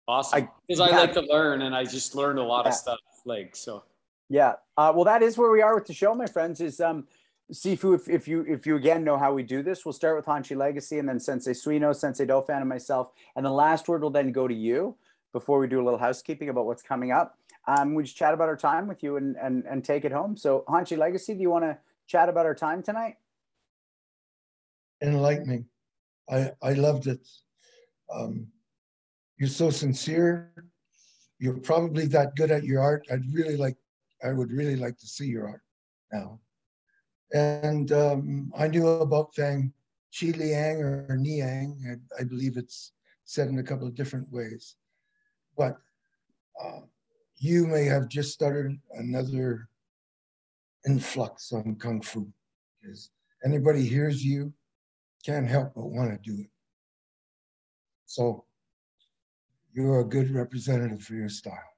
[0.07, 2.69] awesome because I, I, like to learn, and I just learned a lot yeah.
[2.69, 2.99] of stuff.
[3.25, 3.83] Like so.
[4.27, 4.53] Yeah.
[4.75, 6.61] Uh, well, that is where we are with the show, my friends.
[6.61, 7.05] Is um,
[7.53, 10.25] Sifu, if, if you if you again know how we do this, we'll start with
[10.25, 14.09] Hanshi Legacy and then Sensei Suino, Sensei Dauphin, and myself, and the last word will
[14.09, 14.97] then go to you
[15.31, 17.37] before we do a little housekeeping about what's coming up.
[17.67, 20.35] Um, we just chat about our time with you and, and, and take it home.
[20.35, 21.77] So Hanshi Legacy, do you want to
[22.07, 23.15] chat about our time tonight?
[25.01, 25.65] Enlightening.
[26.29, 27.27] I, I loved it.
[28.13, 28.47] Um,
[29.37, 30.51] you're so sincere.
[31.37, 33.05] You're probably that good at your art.
[33.11, 33.77] I'd really like,
[34.23, 35.61] I would really like to see your art
[36.11, 36.39] now.
[37.33, 39.71] And um, I knew about Fang
[40.17, 41.77] Chi Liang or Niang.
[41.87, 42.93] I, I believe it's
[43.25, 44.75] said in a couple of different ways
[45.59, 45.77] but
[46.63, 46.79] uh,
[47.35, 49.67] you may have just started another
[50.87, 52.25] influx on Kung Fu.
[52.81, 53.11] Because
[53.45, 54.53] anybody hears you,
[55.23, 56.49] can't help but want to do it.
[58.05, 58.45] So
[59.73, 61.71] you're a good representative for your style.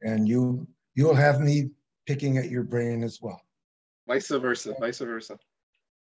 [0.00, 1.70] And you you'll have me
[2.06, 3.40] picking at your brain as well.
[4.08, 5.38] Vice versa, vice versa.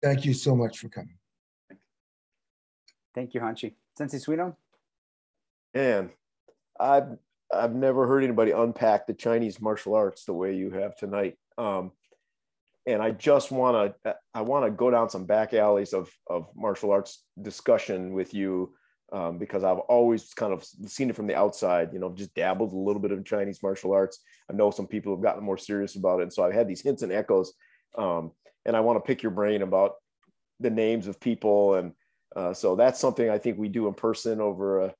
[0.01, 1.17] Thank you so much for coming.
[3.13, 3.73] Thank you, Hanshi.
[3.97, 4.55] Sensei Suino?
[5.73, 6.09] And
[6.79, 7.17] I've
[7.53, 11.37] I've never heard anybody unpack the Chinese martial arts the way you have tonight.
[11.57, 11.91] Um,
[12.85, 16.47] and I just want to I want to go down some back alleys of of
[16.55, 18.73] martial arts discussion with you
[19.13, 21.93] um, because I've always kind of seen it from the outside.
[21.93, 24.19] You know, just dabbled a little bit of Chinese martial arts.
[24.49, 26.81] I know some people have gotten more serious about it, and so I've had these
[26.81, 27.53] hints and echoes.
[27.97, 28.31] Um,
[28.65, 29.93] and I want to pick your brain about
[30.59, 31.93] the names of people, and
[32.35, 34.93] uh, so that's something I think we do in person over a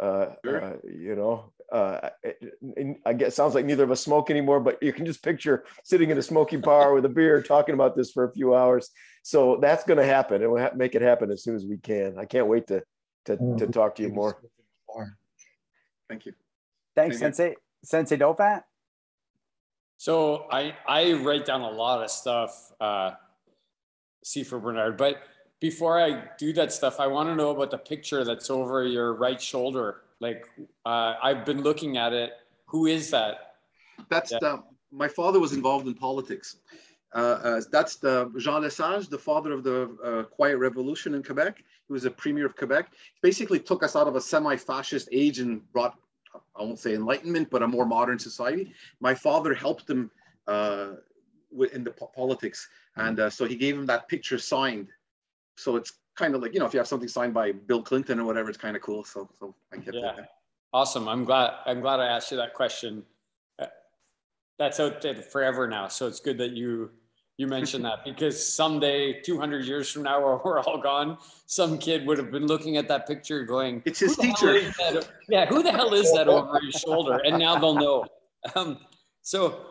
[0.00, 0.64] uh, sure.
[0.64, 2.10] uh, you know, uh,
[3.06, 6.10] I guess sounds like neither of us smoke anymore, but you can just picture sitting
[6.10, 8.90] in a smoky bar with a beer talking about this for a few hours.
[9.22, 11.76] So that's going to happen, and we'll ha- make it happen as soon as we
[11.76, 12.18] can.
[12.18, 12.82] I can't wait to
[13.26, 13.70] to, to mm-hmm.
[13.70, 14.40] talk to you more.
[16.08, 16.32] Thank you.
[16.96, 17.50] Thanks, Thank Sensei.
[17.50, 17.56] You.
[17.84, 18.62] Sensei Dauphin.
[19.98, 22.72] So I I write down a lot of stuff.
[22.80, 23.12] Uh,
[24.24, 25.16] Sifu Bernard, but
[25.60, 29.14] before I do that stuff, I want to know about the picture that's over your
[29.14, 30.02] right shoulder.
[30.18, 30.46] Like
[30.84, 32.32] uh, I've been looking at it.
[32.66, 33.56] Who is that?
[34.08, 34.38] That's yeah.
[34.40, 36.56] the, my father was involved in politics.
[37.14, 41.58] Uh, uh, that's the Jean Lesage, the father of the uh, Quiet Revolution in Quebec.
[41.58, 42.92] He was a premier of Quebec.
[42.92, 45.98] He basically took us out of a semi-fascist age and brought,
[46.56, 48.72] I won't say enlightenment, but a more modern society.
[49.00, 50.10] My father helped him
[50.46, 50.92] uh,
[51.72, 54.88] in the po- politics, and uh, so he gave him that picture signed
[55.60, 58.18] so it's kind of like you know if you have something signed by Bill Clinton
[58.18, 59.04] or whatever, it's kind of cool.
[59.04, 60.16] So so I kept yeah.
[60.16, 60.24] it.
[60.72, 61.08] Awesome.
[61.08, 61.52] I'm glad.
[61.66, 63.02] I'm glad I asked you that question.
[63.58, 63.66] Uh,
[64.58, 66.90] that's out there forever now, so it's good that you
[67.40, 71.16] you mentioned that because someday, 200 years from now, or we're all gone,
[71.46, 74.92] some kid would have been looking at that picture going, It's his "Who the hell
[74.92, 77.18] teacher." Yeah, who the hell is that over his shoulder?
[77.24, 78.04] And now they'll know.
[78.54, 78.78] Um,
[79.22, 79.69] so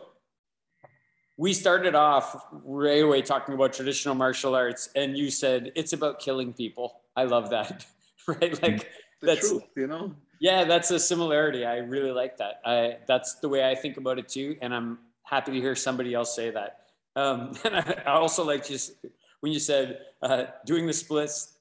[1.40, 6.20] we started off right away talking about traditional martial arts, and you said it's about
[6.20, 7.00] killing people.
[7.16, 7.86] I love that.
[8.26, 8.62] right?
[8.62, 8.90] Like
[9.22, 10.14] The that's truth, you know.
[10.38, 11.64] yeah, that's a similarity.
[11.64, 12.60] I really like that.
[12.66, 16.12] I that's the way I think about it too, and I'm happy to hear somebody
[16.12, 16.80] else say that.
[17.16, 18.92] Um, and I, I also like just
[19.40, 21.56] when you said uh, doing the splits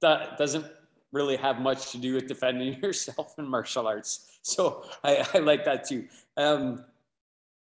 [0.00, 0.64] that doesn't
[1.12, 4.38] really have much to do with defending yourself in martial arts.
[4.40, 6.08] So I, I like that too.
[6.38, 6.82] Um,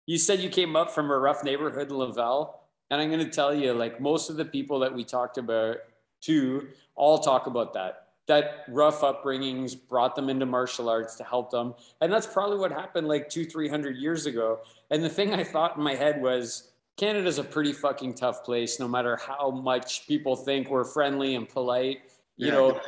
[0.06, 3.32] you said you came up from a rough neighborhood in Laval, and I'm going to
[3.32, 5.78] tell you, like most of the people that we talked about
[6.22, 8.08] too, all talk about that.
[8.28, 12.72] That rough upbringings brought them into martial arts to help them, and that's probably what
[12.72, 14.60] happened like two, three hundred years ago.
[14.90, 18.80] And the thing I thought in my head was, Canada's a pretty fucking tough place,
[18.80, 22.00] no matter how much people think we're friendly and polite.
[22.38, 22.80] You Yeah, know,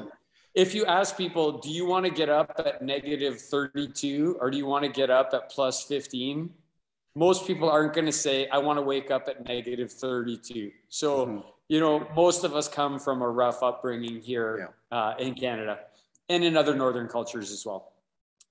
[0.54, 4.58] if you ask people, do you want to get up at negative 32 or do
[4.58, 6.54] you want to get up at plus 15?
[7.16, 10.72] Most people aren't going to say, I want to wake up at negative 32.
[10.90, 11.46] So, Mhm.
[11.68, 15.80] you know, most of us come from a rough upbringing here uh, in Canada
[16.30, 17.94] and in other Northern cultures as well.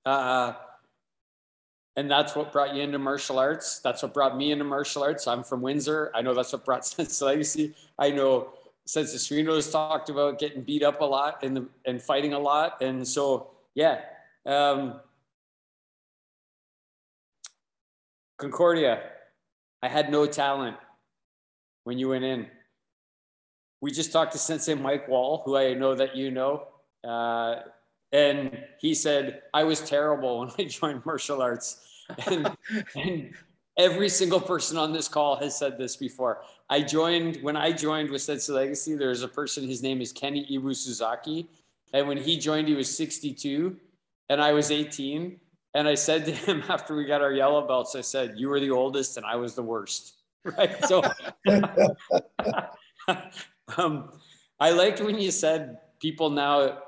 [0.04, 0.54] Uh,
[1.96, 3.80] and that's what brought you into martial arts.
[3.80, 5.26] That's what brought me into martial arts.
[5.26, 6.10] I'm from Windsor.
[6.14, 7.74] I know that's what brought Sensei Legacy.
[7.98, 8.54] I know
[8.86, 12.80] Sensei Suino's talked about getting beat up a lot and and fighting a lot.
[12.80, 14.00] And so, yeah.
[14.46, 15.00] Um,
[18.42, 19.00] Concordia,
[19.84, 20.76] I had no talent
[21.84, 22.48] when you went in.
[23.80, 26.66] We just talked to Sensei Mike Wall, who I know that you know.
[27.04, 27.60] Uh,
[28.10, 31.86] and he said, I was terrible when I joined martial arts.
[32.26, 32.50] And,
[32.96, 33.32] and
[33.76, 36.42] every single person on this call has said this before.
[36.68, 40.44] I joined, when I joined with Sensei Legacy, there's a person, his name is Kenny
[40.50, 41.46] Ibu Suzaki.
[41.92, 43.76] And when he joined, he was 62
[44.28, 45.38] and I was 18.
[45.74, 48.60] And I said to him after we got our yellow belts, I said, You were
[48.60, 50.14] the oldest and I was the worst.
[50.44, 50.84] Right.
[50.86, 51.04] So
[53.76, 54.10] um,
[54.58, 56.78] I liked when you said people now,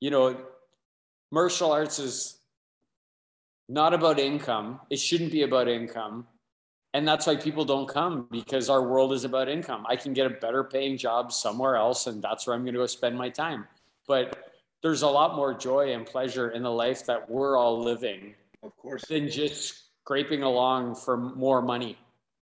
[0.00, 0.40] you know,
[1.30, 2.38] martial arts is
[3.68, 4.80] not about income.
[4.88, 6.26] It shouldn't be about income.
[6.94, 9.84] And that's why people don't come because our world is about income.
[9.86, 12.80] I can get a better paying job somewhere else, and that's where I'm going to
[12.80, 13.66] go spend my time.
[14.06, 14.53] But
[14.84, 18.76] there's a lot more joy and pleasure in the life that we're all living Of
[18.76, 19.02] course.
[19.06, 21.96] than just scraping along for more money,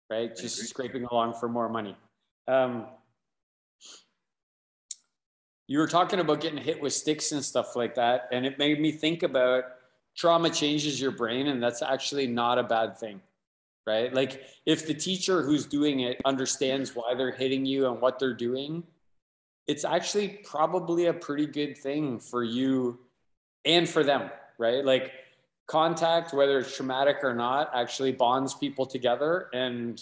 [0.09, 0.35] right?
[0.35, 0.67] Just agree.
[0.67, 1.95] scraping along for more money.
[2.49, 2.87] Um,
[5.67, 8.81] you were talking about getting hit with sticks and stuff like that, and it made
[8.81, 9.63] me think about
[10.17, 13.21] trauma changes your brain, and that's actually not a bad thing,
[13.85, 14.13] right?
[14.13, 18.33] Like if the teacher who's doing it understands why they're hitting you and what they're
[18.33, 18.83] doing,
[19.67, 22.99] it's actually probably a pretty good thing for you
[23.65, 24.83] and for them, right?
[24.83, 25.11] Like
[25.67, 29.49] contact, whether it's traumatic or not, actually bonds people together.
[29.53, 30.01] And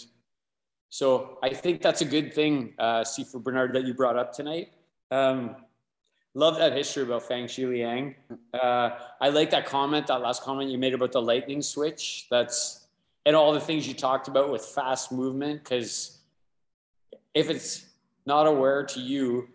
[0.88, 4.72] so I think that's a good thing, uh, Sifu Bernard, that you brought up tonight.
[5.10, 5.56] Um,
[6.34, 8.14] love that history about Fang Liang.
[8.54, 8.90] Uh,
[9.20, 12.28] I like that comment, that last comment you made about the lightning switch.
[12.30, 12.86] That's
[13.24, 15.64] and all the things you talked about with fast movement.
[15.64, 16.18] Because
[17.34, 17.84] if it's
[18.24, 19.48] not aware to you,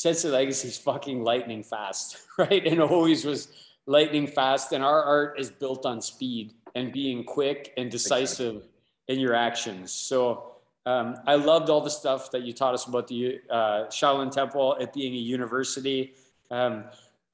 [0.00, 2.66] Sensei Legacy is fucking lightning fast, right?
[2.66, 3.48] And always was
[3.84, 4.72] lightning fast.
[4.72, 8.66] And our art is built on speed and being quick and decisive
[9.08, 9.92] in your actions.
[9.92, 10.52] So
[10.86, 14.76] um, I loved all the stuff that you taught us about the uh, Shaolin Temple,
[14.80, 16.14] it being a university.
[16.50, 16.84] Um,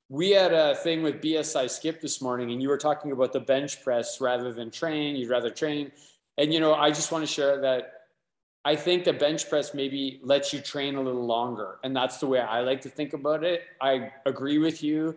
[0.09, 3.39] we had a thing with BSI Skip this morning, and you were talking about the
[3.39, 5.15] bench press rather than train.
[5.15, 5.93] You'd rather train.
[6.37, 8.06] And, you know, I just want to share that
[8.67, 11.79] I think the bench press maybe lets you train a little longer.
[11.85, 13.63] And that's the way I like to think about it.
[13.81, 15.17] I agree with you.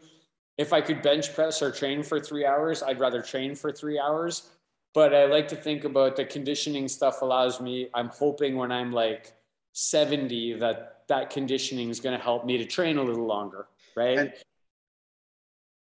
[0.59, 3.97] If I could bench press or train for three hours, I'd rather train for three
[3.97, 4.51] hours.
[4.93, 8.91] But I like to think about the conditioning stuff allows me, I'm hoping when I'm
[8.91, 9.33] like
[9.73, 13.67] 70 that that conditioning is going to help me to train a little longer.
[13.95, 14.19] Right.
[14.19, 14.33] And-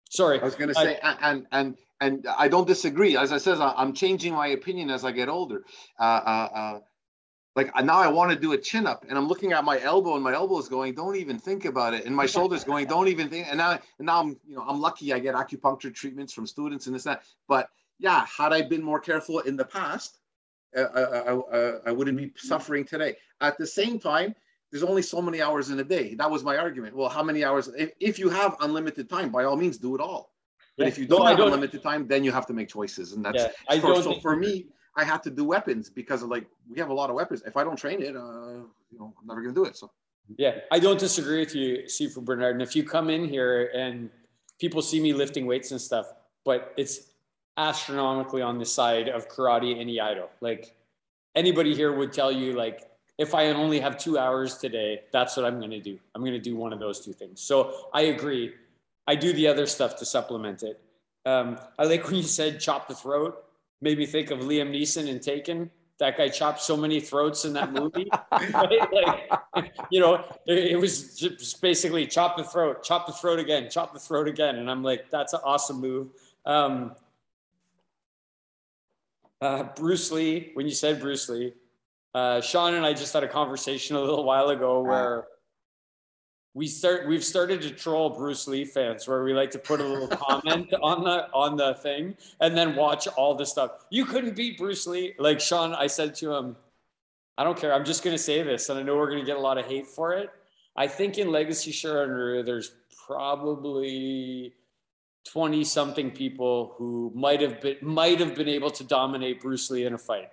[0.09, 0.41] Sorry.
[0.41, 3.19] I was going to say, a- and and and I don't disagree.
[3.19, 5.62] As I said, I- I'm changing my opinion as I get older.
[5.99, 6.81] Uh, uh, uh,
[7.57, 10.15] like now, I want to do a chin up, and I'm looking at my elbow,
[10.15, 13.09] and my elbow is going, "Don't even think about it," and my shoulders going, "Don't
[13.09, 15.13] even think." And now, and now I'm, you know, I'm lucky.
[15.13, 17.23] I get acupuncture treatments from students and this that.
[17.49, 17.69] But
[17.99, 20.19] yeah, had I been more careful in the past,
[20.77, 22.47] I, I, I, I wouldn't be mm-hmm.
[22.47, 23.17] suffering today.
[23.41, 24.35] At the same time,
[24.71, 26.15] there's only so many hours in a day.
[26.15, 26.95] That was my argument.
[26.95, 27.69] Well, how many hours?
[27.77, 30.33] If, if you have unlimited time, by all means, do it all.
[30.77, 30.89] But Yeah.
[30.89, 33.13] if you don't have don't- unlimited time, then you have to make choices.
[33.13, 34.67] And that's Yeah, I so, don't so for me,
[35.01, 37.43] I had to do weapons because like we have a lot of weapons.
[37.47, 38.61] If I don't train it, uh,
[38.91, 39.77] you know, I'm never gonna do it.
[39.77, 39.91] So
[40.37, 42.55] yeah, I don't disagree with you, Sifu Bernard.
[42.55, 44.11] And if you come in here and
[44.59, 46.07] people see me lifting weights and stuff,
[46.45, 47.13] but it's
[47.57, 50.27] astronomically on the side of karate and iaido.
[50.41, 50.75] Like
[51.35, 52.83] anybody here would tell you, like
[53.19, 55.99] if I only have two hours today, that's what I'm going to do.
[56.15, 57.41] I'm going to do one of those two things.
[57.41, 58.53] So I agree.
[59.07, 60.81] I do the other stuff to supplement it.
[61.27, 63.45] Um, I like when you said chop the throat.
[63.81, 65.70] Made me think of Liam Neeson in Taken.
[65.98, 68.09] That guy chopped so many throats in that movie.
[68.32, 68.93] right?
[69.55, 73.69] Like, you know, it, it was just basically chop the throat, chop the throat again,
[73.70, 74.57] chop the throat again.
[74.57, 76.09] And I'm like, that's an awesome move.
[76.47, 76.93] Um,
[79.43, 81.52] uh, Bruce Lee, when you said Bruce Lee,
[82.15, 85.27] uh, Sean and I just had a conversation a little while ago where
[86.55, 89.85] we start we've started to troll Bruce Lee fans where we like to put a
[89.85, 93.87] little comment on the on the thing and then watch all the stuff.
[93.91, 95.15] You couldn't beat Bruce Lee.
[95.19, 96.57] Like Sean, I said to him,
[97.39, 97.73] I don't care.
[97.73, 99.87] I'm just gonna say this, and I know we're gonna get a lot of hate
[99.87, 100.31] for it.
[100.77, 102.73] I think in Legacy Shorin-ryu, there's
[103.07, 104.55] probably
[105.27, 109.85] 20 something people who might have been might have been able to dominate Bruce Lee
[109.85, 110.31] in a fight.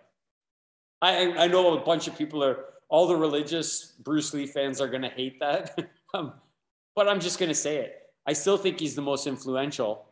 [1.02, 4.88] I I know a bunch of people are all the religious Bruce Lee fans are
[4.88, 5.78] gonna hate that.
[6.18, 6.34] Um,
[6.96, 8.02] but I'm just going to say it.
[8.26, 10.06] I still think he's the most influential,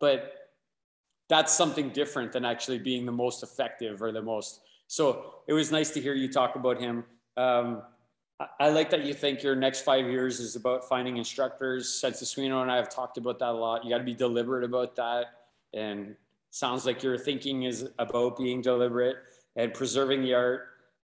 [0.00, 0.50] but
[1.28, 4.60] that's something different than actually being the most effective or the most.
[4.86, 7.04] So it was nice to hear you talk about him.
[7.36, 7.82] Um,
[8.40, 11.88] I, I like that you think your next five years is about finding instructors.
[11.88, 13.84] Sensei Suino and I have talked about that a lot.
[13.84, 15.26] You got to be deliberate about that.
[15.72, 16.16] And
[16.50, 19.16] sounds like your thinking is about being deliberate
[19.56, 20.68] and preserving the art.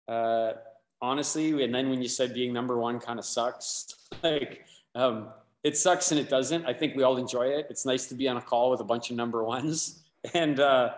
[0.09, 0.53] Uh,
[1.01, 1.63] honestly.
[1.65, 5.29] And then when you said being number one kind of sucks, like um,
[5.63, 6.67] it sucks and it doesn't.
[6.67, 7.67] I think we all enjoy it.
[7.71, 10.01] It's nice to be on a call with a bunch of number ones.
[10.33, 10.95] And uh,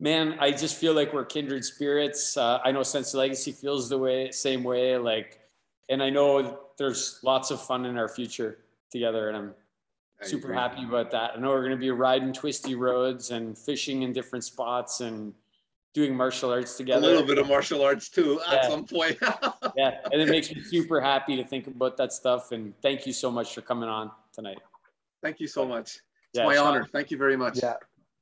[0.00, 2.34] man, I just feel like we're kindred spirits.
[2.38, 4.96] Uh, I know Sensei Legacy feels the way, same way.
[4.96, 5.38] Like,
[5.90, 8.56] and I know there's lots of fun in our future
[8.90, 9.54] together, and I'm
[10.22, 11.32] super happy about that.
[11.36, 15.34] I know we're going to be riding twisty roads and fishing in different spots and
[15.96, 17.06] doing martial arts together.
[17.06, 19.16] A little bit of martial arts too at some point.
[19.76, 22.52] Yeah, and it makes me super happy to think about that stuff.
[22.52, 24.58] And thank you so much for coming on tonight.
[25.22, 25.96] Thank you so much.
[25.96, 26.00] It's
[26.34, 26.66] Yeah, my Sean.
[26.68, 26.86] honor.
[26.90, 27.58] Thank you very much.
[27.62, 27.74] Yeah.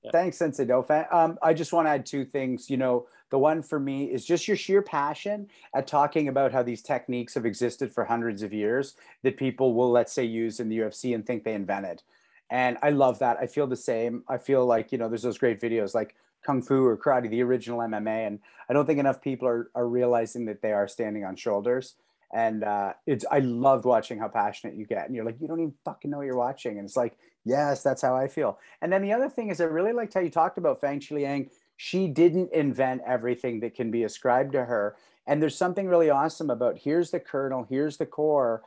[0.03, 0.11] Yeah.
[0.11, 1.05] Thanks, Sensei Dauphin.
[1.13, 2.69] Um, I just want to add two things.
[2.69, 6.63] You know, the one for me is just your sheer passion at talking about how
[6.63, 10.69] these techniques have existed for hundreds of years that people will, let's say, use in
[10.69, 12.03] the UFC and think they invented.
[12.51, 13.37] And I love that.
[13.41, 14.25] I feel the same.
[14.29, 17.43] I feel like, you know, there's those great videos like Kung Fu or Karate, the
[17.43, 18.27] original MMA.
[18.27, 18.39] And
[18.69, 21.95] I don't think enough people are, are realizing that they are standing on shoulders.
[22.33, 25.07] And uh, it's, I loved watching how passionate you get.
[25.07, 26.79] And you're like, you don't even fucking know what you're watching.
[26.79, 28.59] And it's like, yes, that's how I feel.
[28.83, 31.51] And then the other thing is, I really liked how you talked about Fang Liang.
[31.77, 34.97] She didn't invent everything that can be ascribed to her.
[35.27, 38.63] And there's something really awesome about here's the kernel, here's the core.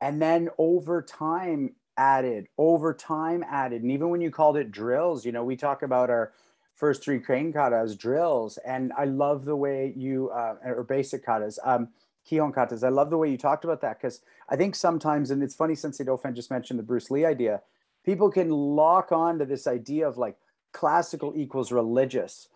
[0.00, 3.82] And then over time added, over time added.
[3.82, 6.32] And even when you called it drills, you know, we talk about our
[6.78, 8.56] first three crane katas drills.
[8.58, 11.88] And I love the way you, uh, or basic katas, um,
[12.30, 12.84] Kihon katas.
[12.84, 15.74] I love the way you talked about that because I think sometimes, and it's funny
[15.74, 17.62] Sensei Dauphin just mentioned the Bruce Lee idea,
[18.04, 20.36] people can lock on to this idea of like
[20.72, 22.48] classical equals religious.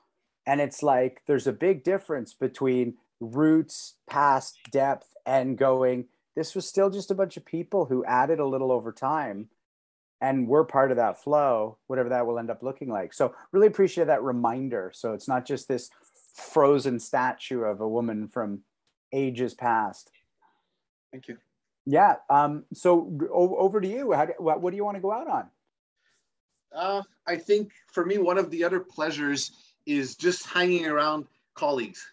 [0.46, 6.66] And it's like there's a big difference between roots, past, depth, and going, this was
[6.66, 9.48] still just a bunch of people who added a little over time.
[10.22, 13.12] And we're part of that flow, whatever that will end up looking like.
[13.12, 14.90] So, really appreciate that reminder.
[14.94, 15.90] So, it's not just this
[16.34, 18.60] frozen statue of a woman from
[19.12, 20.10] ages past.
[21.12, 21.36] Thank you.
[21.84, 22.16] Yeah.
[22.30, 24.12] Um, so over to you.
[24.12, 25.50] How do, what, what do you want to go out on?
[26.74, 32.06] Uh, I think for me, one of the other pleasures is just hanging around colleagues,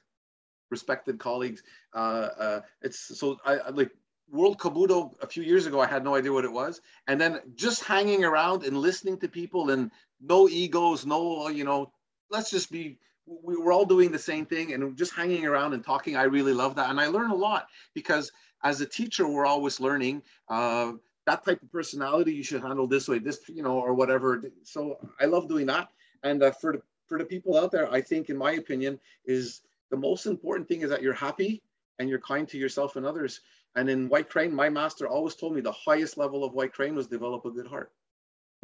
[0.69, 1.63] respected colleagues.
[1.93, 3.91] Uh, uh, it's so I, I like
[4.31, 5.79] World Kabuto a few years ago.
[5.79, 9.27] I had no idea what it was, and then just hanging around and listening to
[9.27, 9.91] people and
[10.21, 11.91] no egos, no you know.
[12.29, 12.97] Let's just be.
[13.25, 16.15] We we're all doing the same thing and just hanging around and talking.
[16.15, 18.31] I really love that, and I learn a lot because
[18.63, 20.23] as a teacher, we're always learning.
[20.47, 20.93] Uh,
[21.25, 24.41] that type of personality you should handle this way, this you know, or whatever.
[24.63, 25.89] So I love doing that.
[26.23, 29.61] And uh, for the for the people out there, I think, in my opinion, is
[29.91, 31.61] the most important thing is that you're happy
[31.97, 33.41] and you're kind to yourself and others.
[33.75, 36.95] And in White Crane, my master always told me the highest level of White Crane
[36.95, 37.91] was develop a good heart.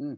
[0.00, 0.14] Hmm.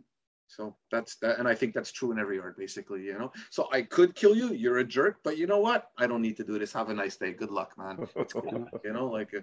[0.49, 3.31] So that's that, and I think that's true in every art, basically, you know.
[3.51, 5.91] So I could kill you, you're a jerk, but you know what?
[5.99, 6.73] I don't need to do this.
[6.73, 7.33] Have a nice day.
[7.33, 8.09] Good luck, man.
[8.33, 9.35] Cool, you know, like.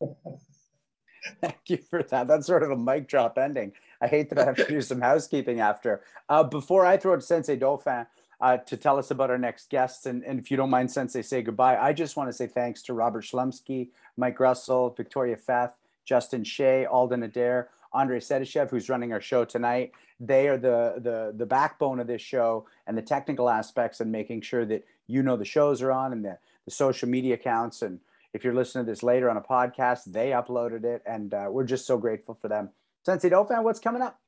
[0.00, 0.06] Uh,
[1.40, 2.28] Thank you for that.
[2.28, 3.72] That's sort of a mic drop ending.
[4.00, 6.02] I hate that I have to do some housekeeping after.
[6.28, 8.06] Uh, before I throw it to Sensei Dauphin,
[8.40, 10.06] uh, to tell us about our next guests.
[10.06, 11.76] And, and if you don't mind, Sensei, say goodbye.
[11.76, 16.86] I just want to say thanks to Robert Schlumsky, Mike Russell, Victoria Feth, Justin Shea,
[16.86, 19.92] Alden Adair, Andre Sedishev, who's running our show tonight.
[20.20, 24.42] They are the, the, the backbone of this show and the technical aspects and making
[24.42, 27.82] sure that you know the shows are on and the, the social media accounts.
[27.82, 27.98] And
[28.32, 31.02] if you're listening to this later on a podcast, they uploaded it.
[31.06, 32.70] And uh, we're just so grateful for them.
[33.04, 34.20] Sensei Dauphin, what's coming up?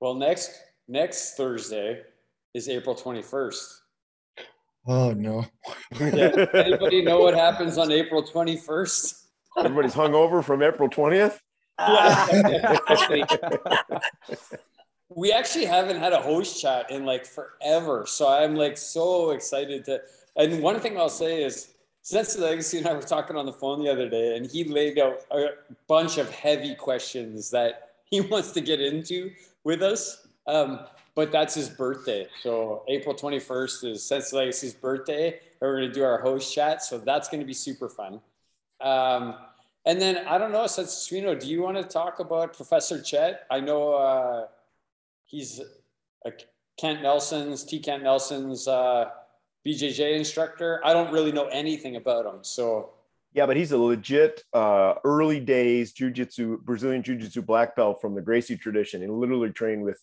[0.00, 2.02] Well, next next Thursday
[2.54, 3.74] is April 21st.
[4.86, 5.44] Oh no.
[6.00, 6.46] Yeah.
[6.54, 9.24] Anybody know what happens on April 21st?
[9.58, 11.40] Everybody's hung over from April 20th.
[15.08, 18.04] we actually haven't had a host chat in like forever.
[18.06, 20.00] So I'm like so excited to.
[20.36, 23.82] And one thing I'll say is, Sensei Legacy and I were talking on the phone
[23.84, 25.48] the other day, and he laid out a
[25.88, 29.30] bunch of heavy questions that he wants to get into
[29.64, 30.26] with us.
[30.46, 30.80] Um,
[31.18, 32.28] but that's his birthday.
[32.44, 35.30] So April 21st is Sensei Legacy's birthday.
[35.30, 36.80] And we're going to do our host chat.
[36.84, 38.20] So that's going to be super fun.
[38.80, 39.34] Um,
[39.84, 43.46] and then I don't know, Sensei Suino, do you want to talk about Professor Chet?
[43.50, 44.46] I know uh,
[45.24, 45.60] he's
[46.24, 46.30] a
[46.78, 47.80] Kent Nelson's, T.
[47.80, 49.06] Kent Nelson's uh,
[49.66, 50.80] BJJ instructor.
[50.84, 52.44] I don't really know anything about him.
[52.44, 52.90] So
[53.34, 58.22] yeah, but he's a legit uh, early days jujitsu, Brazilian jiu-jitsu black belt from the
[58.22, 60.00] Gracie tradition and literally trained with,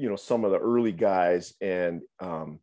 [0.00, 1.52] you know, some of the early guys.
[1.60, 2.58] And um,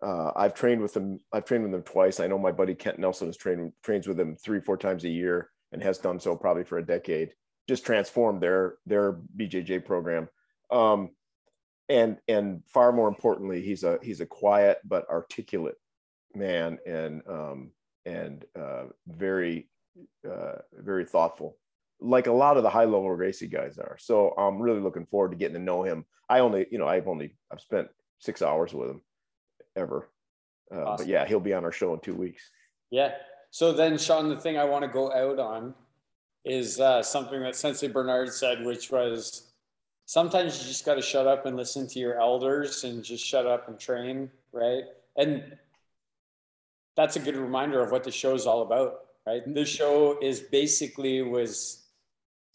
[0.00, 1.18] uh, I've trained with them.
[1.32, 2.20] I've trained with them twice.
[2.20, 5.08] I know my buddy Kent Nelson has trained trains with them three, four times a
[5.08, 7.34] year and has done so probably for a decade.
[7.68, 10.28] Just transformed their their BJJ program.
[10.70, 11.10] Um,
[11.88, 15.76] and and far more importantly, he's a he's a quiet but articulate
[16.36, 17.72] man and um,
[18.06, 19.68] and uh, very
[20.30, 21.56] uh, very thoughtful,
[22.04, 23.96] like a lot of the high level Gracie guys are.
[23.98, 26.04] So I'm really looking forward to getting to know him.
[26.28, 29.00] I only you know I've only I've spent six hours with him
[29.76, 30.08] ever,
[30.72, 31.06] uh, awesome.
[31.06, 32.50] but yeah, he'll be on our show in two weeks.
[32.90, 33.12] Yeah.
[33.50, 35.74] So then, Sean, the thing I want to go out on
[36.44, 39.52] is uh, something that Sensei Bernard said, which was
[40.06, 43.46] sometimes you just got to shut up and listen to your elders and just shut
[43.46, 44.82] up and train, right?
[45.16, 45.56] And
[46.96, 49.42] that's a good reminder of what the show is all about, right?
[49.46, 51.83] The show is basically was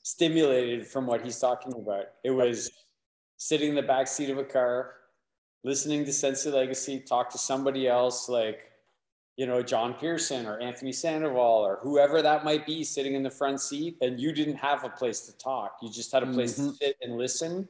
[0.03, 2.05] stimulated from what he's talking about.
[2.23, 2.71] It was
[3.38, 4.95] sitting in the back seat of a car,
[5.63, 8.69] listening to Sensei Legacy, talk to somebody else like
[9.39, 13.30] you know, John Pearson or Anthony Sandoval or whoever that might be sitting in the
[13.30, 15.77] front seat, and you didn't have a place to talk.
[15.81, 16.71] You just had a place mm-hmm.
[16.71, 17.65] to sit and listen.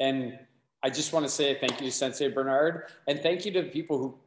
[0.00, 0.38] And
[0.82, 3.68] I just want to say thank you to Sensei Bernard and thank you to the
[3.68, 4.18] people who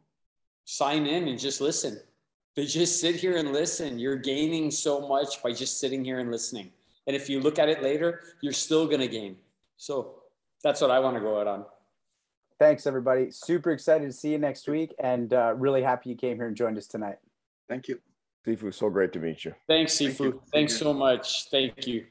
[0.65, 1.99] sign in and just listen.
[2.55, 3.97] They just sit here and listen.
[3.97, 6.71] You're gaining so much by just sitting here and listening.
[7.07, 9.37] And if you look at it later, you're still going to gain.
[9.77, 10.15] So
[10.63, 11.65] that's what I want to go out on.
[12.59, 13.29] Thanks, everybody.
[13.31, 16.55] Super excited to see you next week and uh, really happy you came here and
[16.55, 17.17] joined us tonight.
[17.67, 17.99] Thank you.
[18.45, 19.53] Sifu, so great to meet you.
[19.67, 20.17] Thanks, Sifu.
[20.17, 21.49] Thank Thanks so much.
[21.49, 22.05] Thank you.